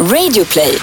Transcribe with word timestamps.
Radioplay. 0.00 0.78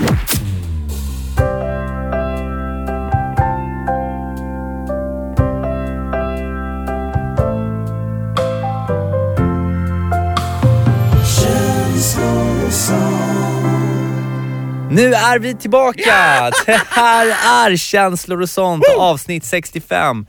Nu 14.89 15.13
är 15.13 15.39
vi 15.39 15.55
tillbaka! 15.55 16.51
Det 16.65 16.81
här 16.89 17.27
är 17.69 17.77
Känslor 17.77 18.41
och 18.41 18.49
sånt, 18.49 18.83
avsnitt 18.97 19.45
65. 19.45 20.25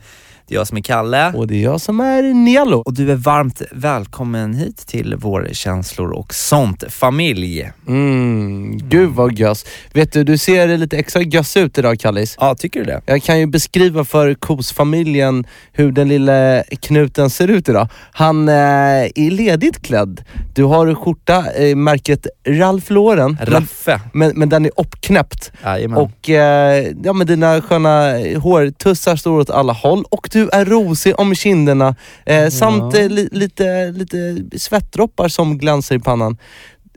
Det 0.49 0.55
är 0.55 0.57
jag 0.57 0.67
som 0.67 0.77
är 0.77 0.81
Kalle. 0.81 1.33
Och 1.35 1.47
det 1.47 1.55
är 1.55 1.63
jag 1.63 1.81
som 1.81 1.99
är 1.99 2.23
Nialo. 2.23 2.77
Och 2.77 2.93
du 2.93 3.11
är 3.11 3.15
varmt 3.15 3.61
välkommen 3.71 4.53
hit 4.53 4.77
till 4.77 5.15
vår 5.17 5.49
Känslor 5.51 6.11
och 6.11 6.33
sånt-familj. 6.33 7.71
Mm, 7.87 8.77
gud 8.77 9.09
vad 9.09 9.33
göss. 9.33 9.65
Vet 9.93 10.13
du, 10.13 10.23
du 10.23 10.37
ser 10.37 10.77
lite 10.77 10.97
extra 10.97 11.21
göss 11.21 11.57
ut 11.57 11.77
idag 11.77 11.99
Kallis. 11.99 12.35
Ja, 12.39 12.55
tycker 12.55 12.79
du 12.79 12.85
det? 12.85 13.01
Jag 13.05 13.23
kan 13.23 13.39
ju 13.39 13.45
beskriva 13.45 14.05
för 14.05 14.33
kosfamiljen 14.33 15.47
hur 15.71 15.91
den 15.91 16.09
lilla 16.09 16.63
knuten 16.63 17.29
ser 17.29 17.47
ut 17.47 17.69
idag. 17.69 17.87
Han 18.11 18.49
eh, 18.49 18.55
är 18.55 19.31
ledigt 19.31 19.81
klädd. 19.81 20.23
Du 20.55 20.63
har 20.63 20.95
skjorta, 20.95 21.51
eh, 21.51 21.75
märket 21.75 22.27
Ralph 22.47 22.91
Lauren. 22.91 23.37
Raffe. 23.41 24.01
Men, 24.13 24.31
men 24.35 24.49
den 24.49 24.65
är 24.65 24.71
uppknäppt. 24.77 25.51
Jajamän. 25.63 25.97
Och 25.97 26.29
eh, 26.29 26.87
ja, 27.03 27.13
men 27.13 27.27
dina 27.27 27.61
sköna 27.61 28.13
hårtussar 28.39 29.15
står 29.15 29.39
åt 29.39 29.49
alla 29.49 29.73
håll 29.73 30.03
och 30.09 30.29
du 30.31 30.38
är 30.51 30.65
rosig 30.65 31.19
om 31.19 31.35
kinderna. 31.35 31.95
Eh, 32.25 32.49
Samt 32.49 32.95
eh, 32.95 33.09
li, 33.09 33.29
lite, 33.31 33.91
lite 33.91 34.43
svettdroppar 34.59 35.27
som 35.27 35.57
glänser 35.57 35.95
i 35.95 35.99
pannan. 35.99 36.37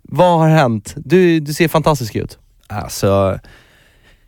Vad 0.03 0.39
har 0.39 0.49
hänt? 0.49 0.95
Du, 0.97 1.41
du 1.41 1.55
ser 1.55 1.69
fantastisk 1.69 2.17
ut. 2.17 2.39
Alltså, 2.67 3.39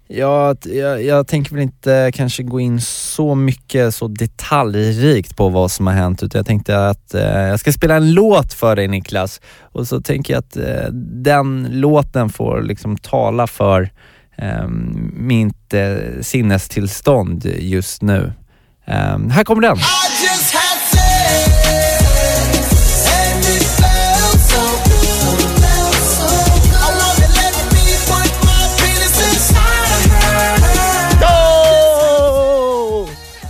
jag, 0.08 0.56
jag, 0.64 1.04
jag 1.04 1.26
tänker 1.26 1.54
väl 1.54 1.62
inte 1.62 2.10
kanske 2.14 2.42
gå 2.42 2.60
in 2.60 2.80
så 2.80 3.34
mycket 3.34 3.94
så 3.94 4.08
detaljrikt 4.08 5.36
på 5.36 5.48
vad 5.48 5.70
som 5.70 5.86
har 5.86 5.94
hänt 5.94 6.22
utan 6.22 6.38
jag 6.38 6.46
tänkte 6.46 6.88
att 6.88 7.14
eh, 7.14 7.22
jag 7.22 7.60
ska 7.60 7.72
spela 7.72 7.94
en 7.96 8.12
låt 8.12 8.52
för 8.52 8.76
dig 8.76 8.88
Niklas 8.88 9.40
och 9.60 9.88
så 9.88 10.00
tänker 10.00 10.34
jag 10.34 10.38
att 10.38 10.56
eh, 10.56 10.92
den 11.22 11.68
låten 11.70 12.28
får 12.28 12.62
liksom 12.62 12.96
tala 12.96 13.46
för 13.46 13.90
eh, 14.36 14.68
mitt 15.12 15.74
eh, 15.74 15.96
sinnestillstånd 16.20 17.46
just 17.58 18.02
nu. 18.02 18.32
Eh, 18.86 19.18
här 19.30 19.44
kommer 19.44 19.62
den. 19.62 19.76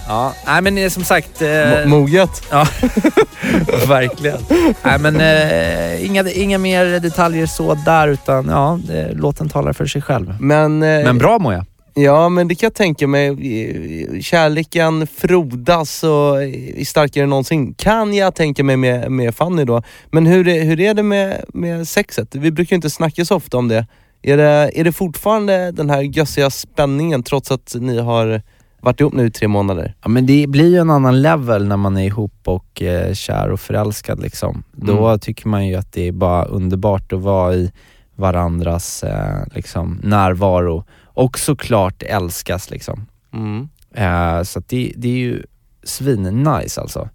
Ja, 0.09 0.33
nej 0.47 0.63
men 0.63 0.79
eh, 0.79 0.89
som 0.89 1.05
sagt... 1.05 1.43
eh, 1.43 1.47
Mo- 1.47 1.87
Moget. 1.87 2.43
Ja, 2.51 2.67
verkligen. 3.89 4.39
Nej 4.83 4.99
men 4.99 5.21
eh, 5.21 6.07
inga, 6.07 6.31
inga 6.31 6.59
mer 6.59 7.01
detaljer 7.01 7.47
så 7.47 7.75
där 7.75 8.09
utan 8.09 8.49
ja, 8.49 8.79
låten 9.13 9.49
talar 9.49 9.73
för 9.73 9.87
sig 9.87 10.03
själv. 10.03 10.35
Men, 10.41 10.83
eh, 10.83 11.05
Men 11.05 11.19
bra 11.19 11.39
Moja. 11.39 11.65
Ja, 11.95 12.29
men 12.29 12.49
det 12.49 12.55
kan 12.55 12.67
jag 12.67 12.75
tänka 12.75 13.07
mig. 13.07 14.23
Kärleken 14.23 15.07
frodas 15.07 16.05
och 16.05 16.43
är 16.45 16.85
starkare 16.85 17.25
än 17.25 17.31
någonsin. 17.31 17.75
Kan 17.75 18.15
jag 18.15 18.35
tänka 18.35 18.65
mig 18.65 18.77
med, 18.77 19.11
med 19.13 19.35
Fanny 19.35 19.65
då. 19.65 19.83
Men 20.11 20.27
hur 20.27 20.49
är, 20.49 20.65
hur 20.65 20.81
är 20.81 20.95
det 20.95 21.03
med, 21.03 21.45
med 21.49 21.89
sexet? 21.89 22.35
Vi 22.35 22.51
brukar 22.51 22.73
ju 22.73 22.77
inte 22.77 22.91
snacka 22.91 23.25
så 23.25 23.37
ofta 23.37 23.57
om 23.57 23.69
det. 23.69 23.87
Är 24.23 24.37
det, 24.37 24.71
är 24.75 24.85
det 24.85 24.93
fortfarande 24.93 25.71
den 25.71 25.91
här 25.91 26.01
gössiga 26.03 26.51
spänningen 26.51 27.23
trots 27.23 27.51
att 27.51 27.75
ni 27.81 27.99
har 27.99 28.43
varit 28.81 29.01
ihop 29.01 29.13
nu 29.13 29.27
i 29.27 29.31
tre 29.31 29.49
månader? 29.49 29.95
Ja 30.03 30.09
men 30.09 30.27
det 30.27 30.47
blir 30.49 30.69
ju 30.71 30.77
en 30.79 30.91
annan 30.91 31.23
level 31.23 31.67
när 31.69 31.77
man 31.77 31.97
är 31.97 32.05
ihop 32.07 32.35
och 32.45 32.83
eh, 32.83 33.13
kär 33.15 33.51
och 33.51 33.61
förälskad 33.61 34.21
liksom. 34.23 34.63
Då 34.73 35.07
Mm. 35.07 35.19
tycker 35.19 35.49
man 35.49 35.67
ju 35.67 35.75
att 35.75 35.93
det 35.93 36.09
är 36.09 36.13
bara 36.13 36.45
underbart 36.45 37.13
att 37.13 37.21
vara 37.21 37.55
i 37.55 37.73
varandras 38.17 39.03
eh, 39.05 39.45
liksom, 39.55 40.01
närvaro 40.03 40.85
och 41.15 41.39
såklart 41.39 42.03
älskas 42.03 42.71
liksom. 42.71 43.07
Mm. 43.33 43.69
Eh, 43.95 44.43
så 44.43 44.63
det, 44.67 44.93
det 44.97 45.09
är 45.09 45.17
ju 45.19 45.43
svin-nice 45.85 46.81
alltså. 46.81 47.09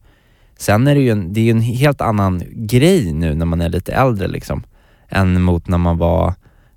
Sen 0.58 0.88
är 0.88 0.96
det 0.96 1.02
ju 1.02 1.10
en, 1.10 1.34
det 1.34 1.42
är 1.48 1.52
en 1.52 1.62
helt 1.62 2.02
annan 2.02 2.44
grej 2.50 3.14
nu 3.14 3.36
när 3.36 3.46
man 3.46 3.62
är 3.62 3.70
lite 3.70 3.92
äldre 3.94 4.28
liksom. 4.28 4.64
Än 5.10 5.42
mot 5.42 5.68
när 5.68 5.78
man 5.78 5.98
var, 5.98 6.34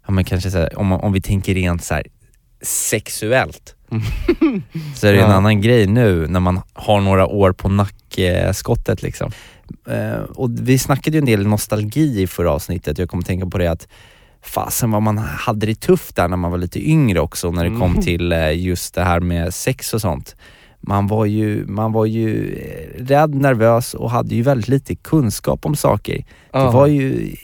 ja 0.06 0.12
men 0.12 0.24
kanske 0.24 0.50
så 0.50 0.58
här, 0.58 0.78
om, 0.78 0.86
man- 0.86 1.00
om 1.00 1.12
vi 1.12 1.20
tänker 1.20 1.54
rent 1.54 1.84
så 1.84 1.94
här 1.94 2.06
sexuellt. 2.62 3.74
så 4.96 5.06
är 5.06 5.12
det 5.12 5.18
ju 5.18 5.24
en 5.24 5.30
Ja. 5.30 5.36
annan 5.36 5.60
grej 5.60 5.86
nu 5.86 6.26
när 6.28 6.40
man 6.40 6.60
har 6.72 7.00
några 7.00 7.26
år 7.26 7.52
på 7.52 7.68
nackskottet 7.68 9.02
liksom. 9.02 9.30
Eh, 9.88 10.12
och 10.22 10.50
vi 10.60 10.78
snackade 10.78 11.16
ju 11.16 11.18
en 11.18 11.26
del 11.26 11.46
nostalgi 11.46 12.22
i 12.22 12.26
förra 12.26 12.50
avsnittet, 12.52 12.98
jag 12.98 13.10
kommer 13.10 13.24
tänka 13.24 13.46
på 13.46 13.58
det 13.58 13.66
att 13.70 13.88
fasen 14.42 14.90
vad 14.90 15.02
man 15.02 15.18
hade 15.18 15.66
det 15.66 15.74
tufft 15.80 16.16
där 16.16 16.28
när 16.28 16.36
man 16.36 16.50
var 16.50 16.58
lite 16.58 16.88
yngre 16.90 17.20
också 17.20 17.50
när 17.50 17.64
det 17.64 17.70
kom 17.70 17.90
Mm. 17.90 18.02
till 18.02 18.32
eh, 18.32 18.58
just 18.66 18.94
det 18.94 19.02
här 19.04 19.20
med 19.20 19.54
sex 19.54 19.94
och 19.94 20.00
sånt. 20.00 20.36
Man 20.80 21.06
var 21.06 21.24
ju, 21.26 21.66
man 21.66 21.92
var 21.92 22.06
ju 22.06 22.54
eh, 22.54 23.04
rädd, 23.04 23.34
nervös 23.34 23.94
och 23.94 24.10
hade 24.10 24.34
ju 24.34 24.42
väldigt 24.42 24.68
lite 24.68 24.94
kunskap 24.94 25.66
om 25.66 25.76
saker. 25.76 26.24
Det 26.52 26.58
var 26.58 26.86
ju, 26.86 27.34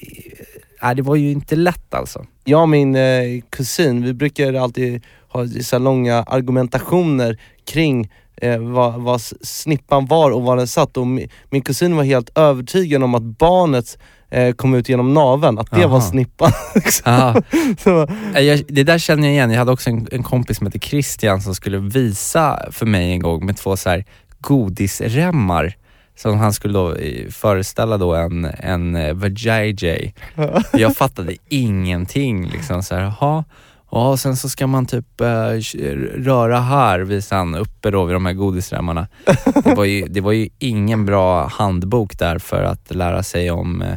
nej, 0.83 0.95
det 0.95 1.03
var 1.03 1.17
ju 1.17 1.31
inte 1.31 1.57
lätt 1.57 1.95
alltså. 1.95 2.27
Jag 2.45 2.63
och 2.63 2.69
min 2.69 2.97
eh, 2.97 3.23
kusin, 3.51 4.03
vi 4.03 4.13
brukar 4.15 4.55
alltid 4.55 5.03
ha 5.29 5.47
så 5.63 5.79
långa 5.79 6.23
argumentationer 6.23 7.39
kring 7.65 8.11
eh, 8.37 8.59
vad, 8.59 9.01
vad 9.01 9.21
snippan 9.43 10.07
var 10.07 10.31
och 10.31 10.43
var 10.43 10.57
den 10.57 10.67
satt. 10.69 10.97
Och 10.97 11.07
mi, 11.07 11.31
min 11.51 11.63
kusin 11.63 11.97
var 11.97 12.05
helt 12.05 12.39
övertygad 12.39 13.03
om 13.03 13.15
att 13.15 13.23
barnet 13.23 13.99
eh, 14.31 14.53
kom 14.55 14.75
ut 14.75 14.89
genom 14.89 15.15
naveln, 15.15 15.59
att 15.59 15.71
det 15.71 15.87
var 15.87 15.99
Aha. 15.99 16.01
snippan. 16.11 16.53
liksom. 16.75 17.03
Aha. 17.13 17.43
så, 17.79 18.09
Eh, 18.35 18.41
Jag, 18.43 18.63
det 18.69 18.83
där 18.85 18.99
känner 18.99 19.23
jag 19.29 19.33
igen. 19.33 19.51
Jag 19.51 19.59
hade 19.59 19.73
också 19.73 19.91
en, 19.91 20.09
en 20.13 20.23
kompis 20.23 20.57
som 20.57 20.67
hette 20.67 20.79
Christian 20.79 21.41
som 21.41 21.55
skulle 21.55 21.79
visa 21.79 22.59
för 22.73 22.87
mig 22.87 23.13
en 23.13 23.21
gång 23.21 23.47
med 23.47 23.57
två 23.57 23.77
så 23.77 23.91
här 23.91 24.05
godisremmar. 24.41 25.75
Som 26.17 26.39
han 26.39 26.53
skulle 26.53 26.75
då 26.75 26.95
eh, 26.95 27.29
föreställa 27.31 27.97
då 27.99 28.15
en, 28.15 28.45
en 28.45 29.19
vajayjay. 29.19 30.13
Jag 30.73 30.97
fattade 30.97 31.37
ingenting 31.49 32.47
liksom 32.49 32.83
så 32.83 32.95
här, 32.95 33.03
jaha. 33.03 33.45
Ja, 33.91 34.09
och 34.11 34.21
sen 34.21 34.37
så 34.37 34.49
ska 34.49 34.67
man 34.67 34.87
typ 34.87 35.21
eh, 35.21 35.27
röra 36.17 36.61
här, 36.61 37.01
visade 37.01 37.39
han 37.39 37.55
uppe 37.55 37.91
då 37.91 38.05
vid 38.05 38.17
de 38.17 38.27
här 38.27 38.33
godisremmarna. 38.33 39.07
Det 39.65 39.75
var 39.75 39.85
ju, 39.85 40.07
det 40.09 40.21
var 40.21 40.33
ju 40.33 40.49
ingen 40.59 41.07
bra 41.07 41.47
handbok 41.47 42.19
där 42.19 42.39
för 42.39 42.63
att 42.63 42.95
lära 42.95 43.23
sig 43.23 43.51
om, 43.51 43.83
eh, 43.83 43.95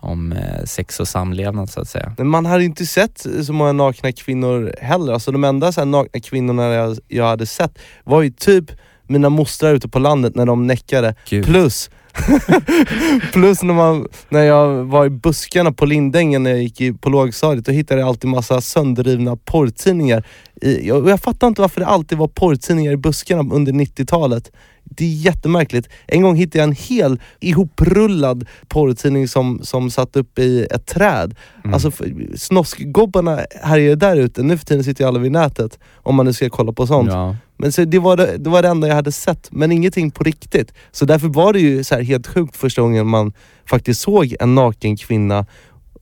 om 0.00 0.32
eh, 0.32 0.64
sex 0.64 1.00
och 1.00 1.08
samlevnad 1.08 1.70
så 1.70 1.80
att 1.80 1.88
säga. 1.88 2.14
men 2.18 2.26
man 2.26 2.46
hade 2.46 2.64
inte 2.64 2.86
sett 2.86 3.26
så 3.46 3.52
många 3.52 3.72
nakna 3.72 4.12
kvinnor 4.12 4.74
heller. 4.80 5.12
Alltså 5.12 5.32
de 5.32 5.44
enda 5.44 5.72
så 5.72 5.84
nakna 5.84 6.20
kvinnorna 6.20 6.62
jag, 6.62 6.98
jag 7.08 7.24
hade 7.24 7.46
sett 7.46 7.78
var 8.04 8.22
ju 8.22 8.30
typ 8.30 8.72
mina 9.10 9.28
mostrar 9.28 9.74
ute 9.74 9.88
på 9.88 9.98
landet 9.98 10.34
när 10.34 10.46
de 10.46 10.66
näckade. 10.66 11.14
Gud. 11.28 11.44
Plus, 11.44 11.90
plus 13.32 13.62
när, 13.62 13.74
man, 13.74 14.08
när 14.28 14.42
jag 14.42 14.84
var 14.84 15.06
i 15.06 15.10
buskarna 15.10 15.72
på 15.72 15.84
Lindängen 15.84 16.42
när 16.42 16.50
jag 16.50 16.62
gick 16.62 16.80
i, 16.80 16.92
på 16.92 17.08
lågstadiet, 17.08 17.66
då 17.66 17.72
hittade 17.72 18.00
jag 18.00 18.08
alltid 18.08 18.30
massa 18.30 18.60
sönderrivna 18.60 19.36
porrtidningar. 19.36 20.26
I, 20.62 20.88
jag, 20.88 21.08
jag 21.08 21.20
fattar 21.20 21.48
inte 21.48 21.60
varför 21.60 21.80
det 21.80 21.86
alltid 21.86 22.18
var 22.18 22.28
porrtidningar 22.28 22.92
i 22.92 22.96
buskarna 22.96 23.54
under 23.54 23.72
90-talet. 23.72 24.50
Det 24.92 25.04
är 25.04 25.08
jättemärkligt. 25.08 25.88
En 26.06 26.22
gång 26.22 26.36
hittade 26.36 26.58
jag 26.58 26.68
en 26.68 26.76
hel 26.78 27.20
ihoprullad 27.40 28.46
porrtidning 28.68 29.28
som, 29.28 29.60
som 29.62 29.90
satt 29.90 30.16
upp 30.16 30.38
i 30.38 30.66
ett 30.70 30.86
träd. 30.86 31.34
Mm. 31.64 31.74
Alltså 31.74 31.90
snoskgobbarna 32.36 33.40
härjar 33.62 33.96
där 33.96 34.16
ute, 34.16 34.42
nu 34.42 34.58
för 34.58 34.66
tiden 34.66 34.84
sitter 34.84 35.04
ju 35.04 35.08
alla 35.08 35.18
vid 35.18 35.32
nätet 35.32 35.78
om 35.96 36.14
man 36.14 36.26
nu 36.26 36.32
ska 36.32 36.50
kolla 36.50 36.72
på 36.72 36.86
sånt. 36.86 37.10
Ja. 37.10 37.36
Men 37.56 37.72
så 37.72 37.84
det, 37.84 37.98
var 37.98 38.16
det, 38.16 38.36
det 38.38 38.50
var 38.50 38.62
det 38.62 38.68
enda 38.68 38.88
jag 38.88 38.94
hade 38.94 39.12
sett, 39.12 39.48
men 39.50 39.72
ingenting 39.72 40.10
på 40.10 40.24
riktigt. 40.24 40.72
Så 40.92 41.04
därför 41.04 41.28
var 41.28 41.52
det 41.52 41.60
ju 41.60 41.84
så 41.84 41.94
här 41.94 42.02
helt 42.02 42.26
sjukt 42.26 42.56
första 42.56 42.82
gången 42.82 43.06
man 43.06 43.32
faktiskt 43.70 44.00
såg 44.00 44.34
en 44.40 44.54
naken 44.54 44.96
kvinna 44.96 45.46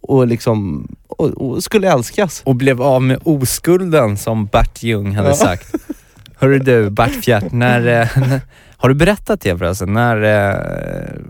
och 0.01 0.27
liksom 0.27 0.89
och, 1.09 1.27
och 1.29 1.65
skulle 1.65 1.93
älskas. 1.93 2.43
Och 2.45 2.57
blev 2.57 2.83
av 2.83 3.03
med 3.03 3.19
oskulden 3.25 4.17
som 4.17 4.47
Bert 4.47 4.83
Ljung 4.83 5.15
hade 5.15 5.29
Ja. 5.29 5.35
sagt. 5.35 5.75
Hörru 6.37 6.59
du 6.59 6.91
Bert 6.91 7.25
Fjärt, 7.25 7.53
när, 7.53 7.79
eh, 7.87 8.09
när, 8.17 8.41
har 8.81 8.89
du 8.89 8.95
berättat 8.95 9.41
det 9.41 9.59
förresten? 9.59 9.93
När, 9.93 10.17
eh, 10.17 11.21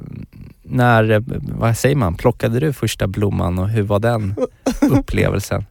när, 0.62 1.10
eh, 1.10 1.20
vad 1.42 1.76
säger 1.76 1.96
man, 1.96 2.14
plockade 2.14 2.60
du 2.60 2.72
första 2.72 3.06
blomman 3.06 3.58
och 3.58 3.68
hur 3.68 3.82
var 3.82 3.98
den 3.98 4.34
upplevelsen? 4.90 5.64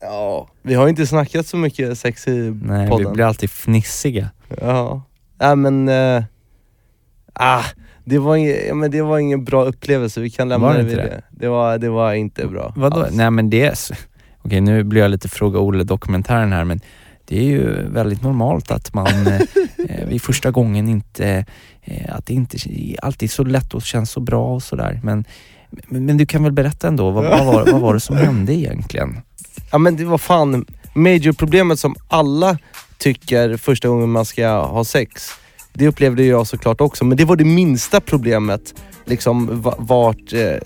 Ja. 0.00 0.48
Vi 0.62 0.74
har 0.74 0.88
inte 0.88 1.06
snackat 1.06 1.46
så 1.46 1.56
mycket 1.56 1.98
sex 1.98 2.28
i 2.28 2.60
Nej, 2.62 2.84
vi 2.84 2.90
podden. 2.90 3.12
blir 3.12 3.24
alltid 3.24 3.50
fnissiga. 3.50 4.30
Ja. 4.60 5.02
Nej 5.40 5.56
men, 5.56 5.88
eh, 5.88 6.22
ah, 7.32 7.64
det 8.04 8.18
var, 8.18 8.36
ing, 8.36 8.48
ja, 8.68 8.74
men 8.74 8.90
det 8.90 9.02
var 9.02 9.18
ingen 9.18 9.44
bra 9.44 9.64
upplevelse, 9.64 10.20
vi 10.20 10.30
kan 10.30 10.48
lämna 10.48 10.66
Var 10.66 10.74
det 10.74 10.78
det 10.78 10.84
vid 10.84 10.98
inte 10.98 11.04
det. 11.04 11.22
Det 11.30 11.48
var, 11.48 11.78
det 11.78 11.88
var 11.88 12.12
inte 12.12 12.46
bra. 12.46 12.72
Vadå? 12.76 13.02
alls. 13.02 13.14
Nej 13.14 13.30
men 13.30 13.50
det 13.50 13.92
Okej 14.42 14.60
nu 14.60 14.84
blir 14.84 15.00
jag 15.02 15.10
lite 15.10 15.28
Fråga 15.28 15.58
Olle-dokumentären 15.58 16.52
här 16.52 16.64
men 16.64 16.80
det 17.24 17.38
är 17.38 17.44
ju 17.44 17.88
väldigt 17.88 18.22
normalt 18.22 18.70
att 18.70 18.94
man 18.94 19.26
eh, 19.26 19.40
eh, 19.88 20.06
vid 20.08 20.22
första 20.22 20.50
gången 20.50 20.88
inte, 20.88 21.44
eh, 21.82 22.14
att 22.14 22.26
det 22.26 22.34
inte 22.34 22.58
alltid 23.02 23.28
är 23.28 23.32
så 23.32 23.44
lätt 23.44 23.74
och 23.74 23.82
känns 23.82 24.10
så 24.10 24.20
bra 24.20 24.54
och 24.54 24.62
sådär. 24.62 25.00
Men, 25.02 25.24
men, 25.70 26.06
men 26.06 26.16
du 26.16 26.26
kan 26.26 26.42
väl 26.42 26.52
berätta 26.52 26.88
ändå, 26.88 27.10
vad, 27.10 27.24
vad, 27.24 27.46
var, 27.46 27.66
vad 27.72 27.80
var 27.80 27.94
det 27.94 28.00
som 28.00 28.16
hände 28.16 28.54
egentligen? 28.54 29.16
Ja 29.70 29.78
men 29.78 29.96
det 29.96 30.04
var 30.04 30.18
fan 30.18 30.66
major-problemet 30.94 31.78
som 31.78 31.94
alla 32.08 32.58
tycker 32.98 33.56
första 33.56 33.88
gången 33.88 34.10
man 34.10 34.24
ska 34.24 34.48
ha 34.48 34.84
sex. 34.84 35.28
Det 35.72 35.88
upplevde 35.88 36.24
jag 36.24 36.46
såklart 36.46 36.80
också, 36.80 37.04
men 37.04 37.16
det 37.16 37.24
var 37.24 37.36
det 37.36 37.44
minsta 37.44 38.00
problemet. 38.00 38.74
Liksom 39.04 39.62
va- 39.62 39.74
vart, 39.78 40.32
eh, 40.32 40.56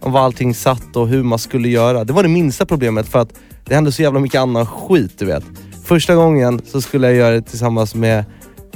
var 0.00 0.20
allting 0.20 0.54
satt 0.54 0.96
och 0.96 1.08
hur 1.08 1.22
man 1.22 1.38
skulle 1.38 1.68
göra. 1.68 2.04
Det 2.04 2.12
var 2.12 2.22
det 2.22 2.28
minsta 2.28 2.66
problemet 2.66 3.08
för 3.08 3.18
att 3.18 3.32
det 3.64 3.74
hände 3.74 3.92
så 3.92 4.02
jävla 4.02 4.20
mycket 4.20 4.40
annan 4.40 4.66
skit 4.66 5.18
du 5.18 5.24
vet. 5.24 5.44
Första 5.90 6.14
gången 6.14 6.60
så 6.66 6.80
skulle 6.80 7.06
jag 7.06 7.16
göra 7.16 7.34
det 7.34 7.42
tillsammans 7.42 7.94
med 7.94 8.24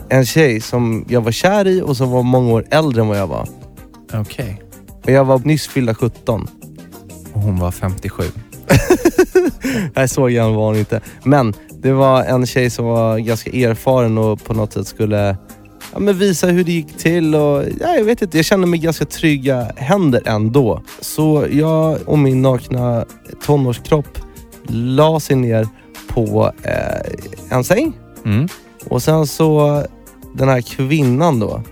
en 0.09 0.27
tjej 0.27 0.61
som 0.61 1.05
jag 1.09 1.21
var 1.21 1.33
kär 1.33 1.67
i 1.67 1.83
och 1.83 1.97
som 1.97 2.11
var 2.11 2.23
många 2.23 2.53
år 2.53 2.65
äldre 2.71 3.03
än 3.03 3.09
vad 3.09 3.19
jag 3.19 3.27
var. 3.27 3.49
Okej. 4.13 4.63
Och 5.05 5.11
jag 5.11 5.25
var 5.25 5.39
nyss 5.39 5.69
fyllda 5.69 5.95
17. 5.95 6.49
Och 7.33 7.41
hon 7.41 7.59
var 7.59 7.71
57. 7.71 8.23
Nej, 9.97 10.09
så 10.09 10.27
gammal 10.27 10.55
var 10.55 10.67
hon 10.67 10.77
inte. 10.77 11.01
Men 11.25 11.55
det 11.83 11.93
var 11.93 12.25
en 12.25 12.47
tjej 12.47 12.71
som 12.71 12.85
var 12.85 13.19
ganska 13.19 13.51
erfaren 13.51 14.19
och 14.19 14.45
på 14.45 14.55
något 14.55 14.73
sätt 14.73 14.87
skulle 14.87 15.37
ja, 15.93 15.99
men 15.99 16.19
visa 16.19 16.47
hur 16.47 16.65
det 16.65 16.73
gick 16.73 16.97
till. 16.97 17.35
Och, 17.35 17.65
ja, 17.81 17.97
jag 17.97 18.05
vet 18.05 18.23
inte, 18.23 18.39
jag 18.39 18.45
kände 18.45 18.67
mig 18.67 18.79
ganska 18.79 19.05
trygga 19.05 19.73
händer 19.77 20.23
ändå. 20.25 20.83
Så 21.01 21.47
jag 21.51 21.99
och 22.07 22.19
min 22.19 22.43
nakna 22.43 23.05
tonårskropp 23.47 24.19
la 24.69 25.21
sig 25.21 25.37
ner 25.37 25.69
på 26.15 26.53
eh, 26.63 27.57
en 27.57 27.65
säng. 27.65 27.93
Mm. 28.25 28.49
Och 28.89 29.03
sen 29.03 29.27
så 29.27 29.83
den 30.35 30.49
här 30.49 30.61
kvinnan 30.61 31.41
då. 31.41 31.63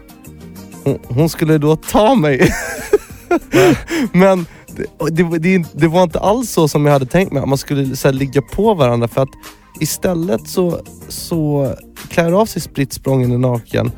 Hon, 0.84 0.98
hon 1.08 1.28
skulle 1.28 1.58
då 1.58 1.76
ta 1.76 2.14
mig. 2.14 2.52
Men 4.12 4.46
det, 4.76 5.10
det, 5.10 5.38
det, 5.38 5.64
det 5.72 5.88
var 5.88 6.02
inte 6.02 6.20
alls 6.20 6.50
så 6.50 6.68
som 6.68 6.86
jag 6.86 6.92
hade 6.92 7.06
tänkt 7.06 7.32
mig. 7.32 7.42
att 7.42 7.48
Man 7.48 7.58
skulle 7.58 7.96
så 7.96 8.08
här, 8.08 8.12
ligga 8.12 8.42
på 8.42 8.74
varandra 8.74 9.08
för 9.08 9.22
att 9.22 9.28
istället 9.80 10.48
så, 10.48 10.80
så 11.08 11.74
klär 12.08 12.32
av 12.32 12.46
sig 12.46 12.62
spritt 12.62 12.92
språngande 12.92 13.38
naken 13.38 13.92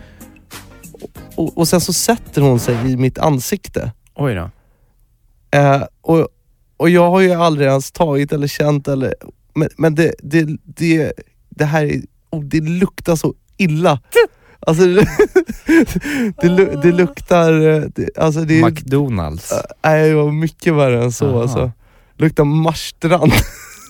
och, 1.37 1.59
och 1.59 1.69
sen 1.69 1.81
så 1.81 1.93
sätter 1.93 2.43
hon 2.43 2.61
sig 2.61 2.93
i 2.93 2.97
mitt 2.97 3.19
ansikte. 3.19 3.93
Oj 4.15 4.35
då. 4.35 4.51
Eh, 5.59 5.83
och, 6.01 6.29
och 6.77 6.91
jag 6.91 7.11
har 7.11 7.21
ju 7.21 7.33
aldrig 7.33 7.69
ens 7.69 7.93
tagit 7.93 8.33
eller 8.33 8.47
känt 8.47 8.89
eller... 8.89 9.15
Men, 9.55 9.69
men 9.79 9.95
det, 9.95 10.15
det, 10.23 10.47
det, 10.65 11.13
det 11.51 11.65
här 11.65 11.85
är, 11.87 12.03
oh, 12.31 12.45
det 12.45 12.61
luktar 12.61 13.17
så 13.17 13.35
illa. 13.57 14.01
Alltså 14.61 14.85
det, 14.87 14.95
det, 16.41 16.49
lu- 16.49 16.81
det 16.83 16.93
luktar... 16.93 17.53
Det, 17.95 18.19
alltså 18.19 18.41
det, 18.41 18.61
är- 18.61 18.65
McDonalds. 18.71 19.53
nej, 19.85 20.09
det 20.09 20.15
var 20.15 20.33
mycket 20.33 20.75
värre 20.75 21.05
än 21.05 21.13
så 21.13 21.29
Aha. 21.31 21.43
alltså. 21.43 21.73
Luktar 22.17 22.45
marstrand. 22.45 23.33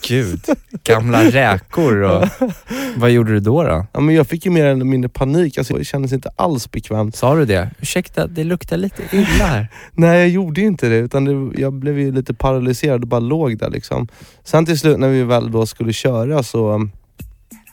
Gud. 0.08 0.44
Gamla 0.84 1.24
räkor 1.24 2.02
och... 2.02 2.28
Vad 2.96 3.10
gjorde 3.10 3.32
du 3.32 3.40
då 3.40 3.62
då? 3.62 3.86
Ja, 3.92 4.00
men 4.00 4.14
jag 4.14 4.26
fick 4.26 4.44
ju 4.44 4.50
mer 4.50 4.64
eller 4.64 4.84
mindre 4.84 5.08
panik, 5.08 5.58
alltså, 5.58 5.76
jag 5.76 5.86
kändes 5.86 6.12
inte 6.12 6.30
alls 6.36 6.70
bekväm. 6.70 7.12
Sa 7.12 7.34
du 7.34 7.44
det? 7.44 7.70
Ursäkta, 7.80 8.26
det 8.26 8.44
luktar 8.44 8.76
lite 8.76 9.02
illa 9.12 9.44
här. 9.44 9.68
Nej 9.92 10.18
jag 10.18 10.28
gjorde 10.28 10.60
ju 10.60 10.66
inte 10.66 10.88
det, 10.88 10.96
utan 10.96 11.24
det, 11.24 11.60
jag 11.60 11.72
blev 11.72 11.98
ju 11.98 12.12
lite 12.12 12.34
paralyserad 12.34 13.02
och 13.02 13.08
bara 13.08 13.20
låg 13.20 13.58
där 13.58 13.70
liksom. 13.70 14.08
Sen 14.44 14.66
till 14.66 14.78
slut 14.78 14.98
när 14.98 15.08
vi 15.08 15.22
väl 15.22 15.52
då 15.52 15.66
skulle 15.66 15.92
köra 15.92 16.42
så, 16.42 16.88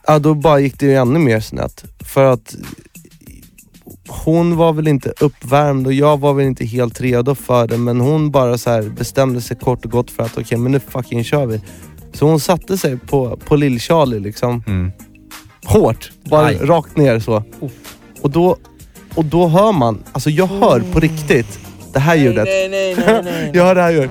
ja 0.07 0.19
då 0.19 0.33
bara 0.33 0.59
gick 0.59 0.79
det 0.79 0.85
ju 0.85 0.95
ännu 0.95 1.19
mer 1.19 1.39
snett. 1.39 1.85
För 1.99 2.25
att 2.25 2.55
hon 4.07 4.55
var 4.55 4.73
väl 4.73 4.87
inte 4.87 5.13
uppvärmd 5.19 5.87
och 5.87 5.93
jag 5.93 6.19
var 6.19 6.33
väl 6.33 6.45
inte 6.45 6.65
helt 6.65 7.01
redo 7.01 7.35
för 7.35 7.67
det 7.67 7.77
men 7.77 8.01
hon 8.01 8.31
bara 8.31 8.57
så 8.57 8.69
här 8.69 8.81
bestämde 8.81 9.41
sig 9.41 9.57
kort 9.57 9.85
och 9.85 9.91
gott 9.91 10.11
för 10.11 10.23
att 10.23 10.37
okej 10.37 10.57
men 10.57 10.71
nu 10.71 10.79
fucking 10.79 11.23
kör 11.23 11.45
vi. 11.45 11.61
Så 12.13 12.25
hon 12.25 12.39
satte 12.39 12.77
sig 12.77 12.97
på, 12.97 13.37
på 13.45 13.55
lill-Charlie 13.55 14.19
liksom, 14.19 14.63
Mm. 14.67 14.91
hårt, 15.65 16.11
bara 16.23 16.45
Aj. 16.45 16.57
rakt 16.61 16.97
ner 16.97 17.19
så. 17.19 17.43
Och 18.21 18.29
då, 18.29 18.57
och 19.15 19.25
då 19.25 19.47
hör 19.47 19.71
man, 19.71 20.03
alltså 20.11 20.29
jag 20.29 20.47
hör 20.47 20.83
på 20.93 20.99
riktigt 20.99 21.59
det 21.93 21.99
här 21.99 22.15
ljudet. 22.15 22.45
Nej, 22.45 22.69
nej, 22.69 22.95
nej, 22.95 23.21
nej. 23.23 23.51
Jag 23.53 23.65
hör 23.65 23.75
det 23.75 23.81
här 23.81 23.91
ljudet. 23.91 24.09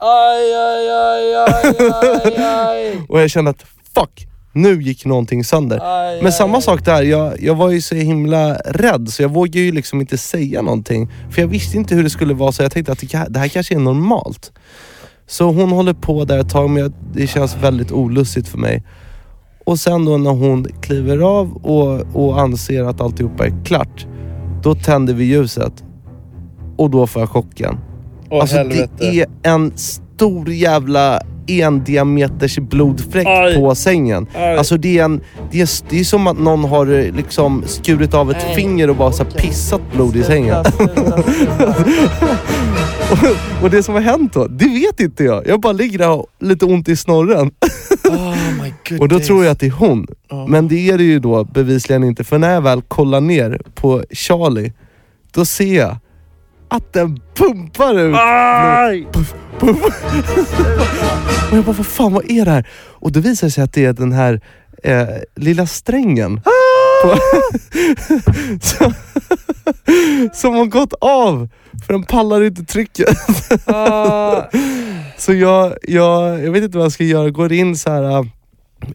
Aj, 0.00 0.54
aj, 0.54 0.88
aj, 0.90 1.34
aj, 1.34 1.90
aj, 2.36 2.44
aj. 2.44 2.98
Och 3.08 3.20
jag 3.20 3.30
kände 3.30 3.50
att 3.50 3.64
fuck, 3.94 4.26
nu 4.52 4.82
gick 4.82 5.04
någonting 5.04 5.44
sönder. 5.44 5.80
Aj, 5.82 6.16
Men 6.16 6.26
aj, 6.26 6.32
samma 6.32 6.56
aj. 6.56 6.62
sak 6.62 6.84
där, 6.84 7.02
jag, 7.02 7.40
jag 7.42 7.54
var 7.54 7.70
ju 7.70 7.80
så 7.80 7.94
himla 7.94 8.54
rädd 8.54 9.08
så 9.08 9.22
jag 9.22 9.28
vågade 9.28 9.58
ju 9.58 9.72
liksom 9.72 10.00
inte 10.00 10.18
säga 10.18 10.62
någonting. 10.62 11.12
För 11.30 11.40
jag 11.40 11.48
visste 11.48 11.76
inte 11.76 11.94
hur 11.94 12.02
det 12.02 12.10
skulle 12.10 12.34
vara 12.34 12.52
så 12.52 12.62
jag 12.62 12.72
tänkte 12.72 12.92
att 12.92 12.98
det, 12.98 13.26
det 13.28 13.38
här 13.38 13.48
kanske 13.48 13.74
är 13.74 13.78
normalt. 13.78 14.52
Så 15.26 15.44
hon 15.44 15.70
håller 15.70 15.92
på 15.94 16.24
där 16.24 16.38
ett 16.38 16.50
tag 16.50 16.70
men 16.70 16.94
det 17.12 17.26
känns 17.26 17.56
väldigt 17.56 17.92
olustigt 17.92 18.48
för 18.48 18.58
mig. 18.58 18.82
Och 19.64 19.78
sen 19.78 20.04
då 20.04 20.16
när 20.16 20.30
hon 20.30 20.66
kliver 20.80 21.18
av 21.18 21.56
och, 21.56 22.16
och 22.16 22.40
anser 22.40 22.84
att 22.84 23.00
alltihopa 23.00 23.46
är 23.46 23.64
klart, 23.64 24.06
då 24.62 24.74
tänder 24.74 25.14
vi 25.14 25.24
ljuset. 25.24 25.84
Och 26.76 26.90
då 26.90 27.06
får 27.06 27.22
jag 27.22 27.28
chocken. 27.28 27.78
Åh 28.30 28.40
alltså 28.40 28.56
helvete. 28.56 28.90
det 28.98 29.20
är 29.20 29.26
en 29.42 29.72
stor 29.76 30.50
jävla 30.50 31.20
en 31.46 31.84
diameters 31.84 32.58
blodfläck 32.58 33.26
Aj. 33.26 33.56
på 33.56 33.74
sängen. 33.74 34.26
Aj. 34.34 34.56
Alltså 34.56 34.76
det 34.76 34.98
är, 34.98 35.04
en, 35.04 35.20
det, 35.50 35.60
är, 35.60 35.68
det 35.90 36.00
är 36.00 36.04
som 36.04 36.26
att 36.26 36.38
någon 36.38 36.64
har 36.64 36.86
eh, 36.86 37.14
liksom 37.14 37.62
skurit 37.66 38.14
av 38.14 38.30
ett 38.30 38.44
Nej. 38.46 38.54
finger 38.54 38.90
och 38.90 38.96
bara 38.96 39.12
så 39.12 39.24
här 39.24 39.30
pissat 39.30 39.80
blod 39.92 40.16
i 40.16 40.22
sängen. 40.22 40.64
och, 43.14 43.18
och 43.64 43.70
det 43.70 43.82
som 43.82 43.94
har 43.94 44.00
hänt 44.00 44.32
då, 44.32 44.46
det 44.46 44.68
vet 44.68 45.00
inte 45.00 45.24
jag. 45.24 45.46
Jag 45.46 45.60
bara 45.60 45.72
ligger 45.72 45.98
där 45.98 46.08
och 46.10 46.16
har 46.16 46.26
lite 46.40 46.64
ont 46.64 46.88
i 46.88 46.96
snorren. 46.96 47.50
Oh. 48.10 48.34
Och 49.00 49.08
då 49.08 49.20
tror 49.20 49.44
jag 49.44 49.52
att 49.52 49.60
det 49.60 49.66
är 49.66 49.70
hon. 49.70 50.06
Men 50.48 50.68
det 50.68 50.90
är 50.90 50.98
det 50.98 51.04
ju 51.04 51.18
då 51.18 51.44
bevisligen 51.44 52.04
inte. 52.04 52.24
För 52.24 52.38
när 52.38 52.54
jag 52.54 52.62
väl 52.62 52.82
kollar 52.82 53.20
ner 53.20 53.60
på 53.74 54.04
Charlie, 54.10 54.72
då 55.32 55.44
ser 55.44 55.78
jag 55.78 55.96
att 56.68 56.92
den 56.92 57.20
pumpar 57.34 57.98
ut 57.98 58.16
Aj! 58.18 59.08
Puff. 59.12 59.34
Och 61.50 61.56
jag 61.56 61.64
bara, 61.64 61.72
vad 61.72 61.86
fan 61.86 62.12
vad 62.12 62.30
är 62.30 62.44
det 62.44 62.50
här? 62.50 62.68
Och 62.74 63.12
då 63.12 63.20
visar 63.20 63.46
det 63.46 63.50
sig 63.50 63.64
att 63.64 63.72
det 63.72 63.84
är 63.84 63.92
den 63.92 64.12
här 64.12 64.40
eh, 64.82 65.06
lilla 65.36 65.66
strängen. 65.66 66.40
Som, 68.60 68.94
som 70.32 70.54
har 70.54 70.66
gått 70.66 70.92
av. 71.00 71.48
För 71.86 71.92
den 71.92 72.02
pallar 72.02 72.44
inte 72.44 72.64
trycket. 72.64 73.08
Så 75.18 75.34
jag, 75.34 75.74
jag, 75.82 76.44
jag 76.44 76.52
vet 76.52 76.62
inte 76.64 76.78
vad 76.78 76.84
jag 76.84 76.92
ska 76.92 77.04
göra. 77.04 77.30
Går 77.30 77.52
in 77.52 77.76
så 77.76 77.90
här 77.90 78.02
äh, 78.02 78.24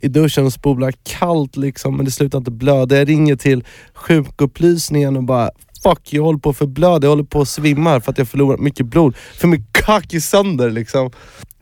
i 0.01 0.07
duschen 0.07 0.45
och 0.45 0.53
spolar 0.53 0.93
kallt 1.03 1.57
liksom, 1.57 1.95
men 1.95 2.05
det 2.05 2.11
slutar 2.11 2.37
inte 2.37 2.51
blöda. 2.51 2.97
Jag 2.97 3.09
ringer 3.09 3.35
till 3.35 3.63
sjukupplysningen 3.93 5.17
och 5.17 5.23
bara 5.23 5.51
Fuck, 5.83 6.13
jag 6.13 6.23
håller 6.23 6.39
på 6.39 6.49
att 6.49 6.57
förblöda, 6.57 7.05
jag 7.05 7.09
håller 7.09 7.23
på 7.23 7.41
att 7.41 7.47
svimma 7.49 8.01
för 8.01 8.11
att 8.11 8.17
jag 8.17 8.27
förlorat 8.27 8.59
mycket 8.59 8.85
blod. 8.85 9.15
För 9.15 9.47
min 9.47 9.65
kack 9.71 10.13
är 10.13 10.19
sönder 10.19 10.69
liksom. 10.69 11.11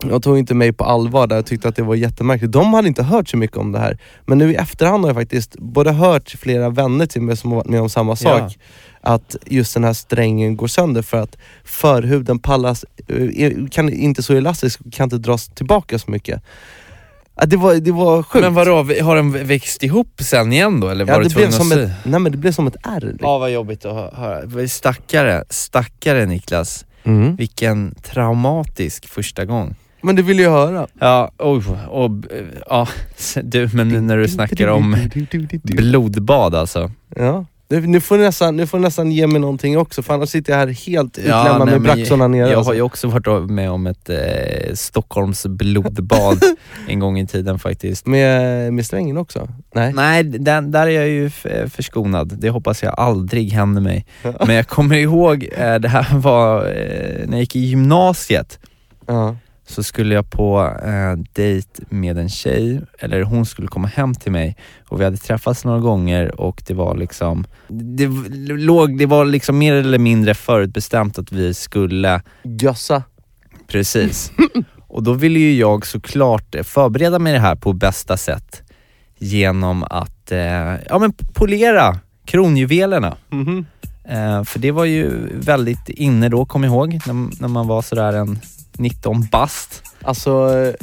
Jag 0.04 0.22
tog 0.22 0.38
inte 0.38 0.54
mig 0.54 0.72
på 0.72 0.84
allvar 0.84 1.26
där, 1.26 1.36
jag 1.36 1.46
tyckte 1.46 1.68
att 1.68 1.76
det 1.76 1.82
var 1.82 1.94
jättemärkligt. 1.94 2.52
De 2.52 2.74
hade 2.74 2.88
inte 2.88 3.02
hört 3.02 3.28
så 3.28 3.36
mycket 3.36 3.56
om 3.56 3.72
det 3.72 3.78
här. 3.78 3.98
Men 4.26 4.38
nu 4.38 4.52
i 4.52 4.54
efterhand 4.54 5.04
har 5.04 5.08
jag 5.08 5.16
faktiskt 5.16 5.56
både 5.58 5.92
hört 5.92 6.30
flera 6.30 6.70
vänner 6.70 7.06
till 7.06 7.22
mig 7.22 7.36
som 7.36 7.50
har 7.50 7.56
varit 7.56 7.68
med 7.68 7.80
om 7.80 7.90
samma 7.90 8.16
sak. 8.16 8.58
Att 9.00 9.36
just 9.46 9.74
den 9.74 9.84
här 9.84 9.92
strängen 9.92 10.56
går 10.56 10.66
sönder 10.66 11.02
för 11.02 11.16
att 11.16 11.36
förhuden 11.64 12.38
pallas, 12.38 12.84
eh, 13.36 13.52
kan 13.70 13.92
inte 13.92 14.22
så 14.22 14.34
elastisk 14.34 14.80
kan 14.92 15.04
inte 15.04 15.18
dras 15.18 15.48
tillbaka 15.48 15.98
så 15.98 16.10
mycket. 16.10 16.42
Det, 17.46 17.56
var, 17.56 17.74
det 17.74 17.92
var 17.92 18.22
sjukt. 18.22 18.44
Men 18.44 18.54
vadå, 18.54 18.76
har 19.02 19.16
den 19.16 19.46
växt 19.46 19.82
ihop 19.82 20.20
sen 20.20 20.52
igen 20.52 20.80
då 20.80 20.88
eller 20.88 21.04
var 21.04 21.12
ja, 21.12 21.18
det 21.28 21.34
blev 21.34 21.50
som 21.50 21.72
att 21.72 21.78
ett, 21.78 21.90
nej 22.04 22.20
men 22.20 22.32
det 22.32 22.38
blev 22.38 22.52
som 22.52 22.66
ett 22.66 22.76
R. 22.84 23.00
Liksom. 23.00 23.18
Ja 23.20 23.38
vad 23.38 23.50
jobbigt 23.52 23.84
att 23.84 23.94
hö- 23.94 24.10
höra. 24.16 24.68
Stackare, 24.68 25.44
stackare 25.50 26.26
Niklas. 26.26 26.84
Mm. 27.04 27.36
Vilken 27.36 27.94
traumatisk 28.02 29.08
första 29.08 29.44
gång. 29.44 29.76
Men 30.00 30.16
det 30.16 30.22
vill 30.22 30.38
jag 30.38 30.50
höra. 30.50 30.86
Ja, 31.00 31.30
oj, 31.38 31.62
och, 31.88 32.10
ja, 32.66 32.88
du 33.42 33.70
men 33.72 33.88
nu 33.88 34.00
när 34.00 34.16
du 34.16 34.28
snackar 34.28 34.68
om 34.68 34.96
blodbad 35.62 36.54
alltså. 36.54 36.90
Ja. 37.16 37.44
Nu, 37.70 37.86
nu, 37.86 38.00
får 38.00 38.18
du 38.18 38.24
nästan, 38.24 38.56
nu 38.56 38.66
får 38.66 38.78
du 38.78 38.82
nästan 38.84 39.12
ge 39.12 39.26
mig 39.26 39.40
någonting 39.40 39.78
också 39.78 40.02
för 40.02 40.14
annars 40.14 40.28
sitter 40.28 40.52
jag 40.52 40.58
här 40.58 40.66
helt 40.66 41.18
Ja, 41.18 41.22
utlämnad 41.22 41.58
nej, 41.68 41.78
med 41.78 41.82
braxorna 41.82 42.28
nere. 42.28 42.48
Jag 42.48 42.56
alltså. 42.56 42.70
har 42.70 42.74
ju 42.74 42.82
också 42.82 43.08
varit 43.08 43.50
med 43.50 43.70
om 43.70 43.86
ett 43.86 44.08
eh, 44.10 44.74
Stockholms 44.74 45.46
blodbad 45.46 46.42
en 46.88 46.98
gång 47.00 47.18
i 47.18 47.26
tiden 47.26 47.58
faktiskt. 47.58 48.06
Med, 48.06 48.72
med 48.72 48.86
strängen 48.86 49.16
också? 49.16 49.48
Nej? 49.74 49.92
Nej, 49.92 50.22
den, 50.24 50.70
där 50.70 50.86
är 50.86 50.90
jag 50.90 51.08
ju 51.08 51.26
f- 51.26 51.46
förskonad. 51.74 52.32
Det 52.38 52.50
hoppas 52.50 52.82
jag 52.82 52.94
aldrig 53.00 53.52
händer 53.52 53.80
mig. 53.82 54.06
Men 54.46 54.54
jag 54.56 54.66
kommer 54.68 54.96
ihåg, 54.96 55.48
eh, 55.56 55.74
det 55.74 55.88
här 55.88 56.18
var 56.18 56.58
eh, 56.66 57.26
när 57.26 57.32
jag 57.32 57.40
gick 57.40 57.56
i 57.56 57.60
gymnasiet, 57.60 58.58
Ja. 59.06 59.36
Så 59.68 59.82
skulle 59.82 60.14
jag 60.14 60.30
på 60.30 60.74
eh, 60.84 61.12
dejt 61.32 61.82
med 61.88 62.18
en 62.18 62.28
tjej, 62.28 62.80
eller 62.98 63.22
hon 63.22 63.46
skulle 63.46 63.68
komma 63.68 63.88
hem 63.88 64.14
till 64.14 64.32
mig 64.32 64.56
och 64.88 65.00
vi 65.00 65.04
hade 65.04 65.16
träffats 65.16 65.64
några 65.64 65.78
gånger 65.78 66.40
och 66.40 66.62
det 66.66 66.74
var 66.74 66.96
liksom, 66.96 67.46
det, 67.68 68.06
låg, 68.56 68.98
det 68.98 69.06
var 69.06 69.24
liksom 69.24 69.58
mer 69.58 69.72
eller 69.72 69.98
mindre 69.98 70.34
förutbestämt 70.34 71.18
att 71.18 71.32
vi 71.32 71.54
skulle 71.54 72.22
Gössa. 72.42 73.02
Precis. 73.66 74.32
Och 74.90 75.02
då 75.02 75.12
ville 75.12 75.38
ju 75.38 75.54
jag 75.54 75.86
såklart 75.86 76.56
förbereda 76.64 77.18
mig 77.18 77.32
det 77.32 77.38
här 77.38 77.54
på 77.54 77.72
bästa 77.72 78.16
sätt 78.16 78.62
genom 79.18 79.84
att 79.90 80.32
eh, 80.32 80.74
ja, 80.88 80.98
men 81.00 81.12
polera 81.12 81.98
kronjuvelerna. 82.24 83.16
Mhm. 83.30 83.66
Eh, 84.04 84.44
för 84.44 84.58
det 84.58 84.70
var 84.70 84.84
ju 84.84 85.10
väldigt 85.34 85.88
inne 85.88 86.28
då, 86.28 86.44
kom 86.44 86.64
jag 86.64 86.72
ihåg, 86.72 87.00
när, 87.06 87.40
när 87.40 87.48
man 87.48 87.66
var 87.66 87.82
sådär 87.82 88.12
en 88.12 88.38
19 88.78 89.26
bast. 89.32 89.82
Alltså, 90.02 90.30
eh, 90.30 90.74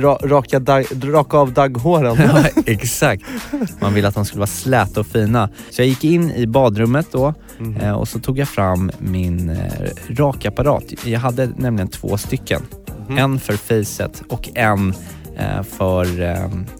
ra, 0.00 0.18
raka, 0.22 0.60
raka 1.02 1.36
av 1.38 1.52
dagghåren. 1.52 2.16
Ja, 2.34 2.44
exakt. 2.66 3.22
Man 3.80 3.94
ville 3.94 4.08
att 4.08 4.14
de 4.14 4.24
skulle 4.24 4.38
vara 4.40 4.46
släta 4.46 5.00
och 5.00 5.06
fina. 5.06 5.48
Så 5.70 5.80
jag 5.82 5.88
gick 5.88 6.04
in 6.04 6.30
i 6.30 6.46
badrummet 6.46 7.06
då 7.12 7.34
Mhm. 7.58 7.76
eh, 7.76 7.92
och 7.92 8.08
så 8.08 8.18
tog 8.18 8.38
jag 8.38 8.48
fram 8.48 8.90
min 8.98 9.48
eh, 9.50 9.56
rakapparat. 10.08 10.84
Jag 11.04 11.20
hade 11.20 11.46
nämligen 11.56 11.88
två 11.88 12.16
stycken. 12.18 12.62
Mhm. 13.08 13.18
En 13.18 13.38
för 13.40 13.52
facet 13.56 14.22
och 14.28 14.48
en 14.54 14.94
för, 15.78 16.06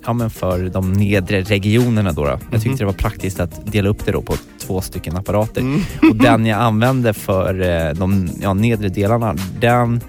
ja, 0.06 0.12
men 0.12 0.30
för 0.30 0.68
de 0.68 0.92
nedre 0.92 1.42
regionerna. 1.42 2.12
Då, 2.12 2.24
då. 2.24 2.38
Jag 2.52 2.62
tyckte 2.62 2.78
det 2.78 2.84
var 2.86 2.92
praktiskt 2.92 3.40
att 3.40 3.72
dela 3.72 3.88
upp 3.88 4.06
det 4.06 4.12
då 4.12 4.22
på 4.22 4.34
två 4.58 4.80
stycken 4.80 5.16
apparater. 5.16 5.60
Mm. 5.60 5.80
Och 6.10 6.16
den 6.16 6.46
jag 6.46 6.60
använde 6.60 7.12
för 7.14 7.94
de 7.94 8.28
ja, 8.42 8.54
nedre 8.54 8.88
delarna, 8.88 9.36
den, 9.60 10.00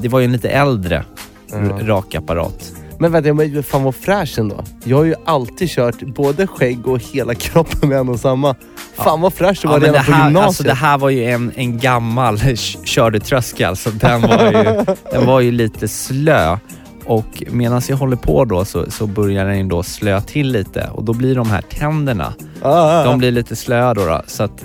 det 0.00 0.08
var 0.08 0.18
ju 0.20 0.24
en 0.24 0.32
lite 0.32 0.48
äldre 0.48 1.04
Ja. 1.52 1.56
r- 1.58 1.82
rakapparat. 1.86 2.72
Men 2.98 3.12
vänta, 3.12 3.34
men 3.34 3.62
fan 3.62 3.82
vad 3.82 3.94
fräsch 3.94 4.38
ändå. 4.38 4.64
Jag 4.84 4.96
har 4.96 5.04
ju 5.04 5.14
alltid 5.24 5.68
kört 5.70 6.00
både 6.02 6.46
skägg 6.46 6.86
och 6.86 6.98
hela 7.12 7.34
kroppen 7.46 7.88
med 7.88 7.98
en 7.98 8.08
och 8.08 8.20
samma. 8.20 8.54
Fan 8.96 9.20
vad 9.20 9.32
fräsch 9.34 9.58
det 9.62 9.68
var 9.68 9.74
Ja, 9.74 9.80
redan 9.86 9.92
det, 9.94 10.04
på 10.06 10.12
här, 10.12 10.24
gymnasiet. 10.26 10.46
alltså, 10.48 10.62
det 10.62 10.74
här 10.74 10.98
var 10.98 11.10
ju 11.10 11.24
en, 11.24 11.52
en 11.56 11.78
gammal 11.78 12.38
kördetröska, 12.84 13.76
så 13.76 13.90
den 13.90 14.20
var 14.20 14.46
ju, 14.52 14.84
den 15.12 15.26
var 15.26 15.40
ju 15.40 15.50
lite 15.50 15.88
slö. 15.88 16.56
Och 17.04 17.42
medan 17.50 17.82
jag 17.88 17.96
håller 17.96 18.16
på 18.16 18.44
då 18.44 18.64
så, 18.64 18.90
så 18.90 19.06
börjar 19.06 19.44
den 19.44 19.68
då 19.68 19.82
slö 19.82 20.20
till 20.20 20.52
lite 20.52 20.88
och 20.92 21.04
då 21.04 21.12
blir 21.12 21.34
de 21.34 21.50
här 21.50 21.62
tänderna, 21.62 22.32
Ah, 22.62 22.68
ah, 22.70 23.00
ah. 23.00 23.04
de 23.04 23.18
blir 23.18 23.30
lite 23.30 23.56
slöa 23.56 23.94
då, 23.94 24.06
då 24.06 24.22
så 24.26 24.42
att 24.42 24.64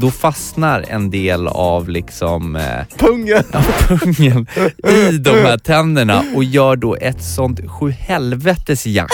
då 0.00 0.10
fastnar 0.10 0.84
en 0.88 1.10
del 1.10 1.46
av 1.48 1.88
liksom 1.88 2.56
eh, 2.56 2.62
Pungen! 2.98 3.42
pungen 3.88 4.46
i 4.88 5.18
de 5.18 5.30
här 5.30 5.58
tänderna 5.58 6.22
och 6.34 6.44
gör 6.44 6.76
då 6.76 6.96
ett 6.96 7.22
sånt 7.22 7.60
sjuhelvetes 7.70 8.86
jack. 8.86 9.10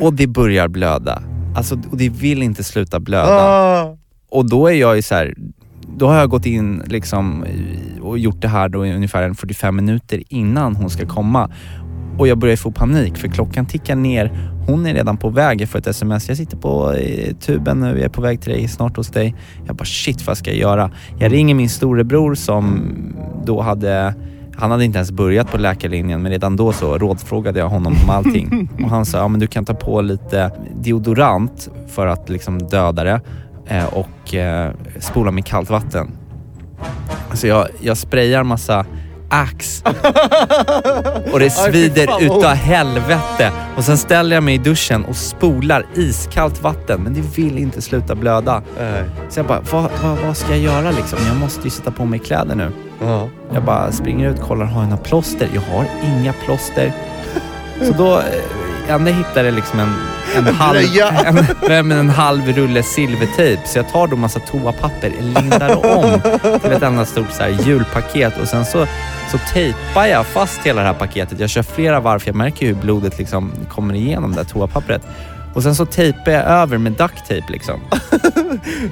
Och 0.00 0.14
det 0.14 0.26
börjar 0.26 0.68
blöda. 0.68 1.22
Alltså, 1.56 1.74
och 1.90 1.96
det 1.96 2.08
vill 2.08 2.42
inte 2.42 2.64
sluta 2.64 3.00
blöda. 3.00 3.40
Ah. 3.40 3.96
Och 4.30 4.48
då 4.50 4.66
är 4.66 4.72
jag 4.74 4.96
ju 4.96 5.02
så 5.02 5.14
här, 5.14 5.34
då 5.96 6.06
har 6.08 6.16
jag 6.18 6.30
gått 6.30 6.46
in 6.46 6.82
liksom 6.86 7.46
i- 7.46 7.98
och 8.02 8.18
gjort 8.18 8.42
det 8.42 8.48
här 8.48 8.68
då 8.68 8.86
i 8.86 8.92
ungefär 8.94 9.22
en 9.22 9.34
45 9.34 9.76
minuter 9.76 10.22
innan 10.28 10.76
hon 10.76 10.90
ska 10.90 11.06
komma. 11.06 11.50
Och 12.18 12.28
jag 12.28 12.38
börjar 12.38 12.56
få 12.56 12.70
panik 12.70 13.16
för 13.16 13.28
klockan 13.28 13.66
tickar 13.66 13.96
ner. 13.96 14.50
Hon 14.66 14.86
är 14.86 14.94
redan 14.94 15.16
på 15.16 15.28
väg. 15.28 15.60
Jag 15.60 15.68
får 15.68 15.78
ett 15.78 15.86
sms. 15.86 16.28
Jag 16.28 16.36
sitter 16.36 16.56
på 16.56 16.92
eh, 16.92 17.34
tuben 17.36 17.80
nu. 17.80 17.86
Jag 17.86 18.00
är 18.00 18.08
på 18.08 18.22
väg 18.22 18.40
till 18.40 18.52
dig, 18.52 18.68
snart 18.68 18.96
hos 18.96 19.08
dig. 19.08 19.34
Jag 19.66 19.76
bara 19.76 19.84
shit, 19.84 20.26
vad 20.26 20.38
ska 20.38 20.50
jag 20.50 20.58
göra? 20.58 20.90
Jag 21.18 21.32
ringer 21.32 21.54
min 21.54 21.68
storebror 21.68 22.34
som 22.34 22.82
då 23.44 23.60
hade 23.60 24.14
han 24.60 24.70
hade 24.70 24.84
inte 24.84 24.98
ens 24.98 25.12
börjat 25.12 25.52
på 25.52 25.58
läkarlinjen 25.58 26.22
men 26.22 26.32
redan 26.32 26.56
då 26.56 26.72
så 26.72 26.98
rådfrågade 26.98 27.58
jag 27.58 27.68
honom 27.68 27.96
om 28.04 28.10
allting. 28.10 28.68
Och 28.84 28.90
han 28.90 29.06
sa, 29.06 29.18
ja 29.18 29.28
men 29.28 29.40
du 29.40 29.46
kan 29.46 29.64
ta 29.64 29.74
på 29.74 30.00
lite 30.00 30.50
deodorant 30.80 31.70
för 31.88 32.06
att 32.06 32.28
liksom 32.28 32.58
döda 32.58 33.04
det 33.04 33.20
eh, 33.66 33.84
och 33.84 34.34
eh, 34.34 34.72
spola 34.98 35.30
med 35.30 35.46
kallt 35.46 35.70
vatten. 35.70 36.10
Så 37.32 37.46
jag, 37.46 37.68
jag 37.80 37.96
sprayar 37.96 38.44
massa 38.44 38.86
Axe 39.30 39.82
och 41.32 41.40
det 41.40 41.50
svider 41.70 42.22
utav 42.22 42.36
ont. 42.36 42.44
helvete. 42.58 43.52
Och 43.76 43.84
sen 43.84 43.98
ställer 43.98 44.36
jag 44.36 44.42
mig 44.42 44.54
i 44.54 44.58
duschen 44.58 45.04
och 45.04 45.16
spolar 45.16 45.86
iskallt 45.94 46.62
vatten 46.62 47.00
men 47.02 47.14
det 47.14 47.20
vill 47.20 47.58
inte 47.58 47.82
sluta 47.82 48.14
blöda. 48.14 48.62
Nej. 48.78 49.04
Så 49.28 49.38
jag 49.38 49.46
bara, 49.46 49.60
vad, 49.72 49.90
vad, 50.02 50.18
vad 50.26 50.36
ska 50.36 50.48
jag 50.50 50.58
göra 50.58 50.90
liksom? 50.90 51.18
Jag 51.28 51.36
måste 51.36 51.60
ju 51.64 51.70
sätta 51.70 51.90
på 51.90 52.04
mig 52.04 52.18
kläder 52.18 52.54
nu. 52.54 52.70
Ja. 53.02 53.28
Jag 53.54 53.64
bara 53.64 53.92
springer 53.92 54.28
ut, 54.30 54.40
kollar, 54.40 54.64
har 54.64 54.80
jag 54.80 54.90
några 54.90 55.02
plåster? 55.02 55.48
Jag 55.54 55.60
har 55.60 55.84
inga 56.04 56.32
plåster. 56.32 56.92
Så 57.82 57.92
då, 57.92 58.22
hittar 58.98 59.44
är 59.44 59.50
liksom 59.50 59.80
en, 59.80 59.94
en, 60.36 60.54
halv, 60.54 60.78
en, 61.70 61.92
en 61.92 62.10
halv 62.10 62.52
rulle 62.52 62.82
silvertejp. 62.82 63.62
Så 63.66 63.78
jag 63.78 63.88
tar 63.88 64.06
då 64.06 64.16
massa 64.16 64.40
toapapper, 64.40 65.12
lindar 65.20 65.86
om 65.96 66.20
till 66.60 66.72
ett 66.72 66.82
enda 66.82 67.04
stort 67.04 67.32
så 67.32 67.42
här 67.42 67.48
julpaket 67.48 68.38
och 68.42 68.48
sen 68.48 68.64
så, 68.64 68.86
så 69.30 69.38
tejpar 69.52 70.06
jag 70.06 70.26
fast 70.26 70.60
hela 70.60 70.80
det 70.80 70.86
här 70.86 70.94
paketet. 70.94 71.40
Jag 71.40 71.50
kör 71.50 71.62
flera 71.62 72.00
varv 72.00 72.18
för 72.18 72.28
jag 72.28 72.36
märker 72.36 72.66
hur 72.66 72.74
blodet 72.74 73.18
liksom 73.18 73.52
kommer 73.68 73.94
igenom 73.94 74.32
det 74.32 74.36
här 74.36 74.44
toapappret. 74.44 75.02
Och 75.54 75.62
sen 75.62 75.74
så 75.74 75.86
tejpar 75.86 76.32
jag 76.32 76.44
över 76.44 76.78
med 76.78 76.92
duct 76.92 77.18
tape 77.28 77.44
liksom. 77.48 77.80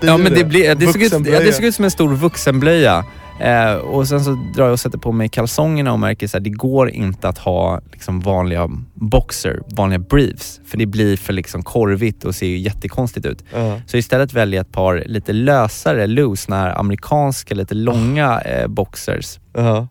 Ja 0.01 0.17
men 0.17 0.35
det, 0.35 0.45
blir, 0.45 0.75
det, 0.75 0.87
såg 0.87 1.03
ut, 1.03 1.13
ja, 1.13 1.41
det 1.41 1.53
såg 1.53 1.65
ut 1.65 1.75
som 1.75 1.85
en 1.85 1.91
stor 1.91 2.15
vuxenblöja. 2.15 3.05
Eh, 3.41 3.75
och 3.75 4.09
sen 4.09 4.25
så 4.25 4.31
drar 4.55 4.65
jag 4.65 4.73
och 4.73 4.81
sätter 4.81 4.99
på 4.99 5.13
mig 5.13 5.29
kalsongerna 5.29 5.93
och 5.93 5.99
märker 5.99 6.37
att 6.37 6.45
det 6.45 6.51
går 6.51 6.91
inte 6.91 7.29
att 7.29 7.39
ha 7.39 7.81
liksom 7.93 8.21
vanliga 8.21 8.71
boxer, 8.95 9.63
vanliga 9.77 9.99
briefs. 9.99 10.61
För 10.67 10.79
det 10.79 10.87
blir 10.87 11.17
för 11.17 11.33
liksom 11.33 11.63
korvigt 11.63 12.25
och 12.25 12.35
ser 12.35 12.47
ju 12.47 12.59
jättekonstigt 12.59 13.27
ut. 13.27 13.45
Ja. 13.55 13.81
Så 13.87 13.97
istället 13.97 14.33
väljer 14.33 14.59
jag 14.59 14.67
ett 14.67 14.73
par 14.73 15.05
lite 15.07 15.33
lösare, 15.33 16.07
loose, 16.07 16.45
såna 16.45 16.73
amerikanska, 16.73 17.55
lite 17.55 17.75
långa 17.75 18.41
eh, 18.41 18.67
boxers. 18.67 19.39
Ja. 19.53 19.89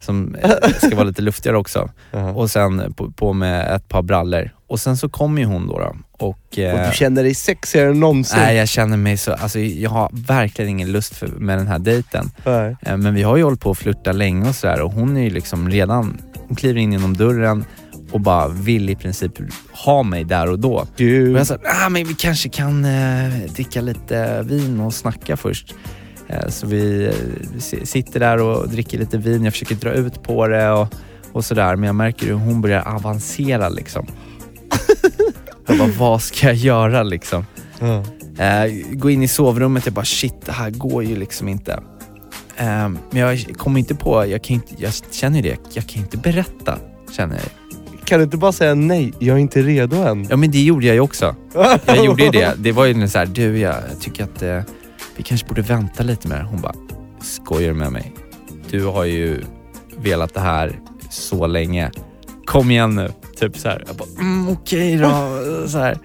Som 0.00 0.34
eh, 0.34 0.50
ska 0.76 0.96
vara 0.96 1.04
lite 1.04 1.22
luftigare 1.22 1.56
också. 1.56 1.90
Ja. 2.10 2.30
Och 2.30 2.50
sen 2.50 2.92
på, 2.92 3.10
på 3.10 3.32
med 3.32 3.76
ett 3.76 3.88
par 3.88 4.02
brallor. 4.02 4.50
Och 4.66 4.80
sen 4.80 4.96
så 4.96 5.08
kommer 5.08 5.40
ju 5.40 5.46
hon 5.46 5.66
då. 5.66 5.78
då 5.78 5.96
och, 6.18 6.28
Och 6.28 6.58
eh, 6.58 6.90
du 6.90 6.96
känner 6.96 7.22
dig 7.22 7.34
sexigare 7.34 7.90
än 7.90 8.00
någonsin. 8.00 8.38
Nej, 8.38 8.56
jag 8.56 8.68
känner 8.68 8.96
mig 8.96 9.16
så, 9.16 9.32
alltså 9.32 9.58
jag 9.58 9.90
har 9.90 10.10
verkligen 10.12 10.68
ingen 10.70 10.92
lust 10.92 11.14
för, 11.16 11.26
med 11.26 11.58
den 11.58 11.66
här 11.66 11.78
dejten. 11.78 12.30
Nej. 12.46 12.76
Eh, 12.82 12.96
Men 12.96 13.14
vi 13.14 13.22
har 13.22 13.36
ju 13.36 13.42
hållit 13.42 13.60
på 13.60 13.70
att 13.70 13.78
flirta 13.78 14.12
länge 14.12 14.48
och 14.48 14.54
sådär 14.54 14.80
och 14.80 14.92
hon 14.92 15.16
är 15.16 15.22
ju 15.22 15.30
liksom 15.30 15.68
redan, 15.70 16.20
hon 16.48 16.56
kliver 16.56 16.80
in 16.80 16.92
genom 16.92 17.16
dörren 17.16 17.64
och 18.12 18.20
bara 18.20 18.48
vill 18.48 18.90
i 18.90 18.96
princip 18.96 19.32
ha 19.84 20.02
mig 20.02 20.24
där 20.24 20.50
och 20.50 20.58
då. 20.58 20.74
Och 20.74 20.88
Gud. 20.96 21.36
jag 21.36 21.46
sa, 21.46 21.54
ah, 21.84 21.88
men 21.88 22.04
vi 22.04 22.14
kanske 22.14 22.48
kan 22.48 22.84
eh, 22.84 23.28
dricka 23.54 23.80
lite 23.80 24.42
vin 24.42 24.80
och 24.80 24.94
snacka 24.94 25.36
först. 25.36 25.74
Eh, 26.28 26.48
så 26.48 26.66
vi 26.66 27.06
eh, 27.06 27.58
si- 27.60 27.86
sitter 27.86 28.20
där 28.20 28.40
och 28.42 28.68
dricker 28.68 28.98
lite 28.98 29.18
vin, 29.18 29.44
jag 29.44 29.52
försöker 29.52 29.74
dra 29.74 29.90
ut 29.92 30.22
på 30.22 30.46
det 30.48 30.70
och, 30.70 30.88
och 31.32 31.44
sådär. 31.44 31.76
Men 31.76 31.86
jag 31.86 31.94
märker 31.94 32.26
hur 32.26 32.34
hon 32.34 32.60
börjar 32.60 32.82
avancera 32.96 33.68
liksom. 33.68 34.06
jag 35.66 35.78
bara, 35.78 35.88
vad 35.98 36.22
ska 36.22 36.46
jag 36.46 36.54
göra 36.54 37.02
liksom? 37.02 37.46
Ja. 37.78 38.04
Eh, 38.44 38.72
gå 38.92 39.10
in 39.10 39.22
i 39.22 39.28
sovrummet, 39.28 39.86
jag 39.86 39.94
bara 39.94 40.04
shit, 40.04 40.46
det 40.46 40.52
här 40.52 40.70
går 40.70 41.04
ju 41.04 41.16
liksom 41.16 41.48
inte. 41.48 41.72
Eh, 42.56 42.88
men 42.88 42.98
jag 43.12 43.44
kommer 43.56 43.78
inte 43.78 43.94
på, 43.94 44.26
jag, 44.26 44.42
kan 44.42 44.54
inte, 44.54 44.74
jag 44.78 44.92
känner 45.10 45.36
ju 45.36 45.42
det, 45.42 45.58
jag 45.72 45.86
kan 45.86 46.02
inte 46.02 46.16
berätta, 46.16 46.78
känner 47.16 47.36
jag. 47.36 47.44
Kan 48.04 48.18
du 48.18 48.24
inte 48.24 48.36
bara 48.36 48.52
säga 48.52 48.74
nej, 48.74 49.12
jag 49.18 49.36
är 49.36 49.40
inte 49.40 49.62
redo 49.62 49.96
än? 49.96 50.26
Ja 50.30 50.36
men 50.36 50.50
det 50.50 50.62
gjorde 50.62 50.86
jag 50.86 50.94
ju 50.94 51.00
också. 51.00 51.36
Jag 51.86 52.04
gjorde 52.04 52.24
ju 52.24 52.30
det. 52.30 52.54
Det 52.56 52.72
var 52.72 52.86
ju 52.86 53.08
så 53.08 53.18
här, 53.18 53.26
du 53.26 53.58
jag 53.58 53.74
tycker 54.00 54.24
att 54.24 54.42
eh, 54.42 54.60
vi 55.16 55.22
kanske 55.22 55.46
borde 55.46 55.62
vänta 55.62 56.02
lite 56.02 56.28
med 56.28 56.38
det. 56.38 56.44
Hon 56.44 56.60
bara, 56.60 56.74
skojar 57.20 57.68
du 57.68 57.74
med 57.74 57.92
mig? 57.92 58.14
Du 58.70 58.84
har 58.84 59.04
ju 59.04 59.44
velat 59.96 60.34
det 60.34 60.40
här 60.40 60.78
så 61.10 61.46
länge. 61.46 61.90
Kom 62.44 62.70
igen 62.70 62.94
nu. 62.94 63.12
Typ 63.38 63.58
så 63.58 63.68
här. 63.68 63.84
Jag 63.86 63.96
bara, 63.96 64.08
mm, 64.18 64.48
okej 64.48 64.96
då. 64.96 65.08
Så 65.68 65.78
här. 65.78 65.98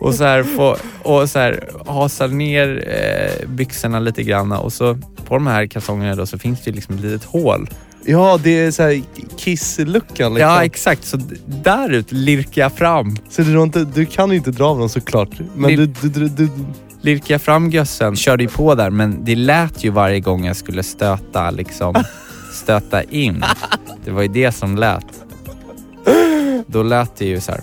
Och 0.00 0.14
så 0.14 0.24
här, 0.24 0.42
få, 0.42 0.76
och 1.02 1.30
så 1.30 1.38
här 1.38 1.68
hasar 1.86 2.28
ner 2.28 2.84
eh, 2.88 3.48
byxorna 3.48 3.98
lite 3.98 4.22
grann 4.22 4.52
och 4.52 4.72
så 4.72 4.94
på 5.24 5.34
de 5.34 5.46
här 5.46 5.66
kalsongerna 5.66 6.14
då 6.14 6.26
så 6.26 6.38
finns 6.38 6.60
det 6.62 6.70
ju 6.70 6.74
liksom 6.74 6.94
ett 6.94 7.00
litet 7.00 7.24
hål. 7.24 7.68
Ja, 8.06 8.40
det 8.42 8.50
är 8.50 8.70
såhär 8.70 9.02
Kiss-luckan 9.36 10.34
liksom. 10.34 10.50
Ja 10.50 10.64
exakt, 10.64 11.04
så 11.04 11.18
där 11.46 11.92
ut 11.92 12.12
lirkar 12.12 12.62
jag 12.62 12.72
fram. 12.72 13.16
Så 13.30 13.42
du, 13.42 13.62
inte, 13.62 13.84
du 13.84 14.06
kan 14.06 14.30
ju 14.30 14.36
inte 14.36 14.50
dra 14.50 14.64
av 14.64 14.78
dem 14.78 14.88
såklart. 14.88 15.28
Men 15.54 15.76
du, 15.76 15.86
du, 15.86 16.08
du, 16.08 16.28
du, 16.28 16.48
Lirkar 17.00 17.34
jag 17.34 17.42
fram 17.42 17.70
gössen, 17.70 18.16
körde 18.16 18.42
ju 18.42 18.48
på 18.48 18.74
där 18.74 18.90
men 18.90 19.24
det 19.24 19.34
lät 19.34 19.84
ju 19.84 19.90
varje 19.90 20.20
gång 20.20 20.46
jag 20.46 20.56
skulle 20.56 20.82
stöta 20.82 21.50
liksom, 21.50 22.04
stöta 22.52 23.02
in. 23.02 23.44
Det 24.04 24.10
var 24.10 24.22
ju 24.22 24.28
det 24.28 24.52
som 24.52 24.76
lät. 24.76 25.23
Då 26.66 26.82
lät 26.82 27.16
det 27.16 27.24
ju 27.24 27.40
så 27.40 27.52
här. 27.52 27.60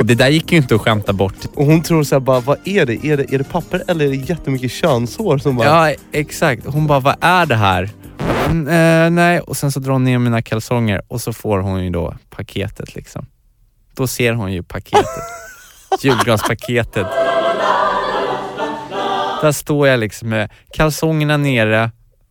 Och 0.00 0.06
det 0.06 0.14
där 0.14 0.28
gick 0.28 0.52
ju 0.52 0.58
inte 0.58 0.74
att 0.74 0.80
skämta 0.80 1.12
bort. 1.12 1.36
Och 1.54 1.66
hon 1.66 1.82
tror 1.82 2.04
såhär 2.04 2.20
bara, 2.20 2.40
vad 2.40 2.58
är 2.64 2.86
det? 2.86 3.06
Är 3.06 3.16
det, 3.16 3.34
är 3.34 3.38
det 3.38 3.44
papper 3.44 3.82
eller 3.88 4.04
är 4.04 4.08
det 4.08 4.16
jättemycket 4.16 4.70
könshår 4.70 5.38
som 5.38 5.56
bara... 5.56 5.90
Ja 5.90 5.94
exakt, 6.12 6.66
hon 6.66 6.86
bara 6.86 7.00
vad 7.00 7.16
är 7.20 7.46
det 7.46 7.56
här? 7.56 7.90
Mm, 8.50 8.68
eh, 8.68 9.10
nej, 9.10 9.40
och 9.40 9.56
sen 9.56 9.72
så 9.72 9.80
drar 9.80 9.92
hon 9.92 10.04
ner 10.04 10.18
mina 10.18 10.42
kalsonger 10.42 11.02
och 11.08 11.20
så 11.20 11.32
får 11.32 11.58
hon 11.58 11.84
ju 11.84 11.90
då 11.90 12.14
paketet 12.30 12.94
liksom. 12.94 13.26
Då 13.96 14.06
ser 14.06 14.32
hon 14.32 14.52
ju 14.52 14.62
paketet. 14.62 15.04
Julgranspaketet. 16.02 17.06
Där 19.42 19.52
står 19.52 19.88
jag 19.88 20.00
liksom 20.00 20.28
med 20.28 20.50
kalsongerna 20.72 21.36
nere 21.36 21.90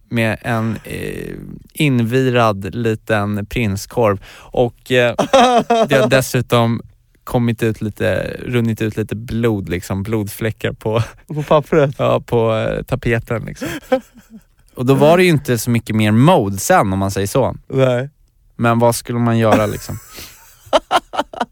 med 0.09 0.37
en 0.41 0.77
eh, 0.83 1.35
invirad 1.73 2.75
liten 2.75 3.45
prinskorv 3.45 4.23
och 4.37 4.91
eh, 4.91 5.15
det 5.87 5.95
har 5.95 6.09
dessutom 6.09 6.81
kommit 7.23 7.63
ut 7.63 7.81
lite, 7.81 8.37
runnit 8.45 8.81
ut 8.81 8.97
lite 8.97 9.15
blod 9.15 9.69
liksom, 9.69 10.03
blodfläckar 10.03 10.71
på 10.71 11.03
På 11.27 11.43
pappret. 11.43 11.95
ja, 11.97 12.19
på 12.19 12.55
eh, 12.55 12.83
tapeten 12.83 13.45
liksom. 13.45 13.67
Och 14.75 14.85
då 14.85 14.93
var 14.93 15.17
det 15.17 15.23
ju 15.23 15.29
inte 15.29 15.57
så 15.57 15.69
mycket 15.69 15.95
mer 15.95 16.11
mode 16.11 16.57
sen 16.57 16.93
om 16.93 16.99
man 16.99 17.11
säger 17.11 17.27
så. 17.27 17.55
Nej. 17.67 18.09
Men 18.55 18.79
vad 18.79 18.95
skulle 18.95 19.19
man 19.19 19.37
göra 19.37 19.65
liksom? 19.65 19.97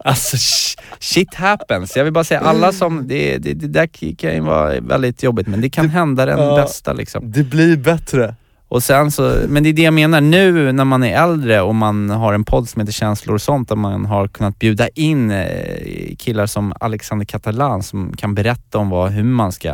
Alltså 0.04 0.36
sh- 0.38 0.80
shit 1.00 1.36
happens. 1.36 1.98
Jag 1.98 2.04
vill 2.04 2.14
bara 2.14 2.24
säga 2.24 2.40
alla 2.40 2.72
som, 2.72 3.08
det, 3.08 3.38
det, 3.38 3.54
det 3.54 3.68
där 3.68 3.88
kan 4.16 4.34
ju 4.34 4.40
vara 4.40 4.80
väldigt 4.80 5.24
jobbigt 5.24 5.48
men 5.48 5.62
det 5.62 5.70
kan 5.70 5.90
hända 5.90 6.26
den 6.26 6.40
ja. 6.40 6.56
bästa 6.56 6.94
liksom. 6.94 7.32
Det 7.32 7.44
blir 7.44 7.78
bättre. 7.78 8.36
Och 8.72 8.84
sen 8.84 9.12
så, 9.12 9.38
men 9.48 9.64
det 9.64 9.70
är 9.70 9.74
det 9.74 9.82
jag 9.82 9.94
menar, 9.94 10.22
nu 10.22 10.72
när 10.72 10.86
man 10.86 11.04
är 11.04 11.24
äldre 11.24 11.62
och 11.62 11.76
man 11.76 12.10
har 12.10 12.34
en 12.34 12.44
podd 12.44 12.70
som 12.70 12.80
heter 12.80 12.94
Känslor 12.94 13.36
och 13.36 13.42
sånt, 13.42 13.70
där 13.70 13.76
man 13.76 14.06
har 14.06 14.28
kunnat 14.28 14.60
bjuda 14.60 14.88
in 14.90 15.32
eh, 15.32 16.16
killar 16.18 16.46
som 16.46 16.74
Alexander 16.80 17.26
Catalan 17.26 17.84
som 17.84 18.14
kan 18.18 18.36
berätta 18.36 18.78
om 18.78 18.90
vad, 18.90 19.12
hur 19.12 19.24
man 19.24 19.52
ska 19.52 19.70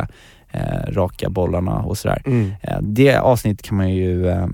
eh, 0.50 0.92
raka 0.92 1.30
bollarna 1.30 1.74
och 1.78 1.98
sådär. 1.98 2.22
Mm. 2.26 2.52
Eh, 2.62 2.78
Det 2.82 3.16
avsnittet 3.16 3.66
kan 3.66 3.76
man 3.76 3.90
ju 3.90 4.28
eh, 4.28 4.46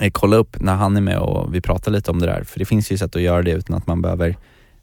eh, 0.00 0.10
kolla 0.12 0.36
upp 0.36 0.60
när 0.60 0.74
han 0.74 0.96
är 0.96 1.00
med 1.00 1.18
och 1.18 1.54
vi 1.54 1.60
pratar 1.60 1.92
lite 1.92 2.10
om 2.10 2.18
det 2.18 2.26
där. 2.26 2.44
För 2.44 2.58
det 2.58 2.64
finns 2.64 2.92
ju 2.92 2.98
sätt 2.98 3.16
att 3.16 3.22
göra 3.22 3.42
det 3.42 3.50
utan 3.52 3.76
att 3.76 3.86
man 3.86 4.02
behöver, 4.02 4.36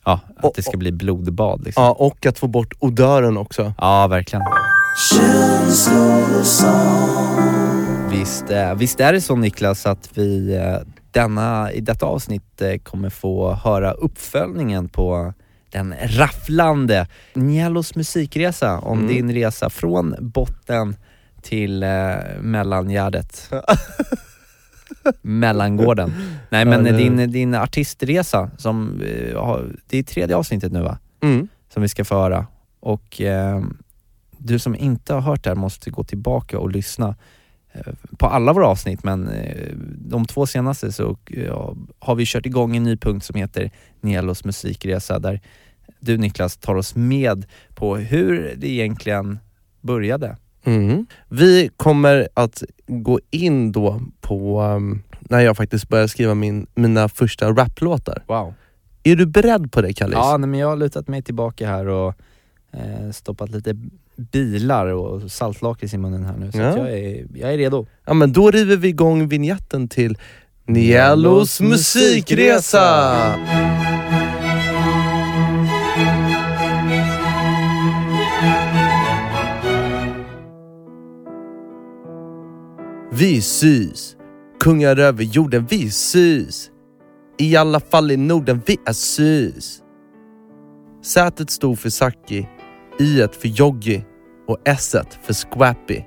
ja, 0.05 0.19
att 0.37 0.45
Och- 0.45 0.53
det 0.55 0.63
ska 0.63 0.77
bli 0.77 0.91
blodbad 0.91 1.63
liksom. 1.65 1.83
Ja, 1.83 1.91
och 1.91 2.25
att 2.25 2.39
få 2.39 2.47
bort 2.47 2.73
odören 2.79 3.37
också. 3.37 3.73
Ja, 3.77 4.07
verkligen. 4.07 4.43
Visst, 8.09 8.49
eh, 8.49 8.73
visst 8.75 8.99
är 8.99 9.13
det 9.13 9.21
så 9.21 9.35
Niklas 9.35 9.85
att 9.85 10.09
vi 10.17 10.55
eh, 10.55 10.77
denna, 11.11 11.71
i 11.71 11.81
detta 11.81 12.05
avsnitt 12.05 12.61
eh, 12.61 12.77
kommer 12.77 13.09
få 13.09 13.53
höra 13.53 13.91
uppföljningen 13.91 14.89
på 14.89 15.33
den 15.71 15.93
rafflande 16.03 17.07
Njellos 17.33 17.95
musikresa 17.95 18.79
om 18.79 18.99
Mm. 18.99 19.07
din 19.13 19.33
resa 19.33 19.69
från 19.69 20.15
botten 20.19 20.95
till 21.41 21.83
eh, 21.83 21.89
mellangärdet. 22.41 23.51
Mellangården. 25.21 26.13
Nej 26.49 26.65
men 26.65 26.85
Ja, 26.85 26.91
din, 26.93 27.31
din 27.31 27.55
artistresa 27.55 28.49
som, 28.57 29.01
eh, 29.01 29.57
det 29.89 29.97
är 29.97 30.03
tredje 30.03 30.35
avsnittet 30.35 30.71
nu 30.71 30.81
va? 30.81 30.97
Mm. 31.23 31.47
som 31.73 31.81
vi 31.81 31.87
ska 31.89 32.05
få 32.05 32.15
höra. 32.15 32.45
Och 32.79 33.21
eh, 33.21 33.61
du 34.39 34.59
som 34.59 34.75
inte 34.75 35.13
har 35.13 35.21
hört 35.21 35.43
det 35.43 35.49
här 35.49 35.55
måste 35.55 35.89
gå 35.89 36.03
tillbaka 36.03 36.59
och 36.59 36.71
lyssna 36.71 37.15
eh, 37.71 37.93
på 38.17 38.25
alla 38.25 38.53
våra 38.53 38.67
avsnitt 38.67 39.03
men 39.03 39.27
eh, 39.27 39.73
de 39.97 40.25
två 40.25 40.47
senaste 40.47 40.91
så 40.91 41.17
ja, 41.27 41.75
har 41.99 42.15
vi 42.15 42.25
kört 42.25 42.45
igång 42.45 42.75
en 42.75 42.83
ny 42.83 42.97
punkt 42.97 43.25
som 43.25 43.35
heter 43.35 43.71
Nielos 44.01 44.45
musikresa 44.45 45.19
där 45.19 45.41
du 45.99 46.17
Niklas 46.17 46.57
tar 46.57 46.75
oss 46.75 46.95
med 46.95 47.45
på 47.75 47.97
hur 47.97 48.53
det 48.57 48.69
egentligen 48.69 49.39
började. 49.81 50.37
Mm. 50.63 51.05
Vi 51.29 51.69
kommer 51.77 52.29
att 52.33 52.63
gå 52.87 53.19
in 53.29 53.71
då 53.71 54.01
på 54.21 54.61
um, 54.61 55.03
när 55.19 55.39
jag 55.39 55.57
faktiskt 55.57 55.89
började 55.89 56.07
skriva 56.07 56.35
min, 56.35 56.67
mina 56.75 57.09
första 57.09 57.51
raplåtar. 57.51 58.23
Wow. 58.27 58.53
Är 59.03 59.15
du 59.15 59.25
beredd 59.25 59.71
på 59.71 59.81
det 59.81 59.93
Kallis? 59.93 60.15
Ja, 60.15 60.37
nej, 60.37 60.49
men 60.49 60.59
jag 60.59 60.67
har 60.67 60.75
lutat 60.75 61.07
mig 61.07 61.21
tillbaka 61.21 61.67
här 61.67 61.87
och 61.87 62.15
eh, 62.71 63.11
stoppat 63.11 63.49
lite 63.49 63.75
bilar 64.19 64.85
och 64.85 65.31
saltlakrits 65.31 65.93
i 65.93 65.97
munnen 65.97 66.25
här 66.25 66.37
nu 66.37 66.51
så 66.51 66.57
Ja. 66.57 66.77
jag, 66.77 66.93
är, 66.99 67.27
jag 67.35 67.53
är 67.53 67.57
redo. 67.57 67.87
Ja 68.05 68.13
men 68.13 68.33
då 68.33 68.51
river 68.51 68.75
vi 68.75 68.87
igång 68.87 69.27
vignetten 69.27 69.87
till 69.87 70.17
Niellos 70.67 71.61
musikresa! 71.61 73.35
Vi 83.11 83.41
sys, 83.41 84.15
kungar 84.59 84.97
över 84.97 85.23
jorden, 85.23 85.67
vi 85.69 85.91
sys. 85.91 86.69
I 87.37 87.55
alla 87.55 87.79
fall 87.79 88.11
i 88.11 88.17
Norden, 88.17 88.61
vi 88.65 88.77
är 88.85 88.93
sys. 88.93 89.81
Sätet 91.03 91.49
stod 91.49 91.79
för 91.79 91.89
Saki, 91.89 92.47
i 92.99 93.27
för 93.41 93.47
Joggi 93.47 94.05
och 94.49 94.57
s 94.65 94.95
för 95.21 95.33
Squappy. 95.33 96.03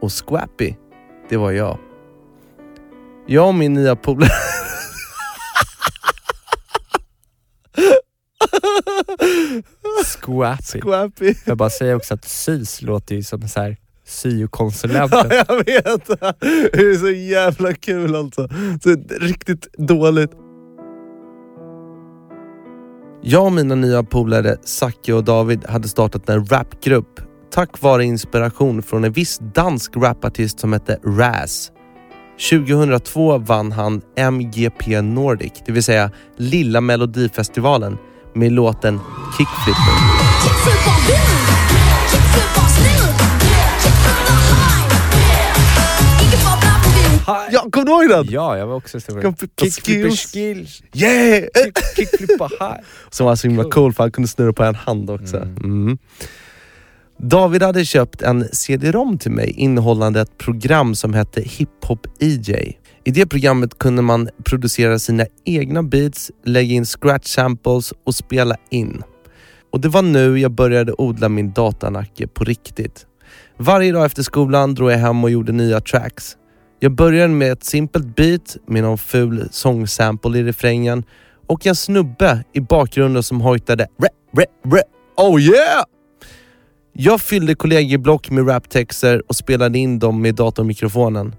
Och 0.00 0.12
Squappy, 0.12 0.74
det 1.28 1.36
var 1.36 1.50
jag. 1.50 1.78
Jag 3.26 3.48
och 3.48 3.54
min 3.54 3.72
nya 3.72 3.96
polare... 3.96 4.28
Squappy. 10.04 10.80
Squappy. 10.80 11.34
Jag 11.44 11.56
bara 11.56 11.70
säga 11.70 11.96
också 11.96 12.14
att 12.14 12.24
sys 12.24 12.82
låter 12.82 13.14
ju 13.14 13.22
som 13.22 13.48
så 13.48 13.60
här 13.60 13.76
syokonsulent. 14.06 15.12
Ja, 15.12 15.26
jag 15.30 15.64
vet. 15.64 16.06
Det 16.72 16.80
är 16.80 16.98
så 16.98 17.10
jävla 17.10 17.74
kul 17.74 18.16
alltså. 18.16 18.48
Så 18.82 18.96
riktigt 19.20 19.72
dåligt. 19.78 20.32
Jag 23.22 23.44
och 23.44 23.52
mina 23.52 23.74
nya 23.74 24.02
polare 24.02 24.56
Zacke 24.64 25.12
och 25.12 25.24
David 25.24 25.64
hade 25.66 25.88
startat 25.88 26.28
en 26.28 26.46
rapgrupp 26.46 27.20
tack 27.56 27.82
vare 27.82 28.04
inspiration 28.04 28.82
från 28.82 29.04
en 29.04 29.12
viss 29.12 29.38
dansk 29.38 29.96
rapartist 29.96 30.60
som 30.60 30.72
hette 30.72 30.98
Raz. 31.04 31.72
2002 32.50 33.38
vann 33.38 33.72
han 33.72 34.02
MGP 34.16 35.02
Nordic, 35.02 35.52
det 35.66 35.72
vill 35.72 35.82
säga 35.82 36.10
Lilla 36.36 36.80
Melodifestivalen 36.80 37.98
med 38.34 38.52
låten 38.52 39.00
Kickflipper. 39.38 39.82
Ja, 47.50 47.66
kommer 47.70 47.84
du 47.86 47.92
ihåg 47.92 48.08
den? 48.08 48.34
Ja, 48.34 48.58
jag 48.58 48.66
var 48.66 48.74
också 48.74 49.00
stor. 49.00 49.34
Kickflipper 49.60 50.10
skills. 50.10 50.82
Yeah! 50.92 51.44
Kick, 51.64 51.78
kickflippa 51.96 52.48
high. 52.60 52.80
Som 53.10 53.26
var 53.26 53.36
så 53.36 53.48
himla 53.48 53.62
Cool. 53.62 53.72
cool 53.72 53.92
för 53.92 54.04
han 54.04 54.10
kunde 54.10 54.28
snurra 54.28 54.52
på 54.52 54.64
en 54.64 54.74
hand 54.74 55.10
också. 55.10 55.36
Mm. 55.36 55.98
David 57.18 57.62
hade 57.62 57.84
köpt 57.84 58.22
en 58.22 58.48
CD-ROM 58.52 59.18
till 59.18 59.30
mig 59.30 59.50
innehållande 59.50 60.20
ett 60.20 60.38
program 60.38 60.94
som 60.94 61.14
hette 61.14 61.40
Hiphop 61.40 62.06
EJ. 62.20 62.78
I 63.04 63.10
det 63.10 63.26
programmet 63.26 63.78
kunde 63.78 64.02
man 64.02 64.28
producera 64.44 64.98
sina 64.98 65.26
egna 65.44 65.82
beats, 65.82 66.30
lägga 66.44 66.74
in 66.74 66.84
scratch 66.84 67.26
samples 67.26 67.92
och 68.04 68.14
spela 68.14 68.56
in. 68.70 69.02
Och 69.72 69.80
det 69.80 69.88
var 69.88 70.02
nu 70.02 70.38
jag 70.38 70.52
började 70.52 70.92
odla 70.92 71.28
min 71.28 71.52
datanacke 71.52 72.26
på 72.26 72.44
riktigt. 72.44 73.06
Varje 73.56 73.92
dag 73.92 74.04
efter 74.04 74.22
skolan 74.22 74.74
drog 74.74 74.90
jag 74.90 74.98
hem 74.98 75.24
och 75.24 75.30
gjorde 75.30 75.52
nya 75.52 75.80
tracks. 75.80 76.36
Jag 76.80 76.94
började 76.94 77.32
med 77.32 77.52
ett 77.52 77.64
simpelt 77.64 78.16
beat 78.16 78.56
med 78.66 78.82
någon 78.82 78.98
ful 78.98 79.48
sångsample 79.50 80.38
i 80.38 80.42
refrängen 80.42 81.04
och 81.46 81.66
en 81.66 81.76
snubbe 81.76 82.44
i 82.52 82.60
bakgrunden 82.60 83.22
som 83.22 83.40
hojtade 83.40 83.86
re, 84.02 84.08
re, 84.36 84.46
re, 84.64 84.82
oh 85.16 85.40
yeah! 85.40 85.84
Jag 86.98 87.20
fyllde 87.20 87.54
kollegieblock 87.54 88.30
med 88.30 88.48
raptexter 88.48 89.22
och 89.28 89.36
spelade 89.36 89.78
in 89.78 89.98
dem 89.98 90.22
med 90.22 90.34
datormikrofonen. 90.34 91.34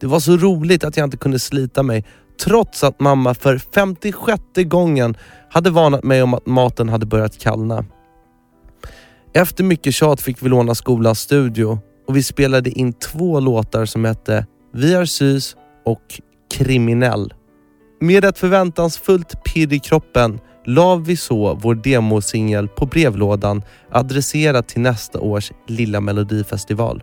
Det 0.00 0.06
var 0.06 0.20
så 0.20 0.36
roligt 0.36 0.84
att 0.84 0.96
jag 0.96 1.06
inte 1.06 1.16
kunde 1.16 1.38
slita 1.38 1.82
mig 1.82 2.04
trots 2.44 2.84
att 2.84 3.00
mamma 3.00 3.34
för 3.34 3.58
56 3.58 4.42
gången 4.56 5.16
hade 5.50 5.70
varnat 5.70 6.04
mig 6.04 6.22
om 6.22 6.34
att 6.34 6.46
maten 6.46 6.88
hade 6.88 7.06
börjat 7.06 7.38
kallna. 7.38 7.84
Efter 9.34 9.64
mycket 9.64 9.94
tjat 9.94 10.20
fick 10.20 10.42
vi 10.42 10.48
låna 10.48 10.74
skolans 10.74 11.20
studio 11.20 11.78
och 12.08 12.16
vi 12.16 12.22
spelade 12.22 12.70
in 12.70 12.92
två 12.92 13.40
låtar 13.40 13.84
som 13.84 14.04
hette 14.04 14.46
Vi 14.74 14.94
är 14.94 15.04
sys 15.04 15.56
och 15.84 16.20
Kriminell. 16.54 17.34
Med 18.00 18.24
ett 18.24 18.38
förväntansfullt 18.38 19.44
pirr 19.44 19.72
i 19.72 19.78
kroppen 19.78 20.40
la 20.64 20.96
vi 20.96 21.16
så 21.16 21.54
vår 21.54 21.74
demosingel 21.74 22.68
på 22.68 22.86
brevlådan 22.86 23.62
adresserad 23.90 24.66
till 24.66 24.80
nästa 24.80 25.20
års 25.20 25.52
Lilla 25.68 26.00
Melodifestival. 26.00 27.02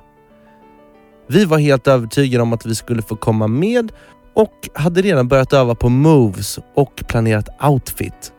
Vi 1.28 1.46
var 1.46 1.58
helt 1.58 1.88
övertygade 1.88 2.42
om 2.42 2.54
att 2.54 2.66
vi 2.66 2.76
skulle 2.76 3.02
få 3.02 3.16
komma 3.16 3.48
med 3.48 3.92
och 4.34 4.70
hade 4.74 5.02
redan 5.02 5.28
börjat 5.28 5.54
öva 5.54 5.76
på 5.76 5.90
moves 5.90 6.60
och 6.76 7.04
planerat 7.08 7.50
outfit. 7.64 8.34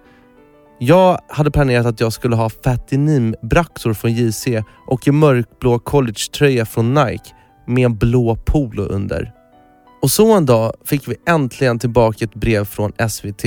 Jag 0.78 1.20
hade 1.28 1.50
planerat 1.50 1.86
att 1.86 2.00
jag 2.00 2.12
skulle 2.12 2.36
ha 2.36 2.48
Fatinim-braxor 2.48 3.94
från 3.94 4.12
JC 4.12 4.46
och 4.86 5.08
en 5.08 5.16
mörkblå 5.16 5.78
collegetröja 5.78 6.66
från 6.66 6.94
Nike 6.94 7.30
med 7.66 7.84
en 7.84 7.96
blå 7.96 8.36
polo 8.36 8.82
under. 8.82 9.32
Och 10.02 10.10
så 10.10 10.32
en 10.32 10.46
dag 10.46 10.72
fick 10.84 11.08
vi 11.08 11.16
äntligen 11.26 11.78
tillbaka 11.78 12.24
ett 12.24 12.34
brev 12.34 12.64
från 12.64 12.92
SVT. 13.08 13.44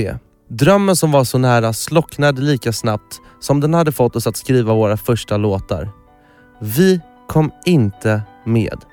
Drömmen 0.58 0.96
som 0.96 1.12
var 1.12 1.24
så 1.24 1.38
nära 1.38 1.72
slocknade 1.72 2.42
lika 2.42 2.72
snabbt 2.72 3.20
som 3.40 3.60
den 3.60 3.74
hade 3.74 3.92
fått 3.92 4.16
oss 4.16 4.26
att 4.26 4.36
skriva 4.36 4.74
våra 4.74 4.96
första 4.96 5.36
låtar. 5.36 5.90
Vi 6.60 7.00
kom 7.28 7.50
inte 7.64 8.22
med. 8.44 8.84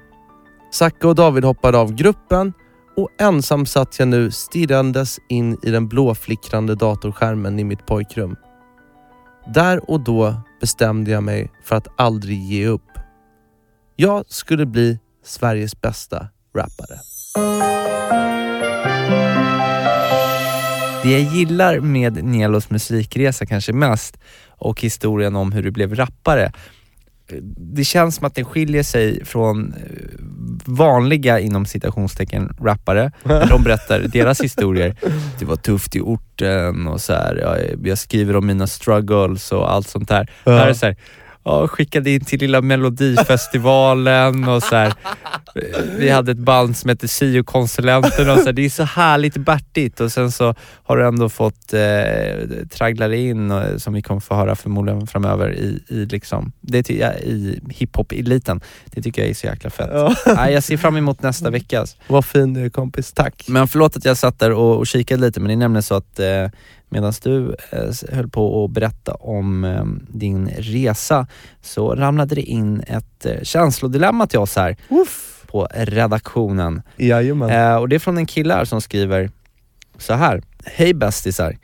Zacke 0.73 1.07
och 1.07 1.15
David 1.15 1.43
hoppade 1.43 1.77
av 1.77 1.93
gruppen 1.93 2.53
och 2.97 3.09
ensam 3.19 3.65
satt 3.65 3.99
jag 3.99 4.07
nu 4.07 4.31
stirrandes 4.31 5.19
in 5.29 5.57
i 5.63 5.71
den 5.71 5.87
blåflickrande 5.87 6.75
datorskärmen 6.75 7.59
i 7.59 7.63
mitt 7.63 7.85
pojkrum. 7.85 8.35
Där 9.53 9.91
och 9.91 10.03
då 10.03 10.35
bestämde 10.61 11.11
jag 11.11 11.23
mig 11.23 11.51
för 11.63 11.75
att 11.75 11.87
aldrig 11.97 12.43
ge 12.43 12.67
upp. 12.67 12.91
Jag 13.95 14.23
skulle 14.27 14.65
bli 14.65 14.99
Sveriges 15.25 15.81
bästa 15.81 16.27
rappare. 16.55 16.99
Det 21.03 21.11
jag 21.11 21.21
gillar 21.21 21.79
med 21.79 22.23
Nelos 22.23 22.69
musikresa 22.69 23.45
kanske 23.45 23.73
mest 23.73 24.17
och 24.47 24.81
historien 24.81 25.35
om 25.35 25.51
hur 25.51 25.63
du 25.63 25.71
blev 25.71 25.95
rappare. 25.95 26.51
Det 27.57 27.83
känns 27.83 28.15
som 28.15 28.25
att 28.25 28.35
den 28.35 28.45
skiljer 28.45 28.83
sig 28.83 29.25
från 29.25 29.73
eh, 29.73 29.81
vanliga 30.65 31.39
inom 31.39 31.65
citationstecken 31.65 32.55
rappare. 32.61 33.11
När 33.23 33.47
de 33.47 33.63
berättar 33.63 33.99
deras 34.13 34.41
historier. 34.41 34.95
Det 35.39 35.45
var 35.45 35.55
tufft 35.55 35.95
i 35.95 36.01
orten 36.01 36.87
och 36.87 37.01
så 37.01 37.13
här. 37.13 37.35
Jag, 37.35 37.87
jag 37.87 37.97
skriver 37.97 38.35
om 38.35 38.47
mina 38.47 38.67
struggles 38.67 39.51
och 39.51 39.71
allt 39.71 39.87
sånt 39.87 40.09
där. 40.09 40.29
Ja. 40.43 40.51
Här 40.51 40.63
är 40.63 40.67
det 40.67 40.75
så 40.75 40.85
här, 40.85 40.95
ja, 41.43 41.67
skickade 41.67 42.11
in 42.11 42.25
till 42.25 42.39
lilla 42.39 42.61
melodifestivalen 42.61 44.47
och 44.47 44.63
så 44.63 44.75
här. 44.75 44.93
Vi 45.97 46.09
hade 46.09 46.31
ett 46.31 46.37
band 46.37 46.77
som 46.77 46.89
hette 46.89 47.07
Syo-konsulenten 47.07 48.29
och 48.29 48.37
så 48.37 48.45
här, 48.45 48.53
det 48.53 48.65
är 48.65 48.69
så 48.69 48.83
härligt 48.83 49.37
bärtigt 49.37 49.99
och 49.99 50.11
sen 50.11 50.31
så 50.31 50.55
har 50.83 50.97
du 50.97 51.05
ändå 51.07 51.29
fått 51.29 51.73
eh, 51.73 51.79
traggla 52.69 53.07
dig 53.07 53.27
in, 53.27 53.51
och, 53.51 53.81
som 53.81 53.93
vi 53.93 54.01
kommer 54.01 54.21
få 54.21 54.35
höra 54.35 54.55
förmodligen 54.55 55.07
framöver 55.07 55.53
i, 55.53 55.83
i, 55.87 56.05
liksom, 56.05 56.51
det 56.61 56.83
ty- 56.83 56.99
ja, 56.99 57.13
i 57.13 57.59
hiphop-eliten. 57.69 58.61
Det 58.85 59.01
tycker 59.01 59.21
jag 59.21 59.29
är 59.29 59.33
så 59.33 59.47
jäkla 59.47 59.69
fett. 59.69 59.89
Ja. 59.93 60.15
Nej, 60.35 60.53
jag 60.53 60.63
ser 60.63 60.77
fram 60.77 60.97
emot 60.97 61.21
nästa 61.21 61.49
veckas. 61.49 61.97
Vad 62.07 62.25
fin 62.25 62.53
du 62.53 62.65
är 62.65 62.69
kompis, 62.69 63.13
tack. 63.13 63.43
Men 63.47 63.67
förlåt 63.67 63.97
att 63.97 64.05
jag 64.05 64.17
satt 64.17 64.39
där 64.39 64.51
och, 64.51 64.77
och 64.77 64.87
kikade 64.87 65.21
lite, 65.21 65.39
men 65.39 65.47
det 65.47 65.53
är 65.53 65.57
nämligen 65.57 65.83
så 65.83 65.95
att 65.95 66.19
eh, 66.19 66.47
medan 66.91 67.13
du 67.23 67.55
eh, 67.71 68.15
höll 68.15 68.29
på 68.29 68.65
att 68.65 68.71
berätta 68.71 69.13
om 69.13 69.63
eh, 69.63 69.85
din 70.09 70.47
resa 70.47 71.27
så 71.61 71.95
ramlade 71.95 72.35
det 72.35 72.41
in 72.41 72.83
ett 72.87 73.25
eh, 73.25 73.41
känslodilemma 73.43 74.27
till 74.27 74.39
oss 74.39 74.55
här 74.55 74.77
på 75.47 75.67
redaktionen. 75.73 76.81
Jajamän. 76.97 77.77
Och 77.79 77.89
det 77.89 77.95
är 77.95 77.99
från 77.99 78.17
en 78.17 78.25
kille 78.25 78.53
här 78.53 78.65
som 78.65 78.81
skriver 78.81 79.31
så 79.97 80.13
här. 80.13 80.41
Hej 80.65 80.93
bästisar! 80.93 81.57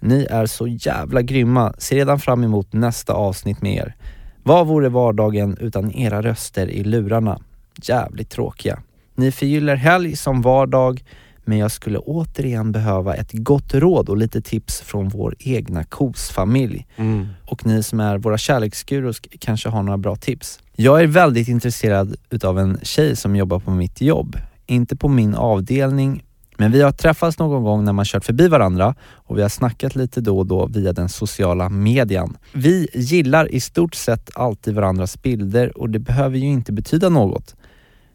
Ni 0.00 0.26
är 0.30 0.46
så 0.46 0.66
jävla 0.66 1.22
grymma, 1.22 1.74
ser 1.78 1.96
redan 1.96 2.20
fram 2.20 2.44
emot 2.44 2.72
nästa 2.72 3.12
avsnitt 3.12 3.62
med 3.62 3.74
er. 3.74 3.94
Vad 4.42 4.66
vore 4.66 4.88
vardagen 4.88 5.56
utan 5.60 5.92
era 5.92 6.22
röster 6.22 6.66
i 6.66 6.84
lurarna? 6.84 7.40
Jävligt 7.82 8.30
tråkiga. 8.30 8.82
Ni 9.14 9.32
förgyller 9.32 9.76
helg 9.76 10.16
som 10.16 10.42
vardag, 10.42 11.04
men 11.48 11.58
jag 11.58 11.70
skulle 11.70 11.98
återigen 11.98 12.72
behöva 12.72 13.14
ett 13.14 13.32
gott 13.32 13.74
råd 13.74 14.08
och 14.08 14.16
lite 14.16 14.42
tips 14.42 14.80
från 14.80 15.08
vår 15.08 15.34
egna 15.38 15.84
kosfamilj. 15.84 16.86
Mm. 16.96 17.28
Och 17.46 17.66
ni 17.66 17.82
som 17.82 18.00
är 18.00 18.18
våra 18.18 18.38
kärleksgurus 18.38 19.20
kanske 19.38 19.68
har 19.68 19.82
några 19.82 19.98
bra 19.98 20.16
tips. 20.16 20.60
Jag 20.76 21.02
är 21.02 21.06
väldigt 21.06 21.48
intresserad 21.48 22.16
utav 22.30 22.58
en 22.58 22.78
tjej 22.82 23.16
som 23.16 23.36
jobbar 23.36 23.60
på 23.60 23.70
mitt 23.70 24.00
jobb. 24.00 24.36
Inte 24.66 24.96
på 24.96 25.08
min 25.08 25.34
avdelning, 25.34 26.24
men 26.56 26.72
vi 26.72 26.82
har 26.82 26.92
träffats 26.92 27.38
någon 27.38 27.62
gång 27.62 27.84
när 27.84 27.92
man 27.92 28.04
kört 28.04 28.24
förbi 28.24 28.48
varandra 28.48 28.94
och 29.00 29.38
vi 29.38 29.42
har 29.42 29.48
snackat 29.48 29.96
lite 29.96 30.20
då 30.20 30.38
och 30.38 30.46
då 30.46 30.66
via 30.66 30.92
den 30.92 31.08
sociala 31.08 31.68
median. 31.68 32.36
Vi 32.52 32.88
gillar 32.94 33.54
i 33.54 33.60
stort 33.60 33.94
sett 33.94 34.30
alltid 34.34 34.74
varandras 34.74 35.22
bilder 35.22 35.78
och 35.78 35.90
det 35.90 35.98
behöver 35.98 36.38
ju 36.38 36.46
inte 36.46 36.72
betyda 36.72 37.08
något. 37.08 37.54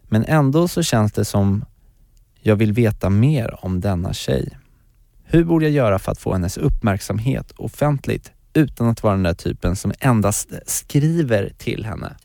Men 0.04 0.26
ändå 0.26 0.68
så 0.68 0.84
känns 0.84 1.12
det 1.12 1.26
som 1.26 1.66
jag 2.44 2.56
vill 2.56 2.74
veta 2.74 3.10
mer 3.10 3.66
om 3.66 3.82
denna 3.82 4.14
tjej. 4.14 4.58
Hur 5.24 5.44
borde 5.44 5.66
jag 5.66 5.74
göra 5.74 6.00
för 6.00 6.12
att 6.12 6.20
få 6.20 6.34
hennes 6.34 6.58
uppmärksamhet 6.58 7.52
offentligt 7.58 8.32
utan 8.54 8.90
att 8.90 9.04
vara 9.04 9.14
den 9.14 9.24
där 9.24 9.34
typen 9.34 9.76
som 9.76 9.94
endast 10.00 10.50
skriver 10.66 11.52
till 11.58 11.86
henne? 11.86 12.16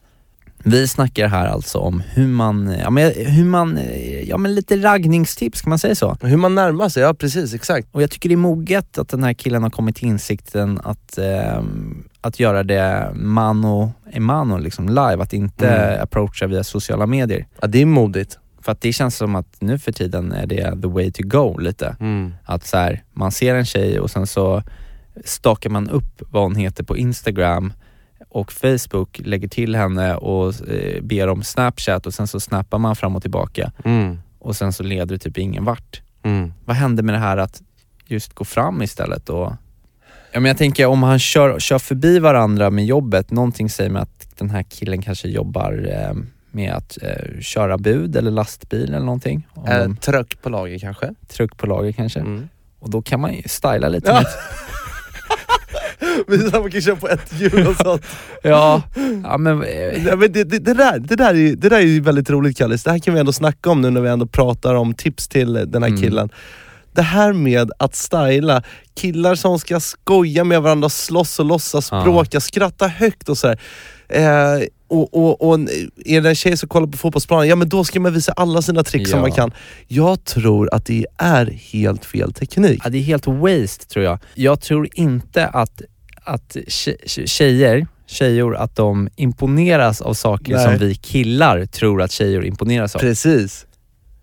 Vi 0.63 0.89
snackar 0.89 1.29
här 1.29 1.47
alltså 1.47 1.79
om 1.79 2.03
hur 2.15 2.27
man, 2.27 2.75
ja 2.83 2.91
men, 2.91 3.13
hur 3.17 3.45
man, 3.45 3.79
ja 4.25 4.39
men 4.39 4.55
lite 4.55 4.77
raggningstips, 4.77 5.63
kan 5.63 5.69
man 5.71 5.79
säga 5.79 5.95
så? 5.95 6.17
Hur 6.23 6.37
man 6.37 6.55
närmar 6.55 6.89
sig, 6.89 7.03
ja 7.03 7.15
precis, 7.15 7.55
exakt. 7.55 7.89
Och 7.93 8.03
jag 8.03 8.11
tycker 8.11 8.29
det 8.29 8.35
är 8.35 8.37
moget 8.37 8.99
att 8.99 9.09
den 9.09 9.23
här 9.25 9.33
killen 9.33 9.63
har 9.63 9.71
kommit 9.71 9.97
till 9.97 10.09
insikten 10.09 10.81
att, 10.85 11.19
ehm, 11.19 12.05
att 12.21 12.41
göra 12.41 12.63
det 12.63 13.11
mano 13.15 13.93
e 14.13 14.21
mano, 14.21 14.59
liksom 14.59 14.89
live, 14.89 15.23
att 15.23 15.33
inte 15.33 15.69
Mm. 15.69 16.03
approacha 16.03 16.47
via 16.47 16.65
sociala 16.65 17.07
medier. 17.07 17.47
Ja, 17.61 17.67
det 17.67 17.83
är 17.83 17.87
modigt. 17.87 18.39
För 18.69 18.73
att 18.73 18.81
det 18.81 18.93
känns 18.93 19.17
som 19.17 19.35
att 19.35 19.57
nu 19.61 19.79
för 19.79 19.93
tiden 19.93 20.33
är 20.33 20.47
det 20.47 20.83
the 20.83 20.89
way 20.89 21.13
to 21.13 21.23
go 21.25 21.59
lite. 21.59 21.97
Att 22.45 22.67
så 22.67 22.77
här, 22.77 23.03
man 23.13 23.33
ser 23.33 23.55
en 23.55 23.65
tjej 23.65 24.01
och 24.01 24.11
sen 24.11 24.27
så 24.27 24.63
stakar 25.25 25.71
man 25.71 25.91
upp 25.91 26.23
vad 26.31 26.43
hon 26.43 26.55
heter 26.55 26.85
på 26.85 26.97
Instagram 26.97 27.73
och 28.29 28.53
Facebook 28.53 29.21
lägger 29.25 29.49
till 29.49 29.75
henne 29.77 30.15
och 30.17 30.69
eh, 30.69 31.03
ber 31.03 31.29
om 31.29 31.43
snapchat 31.43 32.07
och 32.07 32.15
sen 32.15 32.27
så 32.27 32.41
snappar 32.41 32.79
man 32.79 32.97
fram 32.97 33.17
och 33.17 33.23
tillbaka 33.23 33.73
Mm. 33.85 34.19
och 34.39 34.57
sen 34.57 34.73
så 34.73 34.83
leder 34.83 35.07
det 35.07 35.19
typ 35.19 35.39
ingen 35.39 35.65
vart. 35.65 36.03
Mm. 36.23 36.53
Vad 36.65 36.77
hände 36.77 37.03
med 37.03 37.15
det 37.15 37.19
här 37.19 37.37
att 37.37 37.63
just 38.07 38.35
gå 38.35 38.45
fram 38.45 38.83
istället 38.83 39.29
och 39.29 39.53
Ja, 40.33 40.41
men 40.41 40.45
jag 40.45 40.59
tänker 40.59 40.87
om 40.87 41.03
han 41.03 41.19
kör, 41.19 41.59
kör 41.59 41.79
förbi 41.79 42.19
varandra 42.19 42.71
med 42.71 42.87
jobbet, 42.87 43.31
någonting 43.31 43.71
säger 43.71 43.91
mig 43.91 44.03
att 44.03 44.39
den 44.39 44.51
här 44.51 44.63
killen 44.63 45.03
kanske 45.03 45.29
jobbar 45.29 45.89
eh, 45.93 46.15
med 46.51 46.73
att 46.73 46.99
eh, 47.03 47.41
köra 47.41 47.79
bud 47.79 48.17
eller 48.17 48.31
lastbil 48.31 48.89
eller 48.89 48.99
någonting. 49.07 49.47
Äh, 49.69 49.79
de 49.79 49.97
tröck 49.97 50.43
på 50.43 50.49
lager 50.49 50.79
kanske? 50.79 51.15
truck 51.29 51.57
på 51.57 51.67
lager 51.67 51.93
kanske. 51.93 52.21
Mm. 52.21 52.49
Och 52.81 52.91
då 52.91 53.03
kan 53.03 53.21
man 53.21 53.35
ju 53.35 53.43
styla 53.47 53.89
lite. 53.89 54.11
Ja. 54.11 54.25
Vi 56.29 56.39
man 56.53 56.71
kan 56.71 56.81
köra 56.81 56.97
på 56.97 57.09
ett 57.09 57.33
hjul 57.41 57.67
och 57.67 57.77
sånt. 57.77 58.03
Ja, 58.43 58.83
ja 59.25 59.39
men... 59.39 59.63
eh, 59.63 60.07
Ja, 60.07 60.17
men 60.17 60.33
det, 60.33 60.45
det, 60.45 60.59
det, 60.59 60.75
där, 60.75 60.99
det, 60.99 61.17
där 61.17 61.35
är, 61.35 61.57
det 61.57 61.69
där 61.69 61.81
är 61.81 62.01
väldigt 62.01 62.31
roligt 62.31 62.59
Kallis, 62.59 62.85
det 62.85 62.91
här 62.91 62.99
kan 62.99 63.15
vi 63.15 63.21
ändå 63.21 63.33
snacka 63.33 63.71
om 63.71 63.81
nu 63.83 63.91
när 63.91 64.01
vi 64.01 64.09
ändå 64.09 64.27
pratar 64.27 64.75
om 64.75 64.95
tips 64.95 65.29
till 65.29 65.53
den 65.53 65.83
här 65.83 65.89
Mm. 65.91 66.01
killen. 66.03 66.31
Det 66.93 67.03
här 67.03 67.33
med 67.33 67.71
att 67.79 67.95
styla, 67.95 68.63
killar 68.95 69.35
som 69.35 69.59
ska 69.59 69.81
skoja 69.81 70.45
med 70.45 70.63
varandra, 70.63 70.89
slåss 70.89 71.39
och 71.39 71.45
låtsas 71.47 71.89
Ja. 71.91 72.03
bråka, 72.03 72.41
skratta 72.41 72.89
högt 72.89 73.29
och 73.29 73.39
sådär. 73.39 73.61
Eh, 74.09 74.63
och, 74.89 75.15
och, 75.15 75.49
och 75.49 75.55
är 76.05 76.21
det 76.21 76.29
en 76.29 76.35
tjej 76.35 76.57
som 76.57 76.69
kollar 76.69 76.87
på 76.87 76.99
fotbollsplanen, 76.99 77.49
ja 77.49 77.57
men 77.57 77.69
då 77.69 77.85
ska 77.85 78.01
man 78.01 78.13
visa 78.15 78.33
alla 78.33 78.63
sina 78.63 78.85
tricks 78.85 79.11
som 79.11 79.19
Ja. 79.19 79.23
man 79.23 79.33
kan. 79.33 79.53
Jag 79.87 80.25
tror 80.25 80.75
att 80.75 80.85
det 80.87 81.07
är 81.19 81.47
helt 81.47 82.05
fel 82.05 82.33
teknik. 82.33 82.81
Ja, 82.85 82.91
det 82.91 82.99
är 82.99 83.03
helt 83.03 83.27
waste 83.27 83.87
tror 83.89 84.05
jag. 84.05 84.19
Jag 84.35 84.61
tror 84.61 84.89
inte 84.95 85.47
att, 85.47 85.83
att 86.25 86.57
tje- 86.57 86.97
tje- 87.07 87.27
tjejer, 87.27 87.87
tjejor, 88.07 88.57
att 88.57 88.77
de 88.77 89.09
imponeras 89.17 90.01
av 90.01 90.15
saker 90.15 90.53
Nej. 90.55 90.65
som 90.65 90.79
vi 90.89 90.95
killar 90.95 91.67
tror 91.67 92.03
att 92.03 92.13
tjejer 92.13 92.45
imponeras 92.45 92.95
av. 92.95 92.99
Precis. 93.01 93.67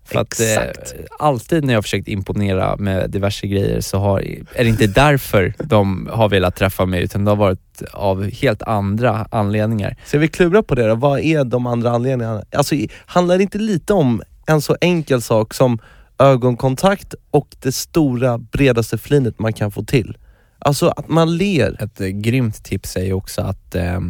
För 0.06 0.18
att, 0.20 0.40
eh, 0.40 0.46
Exakt. 0.46 0.94
alltid 1.18 1.64
när 1.64 1.72
jag 1.72 1.78
har 1.78 1.82
försökt 1.82 2.08
imponera 2.08 2.76
med 2.76 3.10
diverse 3.10 3.46
grejer 3.46 3.80
så 3.80 3.98
har, 3.98 4.20
är 4.54 4.64
det 4.64 4.68
inte 4.68 4.86
därför 4.86 5.54
de 5.58 6.08
har 6.12 6.28
velat 6.28 6.56
träffa 6.56 6.86
mig 6.86 7.02
utan 7.02 7.24
det 7.24 7.30
har 7.30 7.36
varit 7.36 7.82
av 7.92 8.30
helt 8.30 8.62
andra 8.62 9.28
anledningar. 9.30 9.96
Ska 10.04 10.18
vi 10.18 10.28
klura 10.28 10.62
på 10.62 10.74
det 10.74 10.86
då? 10.86 10.94
Vad 10.94 11.20
är 11.20 11.44
de 11.44 11.66
andra 11.66 11.90
anledningarna? 11.90 12.42
Alltså, 12.52 12.74
handlar 13.06 13.36
det 13.36 13.42
inte 13.42 13.58
lite 13.58 13.92
om 13.92 14.22
en 14.46 14.62
så 14.62 14.76
enkel 14.80 15.22
sak 15.22 15.54
som 15.54 15.78
ögonkontakt 16.18 17.14
och 17.30 17.56
det 17.60 17.72
stora 17.72 18.38
bredaste 18.38 18.98
flinet 18.98 19.38
man 19.38 19.52
kan 19.52 19.70
få 19.70 19.84
till? 19.84 20.16
Alltså 20.58 20.88
att 20.88 21.08
man 21.08 21.36
ler. 21.36 21.82
Ett 21.82 22.00
eh, 22.00 22.06
grymt 22.06 22.64
tips 22.64 22.96
är 22.96 23.04
ju 23.04 23.12
också 23.12 23.42
att 23.42 23.74
eh, 23.74 24.00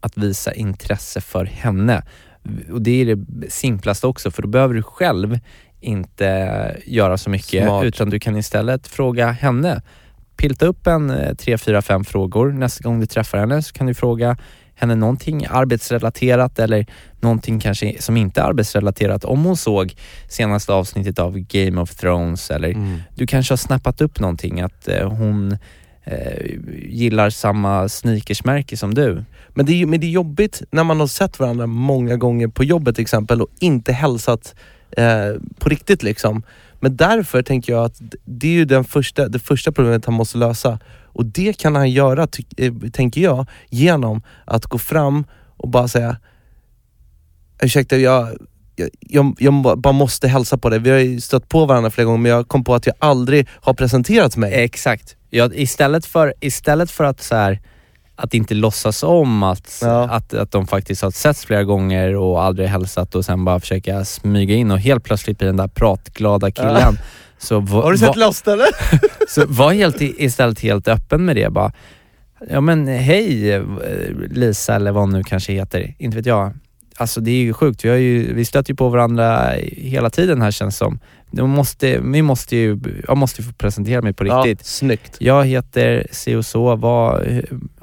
att 0.00 0.16
visa 0.16 0.54
intresse 0.54 1.20
för 1.20 1.44
henne. 1.44 2.02
Och 2.72 2.82
det 2.82 2.90
är 3.02 3.16
det 3.16 3.50
simplaste 3.50 4.06
också 4.06 4.30
för 4.30 4.42
då 4.42 4.48
behöver 4.48 4.74
du 4.74 4.82
själv 4.82 5.38
inte 5.80 6.76
göra 6.86 7.18
så 7.18 7.30
mycket 7.30 7.64
Smart. 7.64 7.84
utan 7.84 8.10
du 8.10 8.20
kan 8.20 8.36
istället 8.36 8.86
fråga 8.86 9.30
henne. 9.30 9.82
Pilta 10.36 10.66
upp 10.66 10.86
en 10.86 11.10
eh, 11.10 11.34
tre, 11.34 11.58
fyra, 11.58 11.82
fem 11.82 12.04
frågor. 12.04 12.52
Nästa 12.52 12.82
gång 12.84 13.00
du 13.00 13.06
träffar 13.06 13.38
henne 13.38 13.62
så 13.62 13.72
kan 13.72 13.86
du 13.86 13.94
fråga 13.94 14.36
henne 14.74 14.94
någonting 14.94 15.46
arbetsrelaterat 15.50 16.58
eller 16.58 16.86
någonting 17.20 17.60
kanske 17.60 18.02
som 18.02 18.16
inte 18.16 18.40
är 18.40 18.44
arbetsrelaterat. 18.44 19.24
Om 19.24 19.44
hon 19.44 19.56
såg 19.56 19.94
senaste 20.28 20.72
avsnittet 20.72 21.18
av 21.18 21.38
Game 21.38 21.80
of 21.80 21.94
Thrones 21.94 22.50
eller 22.50 22.68
Mm. 22.68 22.98
du 23.14 23.26
kanske 23.26 23.52
har 23.52 23.56
snappat 23.56 24.00
upp 24.00 24.20
någonting 24.20 24.60
att 24.60 24.88
eh, 24.88 25.10
hon 25.12 25.58
eh, 26.10 26.58
gillar 26.88 27.30
samma 27.30 27.88
sneakersmärke 27.88 28.76
som 28.76 28.94
du. 28.94 29.24
Men 29.48 29.66
det, 29.66 29.82
är, 29.82 29.86
men 29.86 30.00
det 30.00 30.06
är 30.06 30.10
jobbigt 30.10 30.62
när 30.70 30.84
man 30.84 31.00
har 31.00 31.06
sett 31.06 31.38
varandra 31.38 31.66
många 31.66 32.16
gånger 32.16 32.48
på 32.48 32.64
jobbet 32.64 32.94
till 32.94 33.02
exempel 33.02 33.42
och 33.42 33.48
inte 33.58 33.92
hälsat 33.92 34.54
eh, 34.90 35.32
på 35.58 35.68
riktigt 35.68 36.02
liksom. 36.02 36.42
Men 36.80 36.96
därför 36.96 37.42
tänker 37.42 37.72
jag 37.72 37.84
att 37.84 38.00
det 38.24 38.48
är 38.48 38.52
ju 38.52 38.64
den 38.64 38.84
första, 38.84 39.28
det 39.28 39.38
första 39.38 39.72
problemet 39.72 40.04
han 40.04 40.14
måste 40.14 40.38
lösa. 40.38 40.78
Och 41.04 41.26
det 41.26 41.58
kan 41.58 41.74
han 41.74 41.90
göra, 41.90 42.26
ty, 42.26 42.42
eh, 42.56 42.72
tänker 42.92 43.20
jag, 43.20 43.46
genom 43.68 44.22
att 44.44 44.64
gå 44.64 44.78
fram 44.78 45.24
och 45.56 45.68
bara 45.68 45.88
säga 45.88 46.16
Ursäkta, 47.62 47.96
jag, 47.96 48.28
jag, 48.78 48.88
jag, 49.00 49.36
jag 49.38 49.78
bara 49.78 49.92
måste 49.92 50.28
hälsa 50.28 50.58
på 50.58 50.68
dig. 50.68 50.78
Vi 50.78 50.90
har 50.90 50.98
ju 50.98 51.20
stött 51.20 51.48
på 51.48 51.66
varandra 51.66 51.90
flera 51.90 52.04
gånger 52.04 52.18
men 52.18 52.32
jag 52.32 52.48
kom 52.48 52.64
på 52.64 52.74
att 52.74 52.86
jag 52.86 52.94
aldrig 52.98 53.48
har 53.50 53.74
presenterat 53.74 54.36
mig. 54.36 54.54
Exakt. 54.54 55.16
Ja, 55.30 55.50
istället, 55.54 56.06
för, 56.06 56.34
istället 56.40 56.90
för 56.90 57.04
att 57.04 57.22
så 57.22 57.36
här, 57.36 57.60
att 58.16 58.34
inte 58.34 58.54
låtsas 58.54 59.02
om 59.02 59.42
att, 59.42 59.78
Ja. 59.82 60.08
att, 60.10 60.34
att 60.34 60.50
de 60.50 60.66
faktiskt 60.66 61.02
har 61.02 61.10
setts 61.10 61.44
flera 61.44 61.64
gånger 61.64 62.16
och 62.16 62.42
aldrig 62.42 62.68
hälsat 62.68 63.14
och 63.14 63.24
sen 63.24 63.44
bara 63.44 63.60
försöka 63.60 64.04
smyga 64.04 64.54
in 64.54 64.70
och 64.70 64.78
helt 64.78 65.04
plötsligt 65.04 65.38
bli 65.38 65.46
den 65.46 65.56
där 65.56 65.68
pratglada 65.68 66.50
killen. 66.50 66.98
Så, 67.38 67.60
va, 67.60 67.82
Har 67.82 67.92
du 67.92 67.98
va, 67.98 68.06
sett 68.06 68.16
Lost 68.16 68.48
eller? 68.48 68.66
så 69.28 69.44
var 69.46 69.72
helt, 69.72 69.96
istället 70.00 70.60
helt 70.60 70.88
öppen 70.88 71.24
med 71.24 71.36
det 71.36 71.50
bara. 71.52 71.72
Ja 72.50 72.60
men 72.60 72.86
hej 72.88 73.52
eh, 73.52 73.62
Lisa 74.30 74.74
eller 74.74 74.92
vad 74.92 75.02
hon 75.02 75.10
nu 75.10 75.22
kanske 75.22 75.52
heter, 75.52 75.94
inte 75.98 76.16
vet 76.16 76.26
jag. 76.26 76.52
Alltså 77.00 77.20
det 77.20 77.30
är 77.30 77.36
ju 77.42 77.52
sjukt, 77.52 77.84
vi, 77.84 77.88
har 77.88 77.96
ju, 77.96 78.34
vi 78.34 78.44
stöter 78.44 78.70
ju 78.72 78.76
på 78.76 78.88
varandra 78.88 79.50
hela 79.76 80.10
tiden 80.10 80.42
här 80.42 80.50
känns 80.50 80.76
som. 80.76 80.98
Vi 81.30 81.42
måste, 81.42 81.98
vi 82.00 82.22
måste 82.22 82.56
ju, 82.56 82.78
jag 83.08 83.16
måste 83.16 83.42
ju 83.42 83.48
få 83.48 83.52
presentera 83.54 84.02
mig 84.02 84.12
på 84.12 84.26
Ja, 84.26 84.42
riktigt. 84.46 84.66
snyggt. 84.66 85.16
Jag 85.20 85.44
heter 85.46 86.06
si 86.10 86.34
och 86.34 86.44
så, 86.46 86.76
vad, 86.76 87.26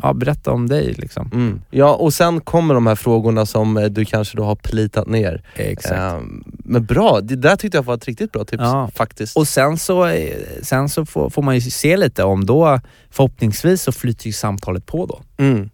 ja, 0.01 0.13
berätta 0.13 0.51
om 0.51 0.67
dig 0.69 0.93
liksom. 0.97 1.29
Mm. 1.33 1.61
Ja, 1.71 1.93
och 1.95 2.13
sen 2.13 2.41
kommer 2.41 2.73
de 2.73 2.87
här 2.87 2.95
frågorna 2.95 3.45
som 3.45 3.77
eh, 3.77 3.85
du 3.85 4.05
kanske 4.05 4.37
då 4.37 4.43
har 4.43 4.55
plitat 4.55 5.07
ner. 5.07 5.41
Exakt. 5.55 5.95
Ehm, 5.95 6.43
men 6.47 6.85
bra, 6.85 7.19
det 7.21 7.35
där 7.35 7.55
tyckte 7.55 7.77
jag 7.77 7.83
var 7.83 7.93
ett 7.95 8.05
riktigt 8.05 8.31
bra 8.31 8.43
tips 8.45 8.61
Ja. 8.63 8.89
faktiskt. 8.95 9.37
Och 9.37 9.47
sen 9.47 9.77
så, 9.77 10.05
eh, 10.05 10.33
sen 10.61 10.89
så 10.89 11.05
får, 11.05 11.29
får 11.29 11.41
man 11.41 11.55
ju 11.55 11.61
se 11.61 11.97
lite 11.97 12.23
om 12.23 12.45
då, 12.45 12.79
förhoppningsvis 13.11 13.81
så 13.81 13.91
flyter 13.91 14.27
ju 14.27 14.33
samtalet 14.33 14.85
på 14.85 15.05
då. 15.05 15.21
mm. 15.43 15.69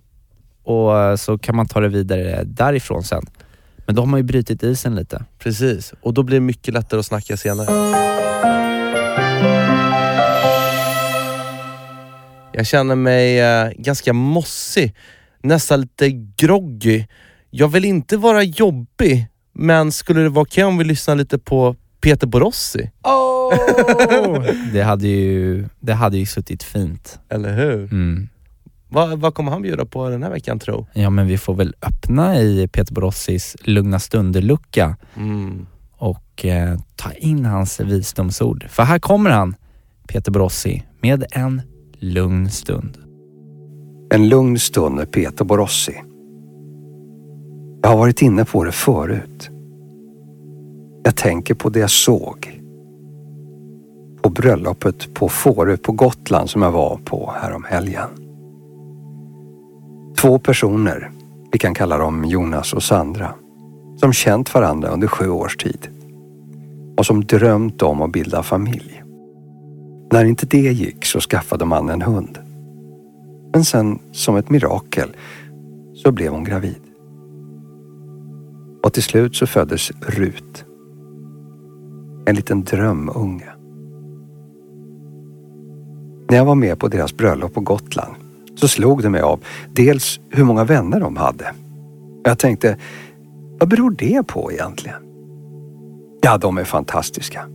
Och 0.64 1.00
eh, 1.00 1.16
så 1.16 1.38
kan 1.38 1.56
man 1.56 1.68
ta 1.68 1.80
det 1.80 1.88
vidare 1.88 2.44
därifrån 2.44 3.04
sen. 3.04 3.24
Men 3.86 3.96
då 3.96 4.02
har 4.02 4.08
man 4.08 4.20
ju 4.20 4.24
brutit 4.24 4.64
isen 4.64 4.96
lite. 4.96 5.26
Precis, 5.40 5.94
och 6.02 6.14
då 6.14 6.24
blir 6.24 6.36
det 6.36 6.42
mycket 6.42 6.74
lättare 6.74 7.00
att 7.00 7.06
snacka 7.06 7.38
senare. 7.38 7.68
Jag 12.54 12.68
känner 12.68 12.96
mig 12.96 13.40
eh, 13.40 13.72
ganska 13.78 14.14
mossig, 14.14 14.96
nästan 15.42 15.82
lite 15.82 16.10
groggy. 16.38 17.06
Jag 17.50 17.68
vill 17.68 17.86
inte 17.86 18.18
vara 18.18 18.44
jobbig, 18.44 19.28
men 19.54 19.92
skulle 19.92 20.22
det 20.22 20.30
vara 20.30 20.44
okej 20.44 20.64
om 20.64 20.78
vi 20.78 20.84
lyssnar 20.84 21.16
lite 21.16 21.40
på 21.40 21.76
Peter 22.02 22.28
Borossi? 22.28 22.92
Det 24.74 24.82
hade 24.82 25.08
ju, 25.08 25.66
det 25.80 25.94
hade 25.94 26.18
ju 26.18 26.26
suttit 26.26 26.64
fint. 26.64 27.20
Eller 27.30 27.54
hur? 27.54 27.84
Mm. 27.84 28.30
Vad, 28.94 29.20
vad 29.20 29.34
kommer 29.34 29.52
han 29.52 29.62
bjuda 29.62 29.86
på 29.86 30.10
den 30.10 30.24
här 30.24 30.30
veckan 30.30 30.60
tro? 30.60 30.88
Ja 30.94 31.10
men 31.10 31.28
vi 31.28 31.38
får 31.38 31.54
väl 31.56 31.76
öppna 31.82 32.40
i 32.40 32.68
Peter 32.68 32.94
Borossis 32.94 33.56
lugna 33.62 34.00
stunder-lucka 34.00 34.96
Mm. 35.18 35.66
och 35.98 36.46
eh, 36.46 36.80
ta 36.96 37.12
in 37.12 37.46
hans 37.46 37.80
visdomsord. 37.80 38.66
För 38.70 38.84
här 38.84 39.00
kommer 39.00 39.30
han, 39.30 39.56
Peter 40.08 40.32
Borossi, 40.32 40.84
med 41.02 41.26
en 41.32 41.62
lugn 42.00 42.50
stund. 42.50 42.98
En 44.14 44.30
lugn 44.30 44.60
stund 44.60 44.96
med 44.96 45.12
Peter 45.12 45.46
Borossi. 45.46 45.96
Jag 47.82 47.90
har 47.90 47.98
varit 47.98 48.22
inne 48.22 48.46
på 48.46 48.64
det 48.64 48.72
förut. 48.72 49.50
Jag 51.04 51.16
tänker 51.16 51.54
på 51.54 51.70
det 51.70 51.80
jag 51.80 51.90
såg. 51.92 52.62
På 54.24 54.30
bröllopet 54.30 55.14
på 55.14 55.30
Fårö 55.30 55.78
på 55.78 55.92
Gotland 55.92 56.50
som 56.50 56.62
jag 56.62 56.72
var 56.72 56.98
på 57.06 57.34
häromhelgen. 57.42 58.10
Två 60.22 60.40
personer, 60.40 61.12
vi 61.52 61.60
kan 61.60 61.74
kalla 61.74 61.98
dem 61.98 62.26
Jonas 62.26 62.74
och 62.74 62.84
Sandra, 62.84 63.34
som 63.98 64.14
känt 64.14 64.54
varandra 64.54 64.90
under 64.90 65.08
sju 65.08 65.30
års 65.30 65.58
tid 65.58 65.88
och 66.98 67.06
som 67.06 67.26
drömt 67.26 67.82
om 67.82 68.02
att 68.02 68.12
bilda 68.12 68.44
familj. 68.44 69.04
När 70.12 70.26
inte 70.26 70.46
det 70.46 70.72
gick 70.72 71.06
så 71.06 71.20
skaffade 71.20 71.66
man 71.66 71.90
en 71.90 72.02
hund. 72.02 72.40
Men 73.54 73.66
sen, 73.66 74.00
som 74.12 74.36
ett 74.36 74.50
mirakel, 74.50 75.16
så 75.94 76.12
blev 76.12 76.32
hon 76.32 76.44
gravid. 76.44 76.82
Och 78.84 78.94
till 78.94 79.04
slut 79.04 79.36
så 79.36 79.48
föddes 79.48 79.92
Rut. 80.02 80.66
En 82.26 82.36
liten 82.36 82.64
drömunge. 82.64 83.50
När 86.30 86.38
jag 86.38 86.46
var 86.46 86.56
med 86.56 86.80
på 86.80 86.88
deras 86.88 87.18
bröllop 87.18 87.54
på 87.54 87.62
Gotland 87.62 88.21
så 88.62 88.68
slog 88.68 89.02
det 89.02 89.10
mig 89.10 89.22
av 89.22 89.40
dels 89.74 90.20
hur 90.30 90.44
många 90.44 90.64
vänner 90.64 91.00
de 91.00 91.18
hade. 91.18 91.54
Jag 92.24 92.40
tänkte, 92.40 92.78
vad 93.60 93.70
beror 93.70 93.92
det 93.92 94.28
på 94.28 94.52
egentligen? 94.52 95.02
Ja, 96.22 96.38
de 96.38 96.58
är 96.58 96.64
fantastiska. 96.64 97.46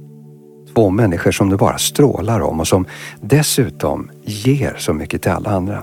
Två 0.75 0.91
människor 0.91 1.31
som 1.31 1.51
det 1.51 1.57
bara 1.57 1.79
strålar 1.79 2.41
om 2.41 2.61
och 2.61 2.69
som 2.69 2.87
dessutom 3.21 4.11
ger 4.25 4.77
så 4.79 4.93
mycket 4.93 5.23
till 5.23 5.31
alla 5.31 5.51
andra. 5.51 5.83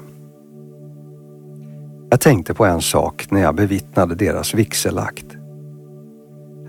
Jag 2.10 2.20
tänkte 2.20 2.54
på 2.54 2.66
en 2.66 2.82
sak 2.82 3.32
när 3.32 3.42
jag 3.42 3.56
bevittnade 3.56 4.16
deras 4.16 4.54
vigselakt. 4.54 5.26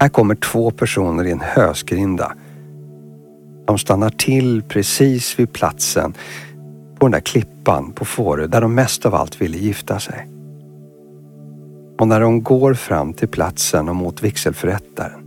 Här 0.00 0.08
kommer 0.08 0.34
två 0.34 0.70
personer 0.70 1.24
i 1.24 1.30
en 1.30 1.40
hösgrinda. 1.40 2.32
De 3.66 3.78
stannar 3.78 4.10
till 4.10 4.62
precis 4.62 5.38
vid 5.38 5.52
platsen 5.52 6.14
på 7.04 7.08
den 7.08 7.12
där 7.12 7.20
klippan 7.20 7.92
på 7.92 8.04
Fårö 8.04 8.46
där 8.46 8.60
de 8.60 8.74
mest 8.74 9.06
av 9.06 9.14
allt 9.14 9.40
ville 9.40 9.58
gifta 9.58 10.00
sig. 10.00 10.28
Och 11.98 12.08
när 12.08 12.20
de 12.20 12.42
går 12.42 12.74
fram 12.74 13.12
till 13.12 13.28
platsen 13.28 13.88
och 13.88 13.96
mot 13.96 14.22
vigselförrättaren 14.22 15.20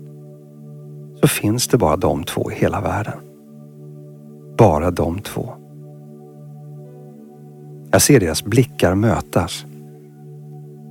så 1.22 1.28
finns 1.28 1.68
det 1.68 1.78
bara 1.78 1.96
de 1.96 2.24
två 2.24 2.52
i 2.52 2.56
hela 2.56 2.82
världen. 2.82 3.20
Bara 4.58 4.92
de 4.92 5.20
två. 5.20 5.54
Jag 7.92 8.02
ser 8.02 8.20
deras 8.20 8.44
blickar 8.44 8.96
mötas 8.96 9.66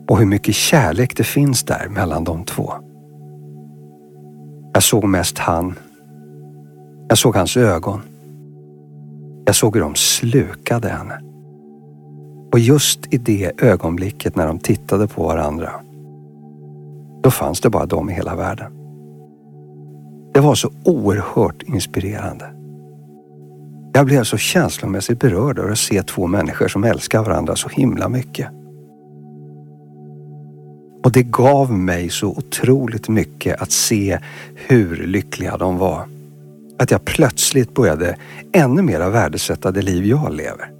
och 0.08 0.18
hur 0.18 0.26
mycket 0.26 0.54
kärlek 0.54 1.16
det 1.16 1.24
finns 1.24 1.62
där 1.62 1.88
mellan 1.88 2.24
de 2.24 2.44
två. 2.44 2.72
Jag 4.72 4.82
såg 4.82 5.04
mest 5.04 5.38
han. 5.38 5.74
Jag 7.08 7.18
såg 7.18 7.36
hans 7.36 7.56
ögon. 7.56 8.00
Jag 9.46 9.54
såg 9.54 9.74
hur 9.74 9.82
de 9.82 9.94
slukade 9.94 10.88
henne. 10.88 11.20
Och 12.52 12.58
just 12.58 13.14
i 13.14 13.18
det 13.18 13.52
ögonblicket 13.62 14.36
när 14.36 14.46
de 14.46 14.58
tittade 14.58 15.08
på 15.08 15.22
varandra, 15.22 15.70
då 17.22 17.30
fanns 17.30 17.60
det 17.60 17.70
bara 17.70 17.86
de 17.86 18.10
i 18.10 18.12
hela 18.12 18.36
världen. 18.36 18.72
Det 20.34 20.40
var 20.40 20.54
så 20.54 20.70
oerhört 20.84 21.62
inspirerande. 21.62 22.52
Jag 23.92 24.06
blev 24.06 24.24
så 24.24 24.36
känslomässigt 24.36 25.20
berörd 25.20 25.58
över 25.58 25.72
att 25.72 25.78
se 25.78 26.02
två 26.02 26.26
människor 26.26 26.68
som 26.68 26.84
älskar 26.84 27.22
varandra 27.22 27.56
så 27.56 27.68
himla 27.68 28.08
mycket. 28.08 28.48
Och 31.04 31.12
det 31.12 31.22
gav 31.22 31.72
mig 31.72 32.10
så 32.10 32.28
otroligt 32.28 33.08
mycket 33.08 33.62
att 33.62 33.70
se 33.70 34.18
hur 34.54 35.06
lyckliga 35.06 35.56
de 35.56 35.78
var. 35.78 36.15
Att 36.78 36.90
jag 36.90 37.04
plötsligt 37.04 37.74
började 37.74 38.16
ännu 38.52 38.82
mer 38.82 39.10
värdesätta 39.10 39.70
det 39.70 39.82
liv 39.82 40.04
jag 40.04 40.32
lever. 40.32 40.70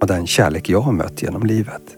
Och 0.00 0.06
den 0.06 0.26
kärlek 0.26 0.68
jag 0.68 0.80
har 0.80 0.92
mött 0.92 1.22
genom 1.22 1.42
livet. 1.42 1.96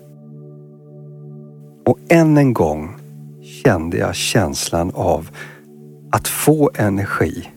Och 1.86 1.98
än 2.08 2.36
en 2.36 2.52
gång 2.52 2.96
kände 3.42 3.96
jag 3.96 4.14
känslan 4.14 4.90
av 4.94 5.30
att 6.10 6.28
få 6.28 6.70
energi 6.74 7.50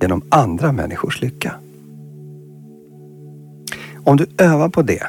genom 0.00 0.22
andra 0.28 0.72
människors 0.72 1.20
lycka. 1.20 1.54
Om 4.04 4.16
du 4.16 4.26
övar 4.38 4.68
på 4.68 4.82
det 4.82 5.06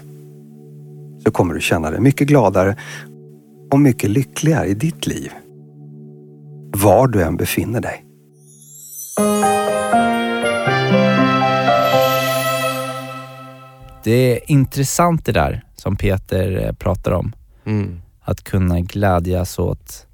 så 1.23 1.31
kommer 1.31 1.53
du 1.53 1.61
känna 1.61 1.91
dig 1.91 1.99
mycket 1.99 2.27
gladare 2.27 2.77
och 3.71 3.79
mycket 3.79 4.09
lyckligare 4.09 4.67
i 4.67 4.73
ditt 4.73 5.07
liv. 5.07 5.31
Var 6.77 7.07
du 7.07 7.23
än 7.23 7.37
befinner 7.37 7.81
dig. 7.81 8.05
Det 14.03 14.11
är 14.11 14.51
intressant 14.51 15.25
det 15.25 15.31
där 15.31 15.63
som 15.75 15.95
Peter 15.95 16.65
eh, 16.65 16.73
pratar 16.73 17.11
om. 17.11 17.35
Mm. 17.65 18.01
Att 18.21 18.43
kunna 18.43 18.79
glädjas 18.79 19.59
åt, 19.59 20.07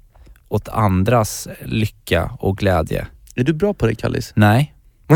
åt 0.48 0.68
andras 0.68 1.48
lycka 1.64 2.30
och 2.38 2.56
glädje. 2.56 3.06
Är 3.34 3.44
du 3.44 3.52
bra 3.52 3.74
på 3.74 3.86
det 3.86 3.94
Kallis? 3.94 4.32
Nej. 4.36 4.74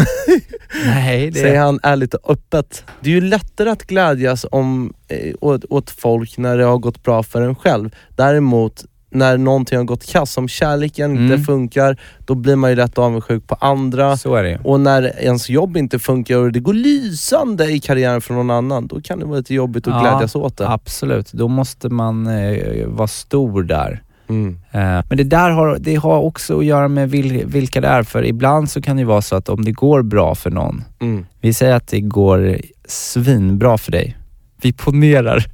Nej, 0.87 1.31
det 1.31 1.40
Säger 1.40 1.61
han 1.61 1.81
ärligt 1.83 2.14
och 2.14 2.31
öppet. 2.31 2.85
Det 3.01 3.11
är 3.11 3.14
ju 3.14 3.20
lättare 3.20 3.70
att 3.70 3.83
glädjas 3.83 4.47
om, 4.51 4.94
eh, 5.09 5.35
åt, 5.40 5.64
åt 5.64 5.90
folk 5.90 6.38
när 6.38 6.59
det 6.59 6.64
har 6.64 6.79
gått 6.79 7.03
bra 7.03 7.23
för 7.23 7.42
en 7.42 7.55
själv. 7.55 7.94
Däremot 8.16 8.85
när 9.14 9.38
någonting 9.38 9.79
har 9.79 9.85
gått 9.85 10.07
kass, 10.07 10.37
om 10.38 10.48
kärleken 10.48 11.11
inte 11.11 11.35
Mm. 11.35 11.44
funkar, 11.44 11.96
då 12.24 12.35
blir 12.35 12.57
man 12.57 12.70
ju 12.70 12.77
lätt 12.77 12.98
avundsjuk 12.98 13.46
på 13.46 13.55
andra. 13.55 14.16
så 14.16 14.35
är 14.35 14.42
det. 14.42 14.61
Och 14.64 14.81
när 14.81 15.03
ens 15.22 15.48
jobb 15.50 15.77
inte 15.77 15.98
funkar 15.98 16.37
och 16.38 16.53
det 16.53 16.61
går 16.61 16.74
lysande 16.74 17.64
i 17.70 17.81
karriären 17.81 18.20
för 18.20 18.35
någon 18.35 18.50
annan, 18.50 18.87
då 18.87 19.00
kan 19.00 19.18
det 19.18 19.24
vara 19.24 19.38
lite 19.38 19.55
jobbigt 19.55 19.87
att 19.87 19.94
Ja, 19.94 20.00
glädjas 20.00 20.35
åt 20.35 20.57
det. 20.57 20.68
Absolut, 20.68 21.33
då 21.33 21.48
måste 21.48 21.88
man 21.88 22.27
eh, 22.27 22.87
vara 22.87 23.09
stor 23.09 23.62
där. 23.62 24.03
Mm. 24.29 24.59
Eh, 24.72 25.05
men 25.09 25.18
det 25.18 25.24
där 25.24 25.50
har, 25.50 25.77
det 25.81 25.94
har 25.94 26.18
också 26.18 26.59
att 26.59 26.64
göra 26.64 26.88
med 26.88 27.11
vil, 27.11 27.42
vilka 27.46 27.81
det 27.81 27.88
är, 27.88 28.03
för 28.03 28.24
ibland 28.24 28.70
så 28.70 28.83
kan 28.83 28.96
det 28.96 29.05
vara 29.05 29.22
så 29.22 29.37
att 29.37 29.48
om 29.48 29.64
det 29.64 29.72
går 29.72 30.03
bra 30.03 30.35
för 30.35 30.50
någon, 30.50 30.85
Mm. 31.00 31.27
vi 31.40 31.55
säger 31.55 31.74
att 31.74 31.88
det 31.88 32.00
går 32.00 32.57
svinbra 32.88 33.79
för 33.79 33.92
dig. 33.92 34.16
Vi 34.62 34.72
ponerar. 34.72 35.44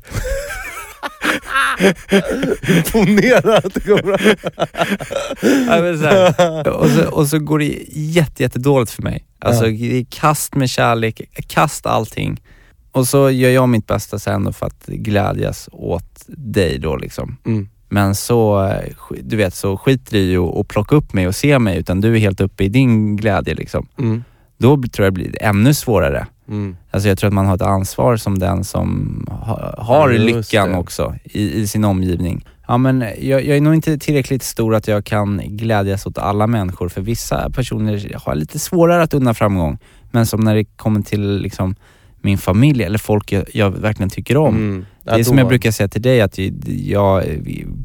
Ponera 2.92 3.56
att 3.56 3.74
det 3.74 3.84
går 3.86 4.02
bra. 4.02 4.16
Ja, 5.68 5.82
men 5.82 5.98
så 5.98 6.04
här. 6.06 6.68
och, 6.68 6.88
så, 6.90 7.08
och 7.10 7.26
så 7.26 7.38
går 7.38 7.58
det 7.58 7.84
jätte, 7.92 8.42
jätte 8.42 8.58
dåligt 8.58 8.90
för 8.90 9.02
mig. 9.02 9.24
Alltså 9.38 9.66
Ja. 9.66 9.70
det 9.90 9.98
är 10.00 10.04
kast 10.10 10.54
med 10.54 10.70
kärlek, 10.70 11.20
kast 11.48 11.86
allting. 11.86 12.40
Och 12.92 13.08
så 13.08 13.30
gör 13.30 13.50
jag 13.50 13.68
mitt 13.68 13.86
bästa 13.86 14.18
sen 14.18 14.52
för 14.52 14.66
att 14.66 14.86
glädjas 14.86 15.68
åt 15.72 16.24
dig 16.26 16.78
då 16.78 16.96
liksom. 16.96 17.36
Mm. 17.46 17.68
Men 17.88 18.14
så, 18.14 18.66
eh, 18.66 18.90
du 19.22 19.36
vet, 19.36 19.54
så 19.54 19.76
skiter 19.76 20.12
du 20.12 20.18
i 20.18 20.36
att 20.36 20.68
plocka 20.68 20.96
upp 20.96 21.12
mig 21.12 21.28
och 21.28 21.34
se 21.34 21.58
mig 21.58 21.78
utan 21.78 22.00
du 22.00 22.14
är 22.14 22.18
helt 22.18 22.40
uppe 22.40 22.64
i 22.64 22.68
din 22.68 23.16
glädje 23.16 23.54
liksom. 23.54 23.86
Mm. 23.98 24.24
Då 24.58 24.82
tror 24.92 25.06
jag 25.06 25.14
det 25.14 25.20
blir 25.22 25.42
ännu 25.42 25.74
svårare. 25.74 26.26
Mm. 26.50 26.76
Alltså 26.90 27.08
jag 27.08 27.18
tror 27.18 27.28
att 27.28 27.34
man 27.34 27.46
har 27.46 27.54
ett 27.54 27.62
ansvar 27.62 28.16
som 28.16 28.38
den 28.38 28.64
som 28.64 29.26
ha, 29.30 29.74
har 29.78 30.10
Just 30.10 30.52
lyckan 30.52 30.70
det. 30.72 30.78
också 30.78 31.14
i, 31.24 31.60
i 31.60 31.66
sin 31.66 31.84
omgivning. 31.84 32.44
Ja 32.68 32.78
men 32.78 33.00
jag, 33.00 33.44
jag 33.46 33.56
är 33.56 33.60
nog 33.60 33.74
inte 33.74 33.98
tillräckligt 33.98 34.42
stor 34.42 34.74
att 34.74 34.88
jag 34.88 35.04
kan 35.04 35.40
glädjas 35.44 36.06
åt 36.06 36.18
alla 36.18 36.46
människor 36.46 36.88
för 36.88 37.00
vissa 37.00 37.50
personer 37.50 38.14
har 38.24 38.34
lite 38.34 38.58
svårare 38.58 39.02
att 39.02 39.14
unna 39.14 39.34
framgång. 39.34 39.78
Men 40.10 40.26
som 40.26 40.40
när 40.40 40.54
det 40.54 40.64
kommer 40.64 41.02
till 41.02 41.38
liksom 41.38 41.74
min 42.22 42.38
familj 42.38 42.82
eller 42.84 42.98
folk 42.98 43.32
jag, 43.32 43.44
jag 43.52 43.70
verkligen 43.70 44.10
tycker 44.10 44.36
om. 44.36 44.56
Mm. 44.56 44.86
Det 45.02 45.10
är 45.10 45.18
Ja, 45.18 45.24
som 45.24 45.38
jag 45.38 45.48
brukar 45.48 45.70
säga 45.70 45.88
till 45.88 46.02
dig, 46.02 46.20
att 46.20 46.38
jag 46.66 47.24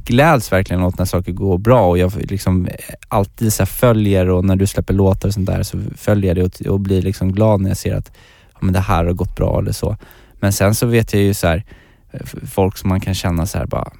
gläds 0.05 0.51
verkligen 0.51 0.83
åt 0.83 0.97
när 0.97 1.05
saker 1.05 1.31
går 1.31 1.57
bra 1.57 1.87
och 1.87 1.97
jag 1.97 2.31
liksom 2.31 2.67
alltid 3.07 3.53
så 3.53 3.65
följer 3.65 4.29
och 4.29 4.45
när 4.45 4.55
du 4.55 4.67
släpper 4.67 4.93
låtar 4.93 5.29
och 5.29 5.33
sånt 5.33 5.47
där 5.47 5.63
så 5.63 5.77
följer 5.97 6.35
jag 6.35 6.51
det 6.51 6.67
och, 6.67 6.73
och 6.73 6.79
blir 6.79 7.01
liksom 7.01 7.31
glad 7.31 7.61
när 7.61 7.69
jag 7.69 7.77
ser 7.77 7.95
att 7.95 8.07
ja, 8.07 8.13
men 8.59 8.73
det 8.73 8.79
här 8.79 9.05
har 9.05 9.13
gått 9.13 9.35
bra 9.35 9.59
eller 9.59 9.71
så. 9.71 9.97
Men 10.39 10.53
sen 10.53 10.75
så 10.75 10.85
vet 10.87 11.13
jag 11.13 11.21
ju 11.21 11.33
så 11.33 11.47
här, 11.47 11.63
f- 12.13 12.35
folk 12.51 12.77
som 12.77 12.89
man 12.89 12.99
kan 12.99 13.13
känna 13.13 13.45
så 13.45 13.57
här 13.57 13.65
bara, 13.65 13.91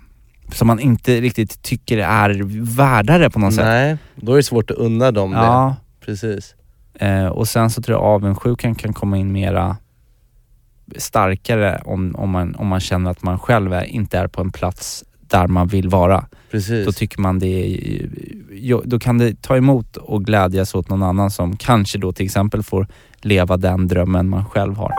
som 0.53 0.67
man 0.67 0.79
inte 0.79 1.21
riktigt 1.21 1.61
tycker 1.61 1.97
är 1.97 2.41
värdare 2.75 3.29
på 3.29 3.39
något 3.39 3.53
sätt. 3.55 3.65
Nej, 3.65 3.97
då 4.15 4.31
är 4.31 4.35
det 4.37 4.43
svårt 4.43 4.71
att 4.71 4.77
unna 4.77 5.11
dem 5.11 5.31
det. 5.31 5.37
Ja, 5.37 5.75
Precis. 6.05 6.55
eh, 6.99 7.25
och 7.25 7.47
sen 7.47 7.69
så 7.69 7.81
tror 7.81 7.97
jag 7.97 8.03
avundsjukan 8.05 8.75
kan 8.75 8.93
komma 8.93 9.17
in 9.17 9.31
mera 9.31 9.77
starkare 10.97 11.81
om, 11.85 12.15
om, 12.15 12.29
man, 12.29 12.55
om 12.55 12.67
man 12.67 12.79
känner 12.79 13.11
att 13.11 13.23
man 13.23 13.39
själv 13.39 13.73
är, 13.73 13.83
inte 13.83 14.17
är 14.19 14.27
på 14.27 14.41
en 14.41 14.51
plats 14.51 15.03
där 15.29 15.47
man 15.47 15.67
vill 15.67 15.89
vara. 15.89 16.25
Precis. 16.51 16.85
Då 16.85 16.91
tycker 16.91 17.21
man 17.21 17.39
det 17.39 17.47
är, 17.47 18.81
då 18.85 18.99
kan 18.99 19.17
det 19.17 19.41
ta 19.41 19.57
emot 19.57 19.97
och 19.97 20.25
glädjas 20.25 20.75
åt 20.75 20.89
någon 20.89 21.03
annan 21.03 21.31
som 21.31 21.57
kanske 21.57 21.97
då 21.97 22.11
till 22.11 22.25
exempel 22.25 22.63
får 22.63 22.87
leva 23.21 23.57
den 23.57 23.87
drömmen 23.87 24.29
man 24.29 24.45
själv 24.45 24.75
har. 24.75 24.91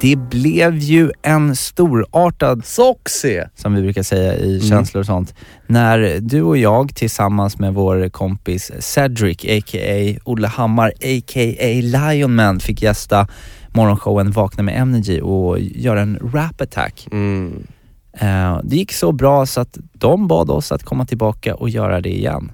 Det 0.00 0.16
blev 0.16 0.78
ju 0.78 1.10
en 1.22 1.56
storartad 1.56 2.64
Soxy! 2.64 3.40
som 3.54 3.74
vi 3.74 3.82
brukar 3.82 4.02
säga 4.02 4.34
i 4.34 4.60
känslor 4.68 5.00
och 5.00 5.06
sånt. 5.06 5.34
När 5.66 6.20
du 6.20 6.42
och 6.42 6.56
jag 6.56 6.94
tillsammans 6.94 7.58
med 7.58 7.74
vår 7.74 8.08
kompis 8.08 8.72
Cedric, 8.78 9.44
a.k.a. 9.44 10.20
Olle 10.24 10.46
Hammar, 10.48 10.88
a.k.a. 10.88 11.80
Lionman, 11.82 12.60
fick 12.60 12.82
gästa 12.82 13.28
morgonshowen 13.76 14.30
Vakna 14.30 14.62
med 14.62 14.80
Energy 14.80 15.20
och 15.20 15.60
göra 15.60 16.00
en 16.00 16.18
rap 16.32 16.60
attack. 16.60 17.08
Mm. 17.12 17.66
Eh, 18.12 18.60
det 18.64 18.76
gick 18.76 18.92
så 18.92 19.12
bra 19.12 19.46
så 19.46 19.60
att 19.60 19.78
de 19.92 20.28
bad 20.28 20.50
oss 20.50 20.72
att 20.72 20.82
komma 20.82 21.06
tillbaka 21.06 21.54
och 21.54 21.68
göra 21.68 22.00
det 22.00 22.16
igen. 22.16 22.52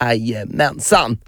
Jajamensan! 0.00 1.18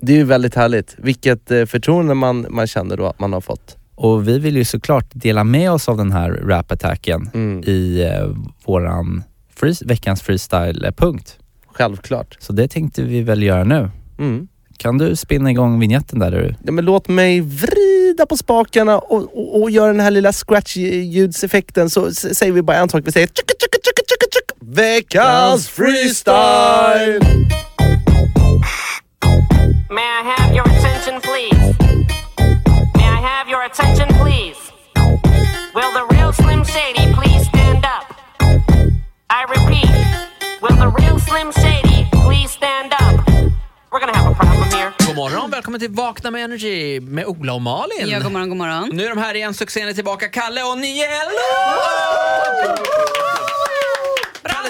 Det 0.00 0.12
är 0.12 0.16
ju 0.16 0.24
väldigt 0.24 0.54
härligt. 0.54 0.94
Vilket 0.98 1.50
eh, 1.50 1.64
förtroende 1.64 2.14
man, 2.14 2.46
man 2.50 2.66
känner 2.66 2.96
då 2.96 3.06
att 3.06 3.20
man 3.20 3.32
har 3.32 3.40
fått. 3.40 3.76
Och 3.94 4.28
vi 4.28 4.38
vill 4.38 4.56
ju 4.56 4.64
såklart 4.64 5.06
dela 5.12 5.44
med 5.44 5.72
oss 5.72 5.88
av 5.88 5.96
den 5.96 6.12
här 6.12 6.30
rap 6.30 6.72
attacken 6.72 7.30
Mm. 7.34 7.62
i 7.66 8.02
eh, 8.02 8.28
våran 8.64 9.22
free, 9.56 9.74
veckans 9.84 10.22
freestyle-punkt. 10.22 11.38
Självklart. 11.66 12.36
Så 12.40 12.52
det 12.52 12.68
tänkte 12.68 13.02
vi 13.02 13.22
väl 13.22 13.42
göra 13.42 13.64
nu. 13.64 13.90
Mm. 14.18 14.48
Kan 14.76 14.98
du 14.98 15.16
spinna 15.16 15.50
igång 15.50 15.80
vignetten 15.80 16.18
där 16.18 16.30
du? 16.30 16.54
Ja, 16.64 16.72
men 16.72 16.84
låt 16.84 17.08
mig 17.08 17.40
vrida 17.40 17.87
på 18.26 18.36
spakarna 18.36 18.98
och, 18.98 19.38
och, 19.38 19.62
och 19.62 19.70
göra 19.70 19.92
den 19.92 20.00
här 20.00 20.10
lilla 20.10 20.32
scratch-ljudseffekten 20.32 21.88
så 21.90 22.14
säger 22.14 22.52
vi 22.52 22.62
bara 22.62 22.76
en 22.76 22.88
sak. 22.88 23.02
Vi 23.06 23.12
säger 23.12 23.26
tjucka, 23.26 23.54
tjucka, 23.60 23.78
tjucka, 23.84 24.02
tjucka, 24.08 24.26
tjucka. 24.32 24.54
Veckans 24.60 25.68
freestyle! 25.68 27.57
Välkommen 45.78 45.96
till 45.96 46.04
Vakna 46.04 46.30
med 46.30 46.44
Energy 46.44 47.00
med 47.00 47.26
Ola 47.26 47.54
och 47.54 47.62
Malin. 47.62 48.08
Ja, 48.08 48.20
god 48.20 48.32
morgon, 48.32 48.48
god 48.48 48.58
morgon. 48.58 48.88
Nu 48.92 49.04
är 49.04 49.08
de 49.08 49.18
här 49.18 49.34
igen, 49.34 49.54
succén 49.54 49.88
är 49.88 49.92
tillbaka. 49.92 50.28
Kalle 50.28 50.62
och 50.62 50.78
Niello! 50.78 51.08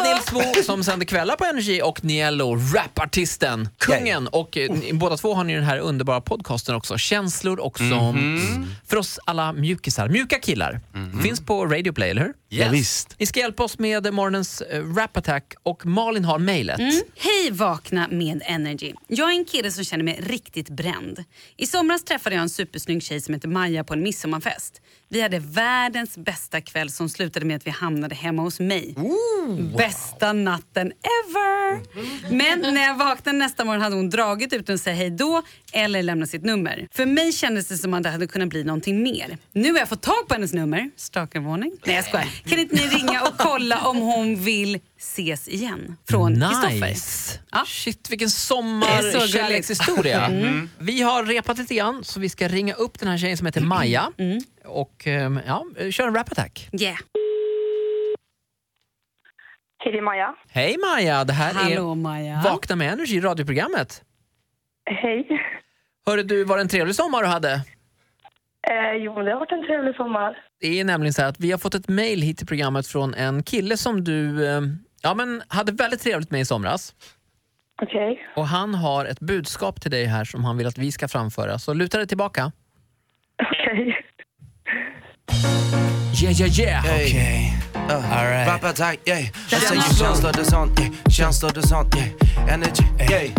Kalle 0.09 0.43
Nilsbo 0.45 0.63
som 0.63 0.85
sänder 0.85 1.07
kvällar 1.07 1.37
på 1.37 1.45
Energy 1.45 1.81
och 1.83 2.05
Niello, 2.05 2.57
rapartisten, 2.75 3.69
kungen. 3.79 4.29
Och 4.29 4.57
eh, 4.57 4.71
ni, 4.71 4.93
båda 4.93 5.17
två 5.17 5.35
har 5.35 5.45
ni 5.45 5.55
den 5.55 5.65
här 5.65 5.79
underbara 5.79 6.21
podcasten 6.21 6.75
också, 6.75 6.99
Känslor 6.99 7.61
och 7.61 7.79
sånt. 7.79 8.19
För 8.87 8.97
oss 8.97 9.19
alla 9.25 9.53
mjukisar, 9.53 10.09
mjuka 10.09 10.39
killar. 10.39 10.81
Finns 11.23 11.41
på 11.41 11.67
Radio 11.67 11.93
Play, 11.93 12.11
eller 12.11 12.23
hur? 12.23 12.33
Ja, 12.49 12.69
visst. 12.69 13.15
Ni 13.19 13.27
ska 13.27 13.41
hjälpa 13.41 13.65
oss 13.65 13.79
med 13.79 14.15
morgonens 14.15 14.61
eh, 14.61 14.83
rap-attack 14.83 15.55
och 15.63 15.87
Malin 15.87 16.25
har 16.25 16.39
mejlet. 16.39 16.79
Mm. 16.79 16.93
Hej 17.17 17.51
Vakna 17.51 18.09
med 18.11 18.43
Energy. 18.45 18.93
Jag 19.07 19.31
är 19.31 19.39
en 19.39 19.45
kille 19.45 19.71
som 19.71 19.85
känner 19.85 20.05
mig 20.05 20.21
riktigt 20.23 20.69
bränd. 20.69 21.25
I 21.57 21.67
somras 21.67 22.05
träffade 22.05 22.37
jag 22.37 22.43
en 22.43 22.49
supersnygg 22.51 23.03
tjej 23.03 23.21
som 23.21 23.35
heter 23.35 23.49
Maja 23.49 23.85
på 23.85 23.95
en 23.95 24.03
midsommarfest. 24.03 24.81
Vi 25.11 25.21
hade 25.21 25.39
världens 25.39 26.19
bästa 26.19 26.61
kväll 26.61 26.91
som 26.91 27.09
slutade 27.09 27.47
med 27.47 27.57
att 27.57 27.67
vi 27.67 27.71
hamnade 27.71 28.15
hemma 28.15 28.43
hos 28.43 28.61
mig. 28.61 28.95
Bästa 29.77 30.33
natten 30.33 30.87
ever! 30.87 31.81
Men 32.35 32.75
när 32.75 32.87
jag 32.87 32.95
vaknade 32.95 33.39
nästa 33.39 33.65
morgon 33.65 33.83
hade 33.83 33.97
hon 33.97 34.11
dragit 34.11 34.53
utan 34.53 34.75
att 34.75 34.81
säga 34.81 34.97
hej 34.97 35.11
då 35.11 35.43
eller 35.73 36.03
lämna 36.03 36.27
sitt 36.27 36.45
nummer. 36.45 36.89
För 36.93 37.07
mig 37.07 37.33
kändes 37.33 37.69
det 37.69 37.79
som 37.79 37.95
att 37.95 38.03
det 38.03 38.11
hade 38.11 38.27
kunnat 38.27 38.49
bli 38.49 38.65
någonting 38.65 39.03
mer. 39.03 39.39
Nu 39.53 39.73
har 39.73 39.79
jag 39.79 39.89
fått 39.89 40.03
tag 40.03 40.29
på 40.29 40.35
hennes 40.35 40.53
nummer. 40.53 40.91
Stalkervarning. 40.97 41.73
Nej 41.85 41.97
jag 41.97 42.05
skojar. 42.05 42.27
Kan 42.49 42.59
inte 42.59 42.75
ni 42.75 42.83
ringa 42.83 43.23
och 43.23 43.39
kolla 43.39 43.81
om 43.81 43.97
hon 43.97 44.37
vill 44.37 44.81
ses 44.99 45.49
igen? 45.49 45.97
Från 46.11 46.35
Kristoffer. 46.35 46.89
Nice! 46.89 47.41
Ja. 47.51 47.65
Shit, 47.67 48.11
vilken 48.11 48.31
sommarkärlekshistoria. 48.31 50.27
Mm. 50.29 50.71
Vi 50.79 51.03
har 51.03 51.25
repat 51.25 51.59
lite 51.59 51.75
grann, 51.75 52.05
så 52.05 52.21
vi 52.21 52.29
ska 52.29 52.49
ringa 52.49 52.75
upp 52.75 52.99
den 52.99 53.09
här 53.09 53.19
tjejen 53.19 53.37
som 53.37 53.47
heter 53.47 53.61
Maja. 53.61 54.13
Och 54.65 55.07
ehm, 55.07 55.41
ja, 55.47 55.67
kör 55.91 56.09
en 56.09 56.15
rap-attack. 56.15 56.69
Yeah. 56.73 56.97
Hej, 59.85 59.93
det 59.93 59.99
är 59.99 60.03
Maja. 60.03 60.35
Hej 60.51 60.77
Maja, 60.79 61.25
det 61.25 61.33
här 61.33 61.55
Hallå 61.55 61.91
är 61.91 61.95
Maja. 61.95 62.41
Vakna 62.45 62.77
med 62.77 62.93
Energy, 62.93 63.21
radioprogrammet. 63.21 64.03
Hej. 64.91 65.29
Hörru 66.07 66.23
du, 66.23 66.45
var 66.45 66.57
det 66.57 66.63
en 66.63 66.69
trevlig 66.69 66.95
sommar 66.95 67.23
du 67.23 67.29
hade? 67.29 67.53
Eh, 68.71 68.93
jo, 68.97 69.15
det 69.23 69.33
har 69.33 69.41
varit 69.41 69.53
en 69.53 69.67
trevlig 69.67 69.95
sommar. 69.97 70.37
Det 70.61 70.81
är 70.81 70.85
nämligen 70.85 71.13
så 71.13 71.23
här 71.23 71.29
att 71.29 71.41
vi 71.41 71.51
har 71.51 71.59
fått 71.59 71.75
ett 71.75 71.89
mail 71.89 72.23
hit 72.23 72.39
till 72.39 72.47
programmet 72.47 72.87
från 72.87 73.15
en 73.15 73.43
kille 73.43 73.77
som 73.77 74.05
du 74.05 74.47
eh, 74.47 74.61
ja, 75.03 75.15
men 75.15 75.43
hade 75.49 75.73
väldigt 75.73 76.03
trevligt 76.03 76.31
med 76.31 76.41
i 76.41 76.45
somras. 76.45 76.95
Okej. 77.83 78.19
Och 78.37 78.47
han 78.47 78.75
har 78.75 79.05
ett 79.05 79.21
budskap 79.21 79.81
till 79.81 79.91
dig 79.91 80.05
här 80.05 80.25
som 80.25 80.45
han 80.45 80.57
vill 80.57 80.67
att 80.67 80.79
vi 80.79 80.93
ska 80.93 81.09
framföra. 81.09 81.59
Så 81.59 81.75
luta 81.75 81.99
dig 81.99 82.07
tillbaka. 82.07 82.53
Okej. 83.43 83.97
Yeah, 86.23 86.41
yeah, 86.41 86.61
yeah! 86.61 86.85
Okej. 86.85 87.55
Uh, 87.91 88.49
Rap 88.49 88.65
attack, 88.65 88.99
yeah. 89.05 89.21
Jag 89.51 89.61
säger 89.61 89.83
känslor, 89.83 90.33
det 90.33 90.41
är 90.41 90.45
sånt, 90.45 90.81
yeah. 90.81 90.93
Känslor, 91.11 91.51
det 91.55 91.61
är 91.61 91.63
sånt, 91.63 91.97
yeah. 91.97 92.55
Energy, 92.55 92.85
yeah. 93.11 93.33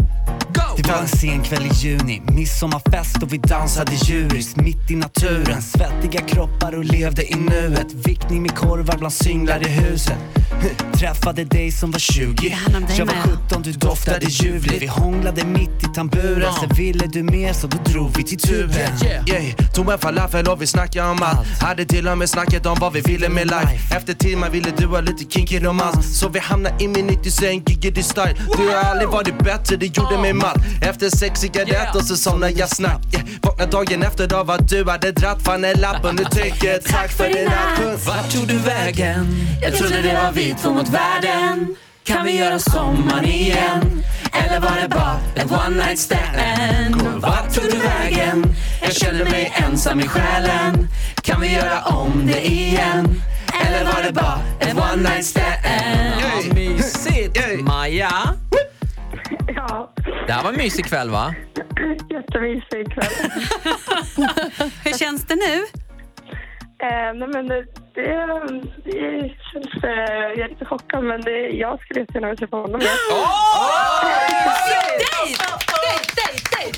Det 0.84 0.92
var 0.92 1.00
en 1.00 1.08
sen 1.08 1.44
kväll 1.44 1.66
i 1.66 1.70
juni, 1.74 2.22
midsommarfest 2.32 3.24
och 3.24 3.34
vi 3.34 3.38
dansade 3.38 3.92
djuriskt 3.92 4.56
mitt 4.58 4.92
i 4.92 4.96
naturen. 4.96 5.62
Svettiga 5.62 6.22
kroppar 6.22 6.78
och 6.78 6.86
levde 6.86 7.32
i 7.32 7.36
nuet. 7.36 7.94
Vickning 7.94 8.42
med 8.42 8.56
korvar 8.56 8.98
bland 8.98 9.14
singlar 9.14 9.68
i 9.68 9.70
huset. 9.70 10.18
Träffade 10.94 11.44
dig 11.44 11.72
som 11.72 11.92
var 11.92 12.00
20. 12.00 12.50
handlar 12.50 12.80
om 12.80 12.86
dig 12.86 12.98
Jag 12.98 13.06
var 13.06 13.14
med. 13.14 13.24
17, 13.24 13.62
du 13.62 13.72
doftade 13.72 14.26
ljuvligt. 14.26 14.82
Vi 14.82 14.88
hånglade 14.88 15.46
mitt 15.46 15.84
i 15.84 15.96
tamburen. 15.96 16.54
Sen 16.60 16.70
ville 16.70 17.08
du 17.08 17.24
mer 17.24 17.54
så 17.54 17.68
då 17.68 17.78
drog 17.78 18.18
vi 18.18 18.24
till 18.24 18.40
tuben. 18.40 18.92
Yeah, 19.28 19.56
tog 19.76 19.92
en 19.92 20.00
falafel 20.00 20.48
och 20.48 20.62
vi 20.62 20.68
snackade 20.68 21.10
om 21.10 21.24
allt 21.24 21.62
Hade 21.62 21.86
till 21.86 22.08
och 22.08 22.18
med 22.18 22.30
snackat 22.30 22.66
om 22.66 22.78
vad 22.80 22.94
vi 22.94 23.02
ville 23.02 23.30
med 23.30 23.48
life 23.48 23.96
Efter 23.96 24.14
timmar 24.14 24.50
ville 24.50 24.72
du 24.78 24.86
ha 24.86 25.02
lite 25.02 25.26
kinky 25.26 25.60
romans 25.60 26.20
Så 26.20 26.30
vi 26.30 26.40
hamnade 26.40 26.84
i 26.84 26.88
min 26.88 27.08
90 27.08 27.64
giggity 27.70 28.04
style 28.04 28.36
Du 28.58 28.68
har 28.68 28.76
aldrig 28.76 29.10
varit 29.10 29.40
bättre, 29.40 29.76
det 29.76 29.86
gjorde 29.86 30.18
mig 30.18 30.34
matt 30.34 30.58
Efter 30.82 31.10
sex 31.10 31.40
cigaretter 31.40 32.00
så 32.00 32.16
somnade 32.16 32.52
jag 32.52 32.70
snabbt 32.70 33.14
yeah. 33.14 33.26
Vaknade 33.42 33.72
dagen 33.72 34.04
efter 34.04 34.34
av 34.34 34.52
att 34.52 34.70
du 34.70 34.90
hade 34.90 35.12
dratt 35.12 35.42
fan 35.44 35.64
en 35.66 35.80
lapp 35.80 36.32
tycker 36.32 36.68
jag 36.68 36.84
tack 36.84 37.12
för 37.12 37.28
din 37.28 37.46
natt 37.46 38.06
Vart 38.08 38.32
tog 38.32 38.48
du 38.48 38.58
vägen? 38.58 39.48
Jag 39.62 39.74
trodde 39.74 40.02
det 40.02 40.14
var 40.14 40.32
vi 40.32 40.56
två 40.62 40.74
mot 40.74 40.90
världen. 40.90 41.76
Kan 42.04 42.26
vi 42.26 42.38
göra 42.38 42.60
sommar 42.60 43.26
igen? 43.26 44.04
Eller 44.32 44.60
var 44.60 44.82
det 44.82 44.90
bara 44.90 45.20
ett 45.36 45.52
one 45.52 45.86
night 45.86 46.00
stand? 46.00 47.02
Vart 47.16 47.54
tog 47.54 47.64
du 47.64 47.78
vägen? 47.78 48.56
Jag 48.82 48.94
känner 48.94 49.26
mig 49.26 49.54
ensam 49.56 50.00
i 50.00 50.08
själen. 50.08 50.88
Kan 51.22 51.42
vi 51.42 51.54
göra 51.54 51.82
om 51.82 52.28
det 52.34 52.48
igen? 52.48 53.22
Eller 53.66 53.86
var 53.86 54.04
det 54.04 54.14
bara 54.14 54.40
ett 54.60 54.74
one 54.74 55.10
night 55.10 55.26
stand? 55.26 55.46
Mysigt! 56.54 57.62
Maja, 57.62 58.12
Ja, 58.12 58.29
det 60.30 60.34
här 60.34 60.44
var 60.44 60.50
en 60.50 60.58
mysig 60.58 60.86
kväll 60.86 61.10
va? 61.10 61.36
jättemysig 62.10 62.94
kväll. 62.94 63.14
Hur 64.84 64.98
känns 64.98 65.26
det 65.26 65.36
nu? 65.36 65.56
Eh, 66.88 67.14
nej, 67.16 67.28
men 67.28 67.48
det, 67.48 67.66
det, 67.94 68.40
det 68.86 69.32
känns... 69.54 69.84
Eh, 69.84 69.90
jag 70.38 70.40
är 70.40 70.50
lite 70.50 70.66
chockad, 70.66 71.04
men 71.04 71.22
det, 71.22 71.40
jag 71.40 71.82
skulle 71.82 72.00
jättegärna 72.00 72.28
vilja 72.28 72.40
träffa 72.40 72.56
honom 72.56 72.82
igen. 72.82 72.94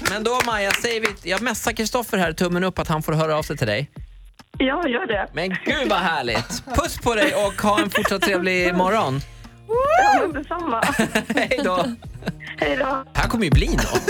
Men 0.10 0.24
då 0.24 0.39
Maja, 0.45 0.72
säger 0.72 1.02
vi, 1.02 1.30
jag 1.30 1.41
messar 1.41 1.72
Kristoffer 1.72 2.18
här, 2.18 2.34
tummen 2.34 2.64
upp 2.64 2.80
att 2.80 2.88
han 2.88 3.04
får 3.04 3.14
höra 3.14 3.38
av 3.38 3.43
sig 3.43 3.58
till 3.58 3.68
dig. 3.68 3.91
Ja, 4.58 4.88
gör 4.88 5.06
det. 5.06 5.30
Men 5.34 5.49
gud 5.49 5.89
vad 5.89 5.99
härligt! 5.99 6.66
Puss 6.76 6.97
på 7.02 7.16
dig 7.16 7.34
och 7.36 7.62
ha 7.62 7.82
en 7.82 7.89
fortsatt 7.89 8.22
trevlig 8.22 8.76
morgon. 8.76 9.22
Ja, 10.13 10.22
men 10.22 10.34
detsamma. 10.34 10.84
Hej 11.36 11.59
då! 11.63 11.86
Hej 12.57 12.76
då. 12.80 13.03
här 13.13 13.28
kommer 13.28 13.43
ju 13.45 13.51
bli 13.51 13.67
något. 13.69 14.09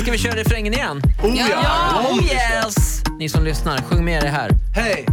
Ska 0.00 0.12
vi 0.12 0.18
köra 0.18 0.36
refrängen 0.36 0.72
igen? 0.74 1.02
Oh 1.22 1.36
ja! 1.36 2.00
Oh 2.10 2.24
yes! 2.24 3.02
Ni 3.18 3.28
som 3.28 3.44
lyssnar, 3.44 3.78
sjung 3.78 4.04
med 4.04 4.22
det 4.22 4.28
här. 4.28 4.50
Hej! 4.74 5.06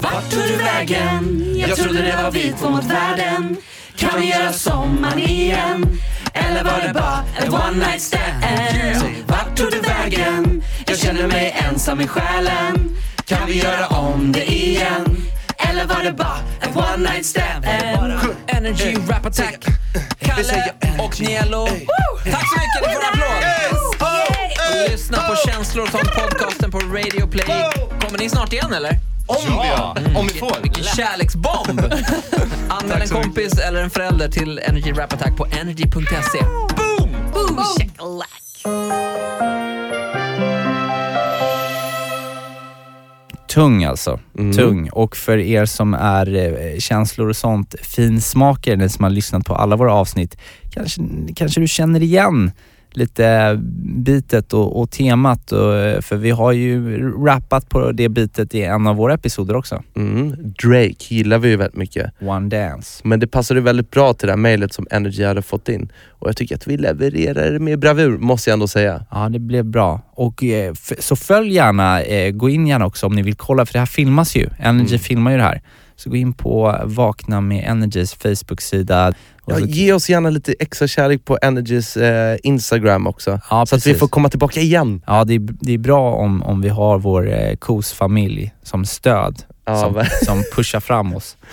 Vart 0.00 0.30
tog 0.30 0.42
du 0.42 0.56
vägen? 0.56 1.54
Jag 1.56 1.76
trodde 1.78 2.02
det 2.02 2.22
var 2.22 2.30
vi 2.30 2.54
två 2.60 2.70
mot 2.70 2.84
världen. 2.84 3.56
Kan 3.96 4.20
vi 4.20 4.26
göra 4.30 4.52
sommar 4.52 5.18
igen? 5.18 5.98
Eller 6.32 6.64
var 6.64 6.80
det 6.86 6.94
bara 6.94 7.24
ett 7.38 7.52
one 7.52 7.86
night 7.86 8.02
stand? 8.02 8.44
Vart 9.26 9.56
tog 9.56 9.70
du 9.70 9.80
vägen? 9.80 10.62
Jag 10.86 10.98
känner 10.98 11.26
mig 11.26 11.56
ensam 11.68 12.00
i 12.00 12.06
själen. 12.06 12.96
Kan 13.24 13.46
vi 13.46 13.58
göra 13.62 13.86
om 13.86 14.32
det 14.32 14.52
igen? 14.52 15.16
Eller 15.58 15.84
var 15.86 16.02
det 16.04 16.12
bara 16.12 16.38
ett 16.60 16.76
one 16.76 17.10
night 17.10 17.26
stand? 17.26 17.64
Energy 18.60 18.94
Rap 19.08 19.26
Attack. 19.26 19.64
Kalle 20.18 20.72
och 20.98 21.20
Nielo. 21.20 21.66
Tack 21.66 22.44
så 22.48 22.58
mycket, 22.60 22.80
ni 22.86 22.94
får 22.94 23.02
en 23.02 23.08
applåd! 23.12 24.90
Lyssna 24.90 25.18
på 25.18 25.36
Känslor 25.46 25.84
och 25.84 25.90
sånt 25.90 26.14
podcasten 26.14 26.70
på 26.70 26.78
Radio 26.78 27.26
Play. 27.26 27.70
Kommer 28.00 28.18
ni 28.18 28.28
snart 28.28 28.52
igen 28.52 28.72
eller? 28.72 28.90
Om 29.26 29.36
ja. 29.46 29.96
Om 30.16 30.26
vi 30.26 30.38
får. 30.38 30.56
Vilken 30.62 30.84
kärleksbomb! 30.84 31.80
Anmäl 32.68 33.02
en 33.02 33.08
kompis 33.08 33.58
eller 33.58 33.82
en 33.82 33.90
förälder 33.90 34.28
till 34.28 34.58
Energy 34.58 34.92
Rap 34.92 35.12
Attack 35.12 35.36
på 35.36 35.46
energy.se. 35.60 36.44
Boom! 36.76 37.10
Boom, 37.32 37.64
shakalak. 37.78 39.69
Tung 43.50 43.84
alltså. 43.84 44.20
Tung. 44.56 44.88
Och 44.90 45.16
för 45.16 45.38
er 45.38 45.64
som 45.64 45.94
är 45.94 46.34
eh, 46.34 46.78
känslor 46.78 47.28
och 47.28 47.36
sånt 47.36 47.74
finsmakare, 47.82 48.76
ni 48.76 48.88
som 48.88 49.02
har 49.02 49.10
lyssnat 49.10 49.46
på 49.46 49.54
alla 49.54 49.76
våra 49.76 49.94
avsnitt, 49.94 50.36
kanske, 50.70 51.02
kanske 51.36 51.60
du 51.60 51.68
känner 51.68 52.02
igen 52.02 52.52
lite 52.92 53.58
bitet 53.82 54.52
och, 54.52 54.80
och 54.80 54.90
temat. 54.90 55.52
Och, 55.52 55.74
eh, 55.74 56.00
för 56.00 56.16
vi 56.16 56.30
har 56.30 56.52
ju 56.52 57.08
rappat 57.26 57.68
på 57.68 57.92
det 57.92 58.08
bitet 58.08 58.54
i 58.54 58.62
en 58.62 58.86
av 58.86 58.96
våra 58.96 59.14
episoder 59.14 59.56
också. 59.56 59.82
Mm. 59.96 60.52
Drake 60.62 61.14
gillar 61.14 61.38
vi 61.38 61.48
ju 61.48 61.56
väldigt 61.56 61.76
mycket. 61.76 62.12
One 62.20 62.48
Dance. 62.48 63.00
Men 63.04 63.20
det 63.20 63.26
passade 63.26 63.60
väldigt 63.60 63.90
bra 63.90 64.14
till 64.14 64.26
det 64.26 64.32
här 64.32 64.38
mejlet 64.38 64.72
som 64.72 64.86
Energy 64.90 65.24
hade 65.24 65.42
fått 65.42 65.68
in. 65.68 65.92
Och 66.08 66.28
jag 66.28 66.36
tycker 66.36 66.54
att 66.54 66.66
vi 66.66 66.76
levererar 66.76 67.58
med 67.58 67.78
bravur, 67.78 68.18
måste 68.18 68.50
jag 68.50 68.52
ändå 68.52 68.68
säga. 68.68 69.06
Ja, 69.10 69.28
det 69.28 69.38
blev 69.38 69.64
bra. 69.64 70.00
Och, 70.12 70.44
eh, 70.44 70.74
så 70.98 71.16
följ 71.16 71.54
gärna, 71.54 72.02
eh, 72.02 72.30
gå 72.30 72.48
in 72.48 72.66
gärna 72.66 72.86
också 72.86 73.06
om 73.06 73.14
ni 73.14 73.22
vill 73.22 73.36
kolla, 73.36 73.66
för 73.66 73.72
det 73.72 73.78
här 73.78 73.86
filmas 73.86 74.36
ju. 74.36 74.48
Energy 74.58 74.98
filmar 74.98 75.30
ju 75.30 75.36
det 75.36 75.42
här. 75.42 75.62
Så 75.96 76.10
gå 76.10 76.16
in 76.16 76.32
på 76.32 76.80
Vakna 76.84 77.40
med 77.40 77.64
Energys 77.64 78.14
Facebook-sida. 78.14 79.12
Ja, 79.50 79.58
så- 79.58 79.66
ge 79.66 79.92
oss 79.92 80.10
gärna 80.10 80.30
lite 80.30 80.54
extra 80.58 80.88
kärlek 80.88 81.24
på 81.24 81.38
Energys 81.42 81.96
eh, 81.96 82.38
Instagram 82.42 83.06
också. 83.06 83.30
Ja, 83.50 83.66
så 83.66 83.74
att 83.76 83.80
vi 83.80 83.84
precis. 83.84 83.98
får 84.00 84.08
komma 84.08 84.28
tillbaka 84.28 84.60
igen. 84.60 85.02
Ja, 85.06 85.24
det 85.24 85.34
är, 85.34 85.48
det 85.60 85.72
är 85.74 85.78
bra 85.78 86.14
om, 86.14 86.42
om 86.42 86.60
vi 86.62 86.68
har 86.68 86.98
vår 86.98 87.32
eh, 87.32 87.56
KOS-familj 87.56 88.52
som 88.62 88.84
stöd, 88.84 89.42
Ja, 89.64 89.76
som, 89.80 90.04
som 90.26 90.44
pushar 90.56 90.80
fram 90.80 91.14
oss. 91.14 91.36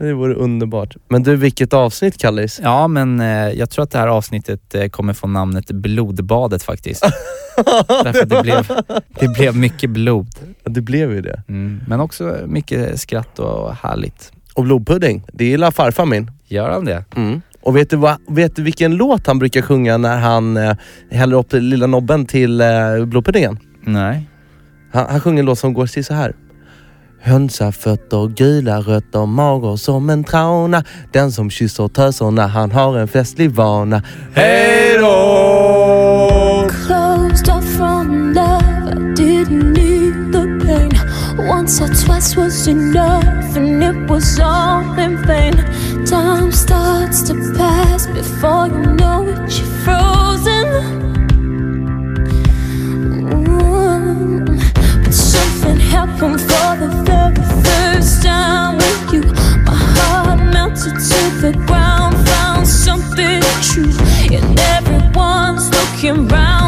Det 0.00 0.12
vore 0.12 0.34
underbart. 0.34 0.96
Men 1.08 1.22
du, 1.22 1.36
vilket 1.36 1.72
avsnitt 1.72 2.18
Kallis? 2.18 2.60
Ja, 2.62 2.88
men 2.88 3.20
eh, 3.20 3.26
jag 3.28 3.70
tror 3.70 3.82
att 3.82 3.90
det 3.90 3.98
här 3.98 4.06
avsnittet 4.08 4.74
eh, 4.74 4.88
kommer 4.88 5.12
få 5.12 5.26
namnet 5.26 5.70
Blodbadet 5.70 6.62
faktiskt. 6.62 7.02
Därför 7.88 8.24
det 8.26 8.42
blev, 8.42 8.68
det 9.20 9.28
blev 9.28 9.56
mycket 9.56 9.90
blod. 9.90 10.28
Det 10.64 10.80
blev 10.80 11.12
ju 11.12 11.20
det. 11.20 11.42
Mm. 11.48 11.80
Men 11.86 12.00
också 12.00 12.38
mycket 12.46 13.00
skratt 13.00 13.38
och 13.38 13.74
härligt. 13.74 14.32
Och 14.54 14.64
blodpudding, 14.64 15.22
det 15.32 15.44
gillar 15.44 15.70
farfar 15.70 16.06
min. 16.06 16.30
Gör 16.48 16.70
han 16.70 16.84
det? 16.84 17.04
Mm. 17.16 17.40
Och 17.60 17.76
vet 17.76 17.90
du, 17.90 17.96
vad, 17.96 18.16
vet 18.28 18.56
du 18.56 18.62
vilken 18.62 18.96
låt 18.96 19.26
han 19.26 19.38
brukar 19.38 19.62
sjunga 19.62 19.96
när 19.96 20.18
han 20.18 20.56
eh, 20.56 20.76
häller 21.10 21.36
upp 21.36 21.52
lilla 21.52 21.86
nobben 21.86 22.26
till 22.26 22.60
eh, 22.60 23.04
blodpuddingen? 23.04 23.58
Nej. 23.80 24.28
Han, 24.92 25.06
han 25.10 25.20
sjunger 25.20 25.38
en 25.38 25.46
låt 25.46 25.58
som 25.58 25.74
går 25.74 25.86
till 25.86 26.04
så 26.04 26.14
här. 26.14 26.34
Hönsafötter, 27.20 28.28
gula 28.28 28.80
rötter, 28.80 29.26
mager 29.26 29.76
som 29.76 30.10
en 30.10 30.24
trauna. 30.24 30.84
Den 31.12 31.32
som 31.32 31.50
kysser 31.50 31.88
töserna, 31.88 32.46
han 32.46 32.72
har 32.72 32.98
en 32.98 33.08
festlig 33.08 33.50
vana. 33.50 34.02
Hej 34.34 34.98
då! 34.98 36.68
Closed 36.86 37.48
off 37.48 37.76
from 37.76 38.32
love, 38.32 38.88
I 38.88 39.14
didn't 39.14 39.72
need 39.72 40.32
the 40.32 40.66
pain. 40.66 40.90
Once 41.48 41.84
or 41.84 41.88
twice 41.88 42.36
was 42.36 42.68
enough, 42.68 43.56
and 43.56 43.82
it 43.82 44.10
was 44.10 44.40
all 44.40 44.98
in 44.98 45.16
Before 48.18 48.66
you 48.66 48.82
know 48.96 49.28
it, 49.28 49.38
you're 49.56 49.72
frozen. 49.84 50.66
Ooh. 53.32 54.44
But 55.04 55.14
something 55.14 55.76
happened 55.76 56.40
for 56.40 56.70
the 56.82 56.90
very 57.06 57.44
first 57.62 58.24
time 58.24 58.78
with 58.78 59.12
you. 59.12 59.22
My 59.62 59.76
heart 59.94 60.40
melted 60.52 60.94
to 60.94 61.30
the 61.42 61.52
ground 61.64 62.16
Found 62.26 62.66
something 62.66 63.40
true 63.62 63.94
And 64.36 64.58
everyone's 64.58 65.70
looking 65.70 66.26
round. 66.26 66.67